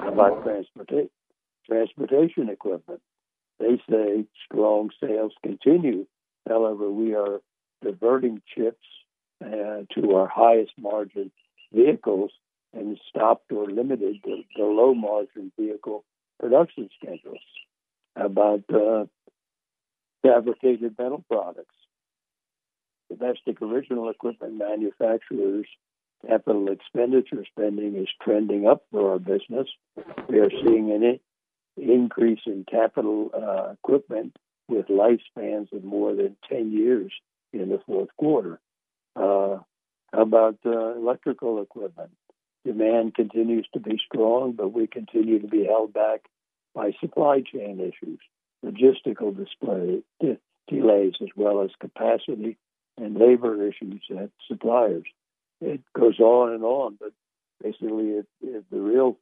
About 0.00 0.42
transportation, 0.42 1.10
transportation 1.68 2.48
equipment, 2.48 3.00
they 3.60 3.80
say 3.88 4.24
strong 4.44 4.90
sales 5.00 5.32
continue. 5.42 6.06
However, 6.48 6.90
we 6.90 7.14
are 7.14 7.40
diverting 7.84 8.42
chips 8.56 8.84
uh, 9.44 9.82
to 9.94 10.14
our 10.14 10.26
highest 10.26 10.72
margin 10.78 11.30
vehicles 11.72 12.30
and 12.72 12.98
stopped 13.08 13.50
or 13.52 13.66
limited 13.66 14.16
the, 14.24 14.42
the 14.56 14.64
low 14.64 14.94
margin 14.94 15.52
vehicle 15.58 16.04
production 16.38 16.88
schedules. 17.00 17.40
About 18.14 18.62
uh, 18.72 19.04
fabricated 20.22 20.96
metal 20.98 21.22
products, 21.30 21.74
domestic 23.10 23.60
original 23.60 24.08
equipment 24.08 24.56
manufacturers 24.56 25.66
capital 26.26 26.68
expenditure 26.70 27.44
spending 27.50 27.96
is 27.96 28.08
trending 28.22 28.66
up 28.66 28.82
for 28.90 29.12
our 29.12 29.18
business. 29.18 29.68
We 30.28 30.38
are 30.40 30.50
seeing 30.50 30.90
an 30.90 31.20
increase 31.76 32.40
in 32.46 32.64
capital 32.68 33.30
uh, 33.34 33.72
equipment 33.72 34.36
with 34.68 34.86
lifespans 34.88 35.72
of 35.72 35.84
more 35.84 36.14
than 36.14 36.36
10 36.48 36.72
years 36.72 37.12
in 37.52 37.68
the 37.68 37.80
fourth 37.86 38.08
quarter. 38.16 38.60
Uh, 39.14 39.58
about 40.16 40.58
uh, 40.64 40.94
electrical 40.94 41.62
equipment? 41.62 42.10
Demand 42.64 43.14
continues 43.14 43.66
to 43.74 43.80
be 43.80 43.98
strong, 44.04 44.52
but 44.52 44.72
we 44.72 44.86
continue 44.86 45.40
to 45.40 45.46
be 45.46 45.64
held 45.64 45.92
back 45.92 46.22
by 46.74 46.92
supply 47.00 47.40
chain 47.40 47.80
issues, 47.80 48.18
logistical 48.64 49.36
display, 49.36 50.02
de- 50.20 50.38
delays, 50.68 51.14
as 51.22 51.28
well 51.36 51.62
as 51.62 51.70
capacity 51.80 52.56
and 52.98 53.16
labor 53.16 53.66
issues 53.66 54.02
at 54.10 54.30
suppliers. 54.48 55.04
It 55.60 55.80
goes 55.94 56.18
on 56.18 56.52
and 56.52 56.64
on, 56.64 56.98
but 57.00 57.12
basically, 57.62 58.08
it, 58.10 58.26
it, 58.42 58.64
the 58.70 58.80
real 58.80 59.16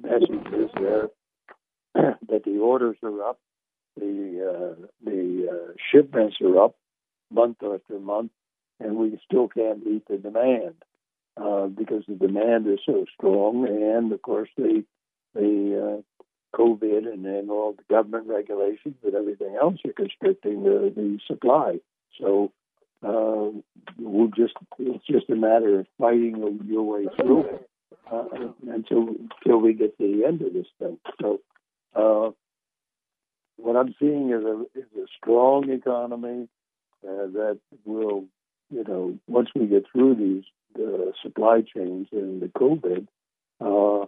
message 0.00 0.46
is 0.52 0.70
there 0.78 1.08
that 1.94 2.44
the 2.44 2.58
orders 2.58 2.96
are 3.02 3.28
up, 3.28 3.38
the 3.96 4.76
uh, 4.78 4.86
the 5.04 5.48
uh, 5.50 5.72
shipments 5.90 6.36
are 6.40 6.64
up 6.64 6.76
month 7.30 7.58
after 7.62 7.98
month, 7.98 8.30
and 8.80 8.96
we 8.96 9.18
still 9.24 9.48
can't 9.48 9.84
meet 9.84 10.06
the 10.08 10.16
demand 10.16 10.74
uh, 11.36 11.66
because 11.66 12.04
the 12.06 12.14
demand 12.14 12.66
is 12.66 12.80
so 12.84 13.04
strong, 13.16 13.66
and 13.66 14.12
of 14.12 14.22
course 14.22 14.48
the 14.56 14.84
the 15.34 16.02
COVID 16.54 17.12
and 17.12 17.24
then 17.24 17.48
all 17.50 17.72
the 17.72 17.94
government 17.94 18.28
regulations 18.28 18.94
and 19.02 19.14
everything 19.14 19.56
else 19.60 19.78
are 19.84 19.92
constricting 19.92 20.62
the, 20.62 20.92
the 20.94 21.18
supply. 21.26 21.80
So 22.20 22.52
uh, 23.02 23.50
we'll 23.98 24.28
just 24.28 24.54
it's 24.78 25.04
just 25.06 25.28
a 25.30 25.36
matter 25.36 25.80
of 25.80 25.86
fighting 25.98 26.60
your 26.66 26.82
way 26.82 27.06
through 27.16 27.44
it 27.44 27.70
uh, 28.10 28.24
until 28.68 29.08
until 29.42 29.58
we 29.58 29.74
get 29.74 29.98
to 29.98 30.16
the 30.16 30.24
end 30.24 30.42
of 30.42 30.52
this 30.52 30.66
thing. 30.78 30.98
So 31.20 31.40
uh, 31.94 32.30
what 33.56 33.76
I'm 33.76 33.94
seeing 33.98 34.30
is 34.30 34.44
a 34.44 34.62
is 34.78 34.86
a 34.96 35.06
strong 35.18 35.70
economy 35.70 36.48
uh, 37.06 37.26
that 37.32 37.58
will, 37.84 38.24
you 38.74 38.84
know, 38.86 39.18
once 39.28 39.50
we 39.54 39.66
get 39.66 39.84
through 39.92 40.16
these 40.16 40.44
supply 41.22 41.62
chains 41.62 42.08
and 42.10 42.42
the 42.42 42.48
COVID, 42.48 43.06
uh, 43.60 44.06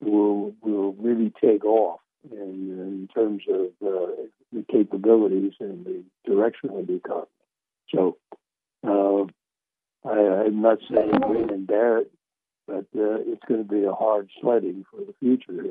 will 0.00 0.54
will 0.60 0.92
really 0.92 1.32
take 1.42 1.64
off 1.64 2.00
in, 2.30 2.38
in 2.38 3.08
terms 3.12 3.42
of 3.48 3.66
uh, 3.84 4.12
the 4.52 4.64
capabilities 4.70 5.54
and 5.58 5.84
the 5.84 6.04
direction 6.24 6.70
of 6.70 6.86
the 6.86 6.94
economy. 6.94 7.26
So 7.92 8.16
uh, 8.86 9.24
I, 10.08 10.46
am 10.46 10.62
not 10.62 10.78
saying 10.88 11.20
win 11.26 11.50
and 11.50 11.66
bear 11.66 11.98
it, 11.98 12.12
but 12.66 12.86
uh, 12.96 13.18
it's 13.26 13.42
going 13.48 13.66
to 13.66 13.68
be 13.68 13.84
a 13.84 13.92
hard 13.92 14.30
sledding 14.40 14.84
for 14.90 14.98
the 14.98 15.14
future. 15.18 15.64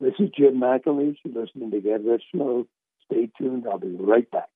This 0.00 0.14
is 0.18 0.30
Jim 0.36 0.60
McAleese. 0.60 1.16
You're 1.24 1.44
listening 1.44 1.70
to 1.72 1.80
Get 1.80 2.04
Rich 2.04 2.24
Slow. 2.32 2.66
Stay 3.04 3.28
tuned. 3.38 3.66
I'll 3.70 3.78
be 3.78 3.94
right 3.98 4.28
back. 4.30 4.48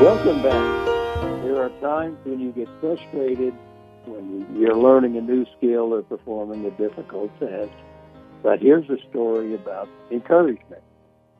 Welcome 0.00 0.42
back. 0.42 0.86
There 1.44 1.62
are 1.62 1.68
times 1.82 2.16
when 2.24 2.40
you 2.40 2.52
get 2.52 2.68
frustrated 2.80 3.52
when 4.06 4.46
you're 4.58 4.74
learning 4.74 5.18
a 5.18 5.20
new 5.20 5.44
skill 5.58 5.92
or 5.92 6.00
performing 6.00 6.64
a 6.64 6.70
difficult 6.70 7.30
task. 7.38 7.70
But 8.42 8.60
here's 8.60 8.88
a 8.88 8.96
story 9.10 9.54
about 9.54 9.90
encouragement. 10.10 10.82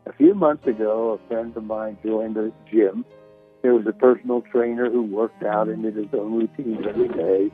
A 0.04 0.12
few 0.12 0.34
months 0.34 0.66
ago, 0.66 1.12
a 1.18 1.26
friend 1.26 1.56
of 1.56 1.64
mine 1.64 1.96
joined 2.04 2.36
a 2.36 2.52
gym. 2.70 3.06
There 3.62 3.72
was 3.72 3.86
a 3.86 3.94
personal 3.94 4.42
trainer 4.42 4.90
who 4.90 5.04
worked 5.04 5.42
out 5.42 5.68
and 5.68 5.82
did 5.82 5.96
his 5.96 6.12
own 6.12 6.34
routines 6.34 6.86
every 6.86 7.08
day 7.08 7.50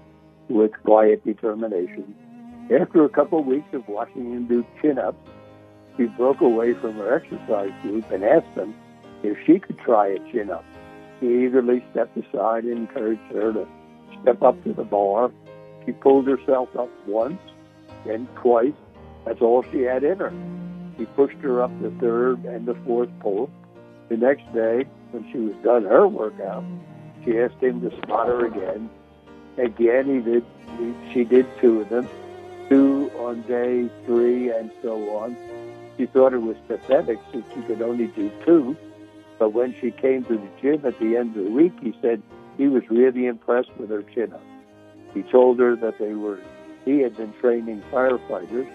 with 0.49 0.73
quiet 0.83 1.25
determination. 1.25 2.17
After 2.65 3.05
a 3.05 3.09
couple 3.09 3.39
of 3.39 3.47
weeks 3.47 3.73
of 3.75 3.87
watching 3.87 4.33
him 4.33 4.49
do 4.49 4.67
chin 4.83 4.99
ups, 4.99 5.31
she 5.97 6.07
broke 6.07 6.41
away 6.41 6.75
from 6.75 6.95
her 6.95 7.15
exercise 7.15 7.71
group 7.83 8.11
and 8.11 8.25
asked 8.25 8.57
him 8.57 8.75
if 9.23 9.39
she 9.47 9.61
could 9.61 9.79
try 9.79 10.09
a 10.09 10.19
chin 10.33 10.51
up. 10.51 10.65
He 11.21 11.47
eagerly 11.47 11.85
stepped 11.91 12.17
aside 12.17 12.65
and 12.65 12.79
encouraged 12.79 13.33
her 13.33 13.53
to 13.53 13.67
step 14.23 14.43
up 14.43 14.63
to 14.65 14.73
the 14.73 14.85
bar. 14.85 15.31
She 15.85 15.93
pulled 15.93 16.27
herself 16.27 16.69
up 16.77 16.91
once, 17.07 17.41
then 18.05 18.29
twice. 18.37 18.75
That's 19.25 19.41
all 19.41 19.65
she 19.73 19.83
had 19.83 20.05
in 20.05 20.19
her. 20.19 20.33
He 20.99 21.05
pushed 21.07 21.39
her 21.39 21.63
up 21.63 21.71
the 21.83 21.91
third 22.01 22.45
and 22.45 22.67
the 22.67 22.75
fourth 22.87 23.11
pole. 23.21 23.51
The 24.09 24.17
next 24.17 24.53
day, 24.55 24.85
when 25.11 25.31
she 25.33 25.39
was 25.39 25.55
done 25.65 25.85
her 25.85 26.07
workout, 26.07 26.65
she 27.25 27.39
asked 27.39 27.61
him 27.61 27.81
to 27.83 27.97
spot 27.99 28.29
her 28.29 28.47
again. 28.47 28.89
Again, 29.59 30.07
he 30.07 30.21
did. 30.21 30.45
He, 30.79 31.13
she 31.13 31.25
did 31.25 31.47
two 31.61 31.81
of 31.81 31.89
them, 31.89 32.09
two 32.69 33.11
on 33.19 33.43
day 33.43 33.89
three, 34.05 34.51
and 34.51 34.71
so 34.83 34.97
on. 35.19 35.37
She 35.97 36.07
thought 36.07 36.35
it 36.35 36.43
was 36.43 36.57
pathetic 36.69 37.19
since 37.33 37.45
she 37.55 37.63
could 37.63 37.83
only 37.83 38.09
do 38.09 38.31
two. 38.45 38.77
But 39.39 39.51
when 39.51 39.75
she 39.81 39.91
came 39.91 40.25
to 40.25 40.39
the 40.39 40.49
gym 40.61 40.85
at 40.87 40.99
the 40.99 41.17
end 41.17 41.37
of 41.37 41.45
the 41.45 41.51
week, 41.51 41.73
he 41.83 41.95
said 42.01 42.23
he 42.57 42.69
was 42.69 42.83
really 42.91 43.27
impressed 43.27 43.71
with 43.79 43.91
her 43.91 44.03
chin 44.03 44.33
up. 44.33 44.43
He 45.15 45.23
told 45.23 45.59
her 45.59 45.77
that 45.77 45.99
they 45.99 46.15
were 46.15 46.41
he 46.85 47.01
had 47.01 47.17
been 47.17 47.33
training 47.41 47.83
firefighters, 47.91 48.71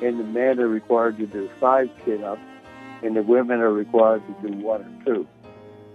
and 0.00 0.20
the 0.20 0.24
men 0.24 0.60
are 0.60 0.68
required 0.68 1.18
to 1.18 1.26
do 1.26 1.50
five 1.58 1.90
chin 2.04 2.22
ups, 2.22 2.40
and 3.02 3.16
the 3.16 3.22
women 3.22 3.60
are 3.60 3.72
required 3.72 4.22
to 4.26 4.48
do 4.48 4.56
one 4.58 4.82
or 4.82 5.04
two. 5.04 5.28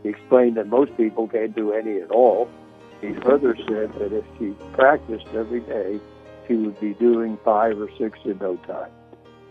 He 0.03 0.09
explained 0.09 0.57
that 0.57 0.67
most 0.67 0.95
people 0.97 1.28
can't 1.28 1.55
do 1.55 1.72
any 1.72 2.01
at 2.01 2.11
all. 2.11 2.49
He 2.99 3.13
further 3.24 3.55
said 3.55 3.93
that 3.99 4.11
if 4.11 4.26
she 4.38 4.53
practiced 4.74 5.28
every 5.34 5.61
day, 5.61 5.99
she 6.47 6.55
would 6.55 6.80
be 6.80 6.93
doing 6.95 7.38
five 7.45 7.80
or 7.80 7.89
six 7.97 8.19
in 8.26 8.38
no 8.39 8.57
time. 8.57 8.91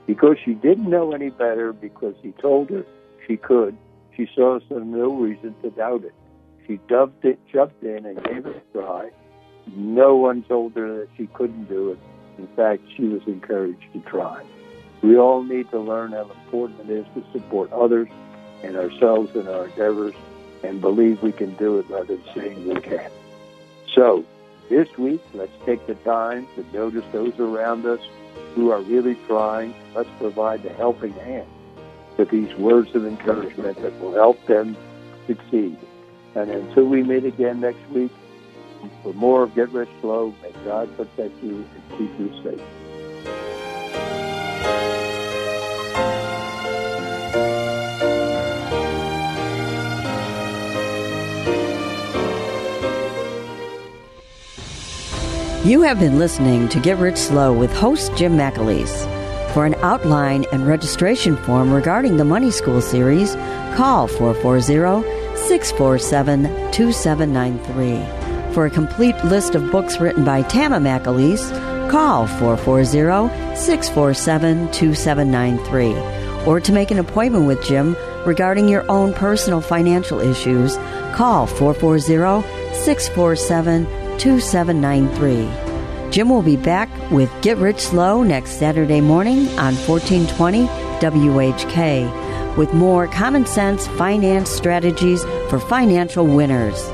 Because 0.06 0.36
she 0.44 0.54
didn't 0.54 0.90
know 0.90 1.12
any 1.12 1.30
better, 1.30 1.72
because 1.72 2.14
he 2.22 2.32
told 2.32 2.68
her 2.70 2.84
she 3.26 3.36
could, 3.36 3.76
she 4.26 4.34
saw 4.34 4.58
no 4.68 5.14
reason 5.14 5.54
to 5.62 5.70
doubt 5.70 6.04
it. 6.04 6.14
She 6.66 6.78
dubbed 6.88 7.24
it, 7.24 7.38
jumped 7.52 7.82
in, 7.82 8.04
and 8.04 8.22
gave 8.22 8.46
it 8.46 8.56
a 8.56 8.78
try. 8.78 9.10
No 9.74 10.16
one 10.16 10.42
told 10.42 10.74
her 10.74 10.98
that 10.98 11.08
she 11.16 11.26
couldn't 11.28 11.68
do 11.68 11.92
it. 11.92 11.98
In 12.38 12.46
fact, 12.48 12.82
she 12.96 13.04
was 13.04 13.22
encouraged 13.26 13.92
to 13.92 14.00
try. 14.00 14.42
We 15.02 15.16
all 15.16 15.42
need 15.42 15.70
to 15.70 15.78
learn 15.78 16.12
how 16.12 16.30
important 16.44 16.90
it 16.90 16.90
is 16.90 17.06
to 17.14 17.24
support 17.32 17.72
others 17.72 18.08
and 18.62 18.76
ourselves 18.76 19.34
in 19.34 19.48
our 19.48 19.66
endeavors 19.66 20.14
and 20.62 20.80
believe 20.80 21.22
we 21.22 21.32
can 21.32 21.54
do 21.54 21.78
it 21.78 21.88
rather 21.88 22.16
than 22.16 22.24
saying 22.34 22.68
we 22.68 22.80
can't. 22.80 23.12
So, 23.94 24.24
this 24.68 24.88
week, 24.98 25.22
let's 25.32 25.52
take 25.64 25.86
the 25.86 25.94
time 25.96 26.46
to 26.56 26.64
notice 26.72 27.04
those 27.12 27.38
around 27.38 27.86
us 27.86 28.00
who 28.54 28.70
are 28.70 28.80
really 28.82 29.16
trying. 29.26 29.74
Let's 29.94 30.10
provide 30.18 30.62
the 30.62 30.72
helping 30.74 31.14
hand 31.14 31.48
with 32.20 32.28
these 32.28 32.54
words 32.56 32.94
of 32.94 33.06
encouragement 33.06 33.80
that 33.80 33.98
will 33.98 34.12
help 34.12 34.44
them 34.44 34.76
succeed. 35.26 35.74
And 36.34 36.50
until 36.50 36.84
we 36.84 37.02
meet 37.02 37.24
again 37.24 37.60
next 37.60 37.80
week, 37.88 38.10
for 39.02 39.14
more 39.14 39.44
of 39.44 39.54
Get 39.54 39.70
Rich 39.70 39.88
Slow, 40.02 40.34
may 40.42 40.52
God 40.62 40.94
protect 40.98 41.42
you 41.42 41.64
and 41.74 41.98
keep 41.98 42.20
you 42.20 42.30
safe. 42.42 42.60
You 55.64 55.80
have 55.82 55.98
been 55.98 56.18
listening 56.18 56.68
to 56.68 56.80
Get 56.80 56.98
Rich 56.98 57.16
Slow 57.16 57.54
with 57.54 57.72
host 57.72 58.14
Jim 58.14 58.36
McAleese. 58.36 58.99
For 59.53 59.66
an 59.66 59.74
outline 59.82 60.44
and 60.53 60.64
registration 60.64 61.36
form 61.36 61.72
regarding 61.72 62.16
the 62.18 62.24
Money 62.24 62.53
School 62.53 62.80
series, 62.80 63.34
call 63.74 64.07
440 64.07 65.03
647 65.48 66.44
2793. 66.70 68.55
For 68.55 68.66
a 68.66 68.70
complete 68.70 69.16
list 69.24 69.57
of 69.57 69.72
books 69.72 69.98
written 69.98 70.24
by 70.24 70.42
Tama 70.42 70.78
McAleese, 70.78 71.51
call 71.90 72.28
440 72.28 72.94
647 73.57 74.70
2793. 74.70 76.46
Or 76.46 76.61
to 76.61 76.72
make 76.72 76.92
an 76.92 77.01
appointment 77.01 77.48
with 77.48 77.64
Jim 77.64 77.96
regarding 78.24 78.68
your 78.68 78.88
own 78.88 79.12
personal 79.12 79.61
financial 79.61 80.20
issues, 80.20 80.76
call 81.12 81.48
440 81.48 82.46
647 82.84 83.84
2793. 84.18 85.69
Jim 86.11 86.28
will 86.28 86.42
be 86.42 86.56
back 86.56 86.88
with 87.11 87.30
Get 87.40 87.56
Rich 87.58 87.78
Slow 87.80 88.22
next 88.22 88.58
Saturday 88.58 89.00
morning 89.00 89.46
on 89.58 89.76
1420 89.76 90.66
WHK 91.00 92.56
with 92.56 92.74
more 92.74 93.06
common 93.06 93.46
sense 93.46 93.86
finance 93.86 94.50
strategies 94.50 95.22
for 95.48 95.61
financial 95.61 96.26
winners. 96.26 96.90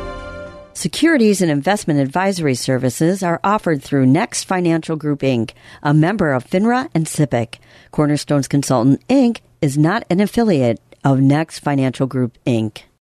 Securities 0.75 1.41
and 1.41 1.51
investment 1.51 1.99
advisory 1.99 2.55
services 2.55 3.23
are 3.23 3.41
offered 3.43 3.83
through 3.83 4.05
Next 4.05 4.45
Financial 4.45 4.97
Group 4.97 5.21
Inc., 5.21 5.53
a 5.83 5.95
member 5.95 6.35
of 6.35 6.45
FINRA 6.45 6.91
and 6.95 7.07
SIPC. 7.07 7.59
Cornerstones 7.93 8.47
Consultant 8.47 9.07
Inc. 9.09 9.41
is 9.62 9.79
not 9.79 10.05
an 10.11 10.21
affiliate 10.21 10.79
of 11.03 11.21
Next 11.21 11.61
Financial 11.61 12.07
Group 12.07 12.37
Inc. 12.47 12.83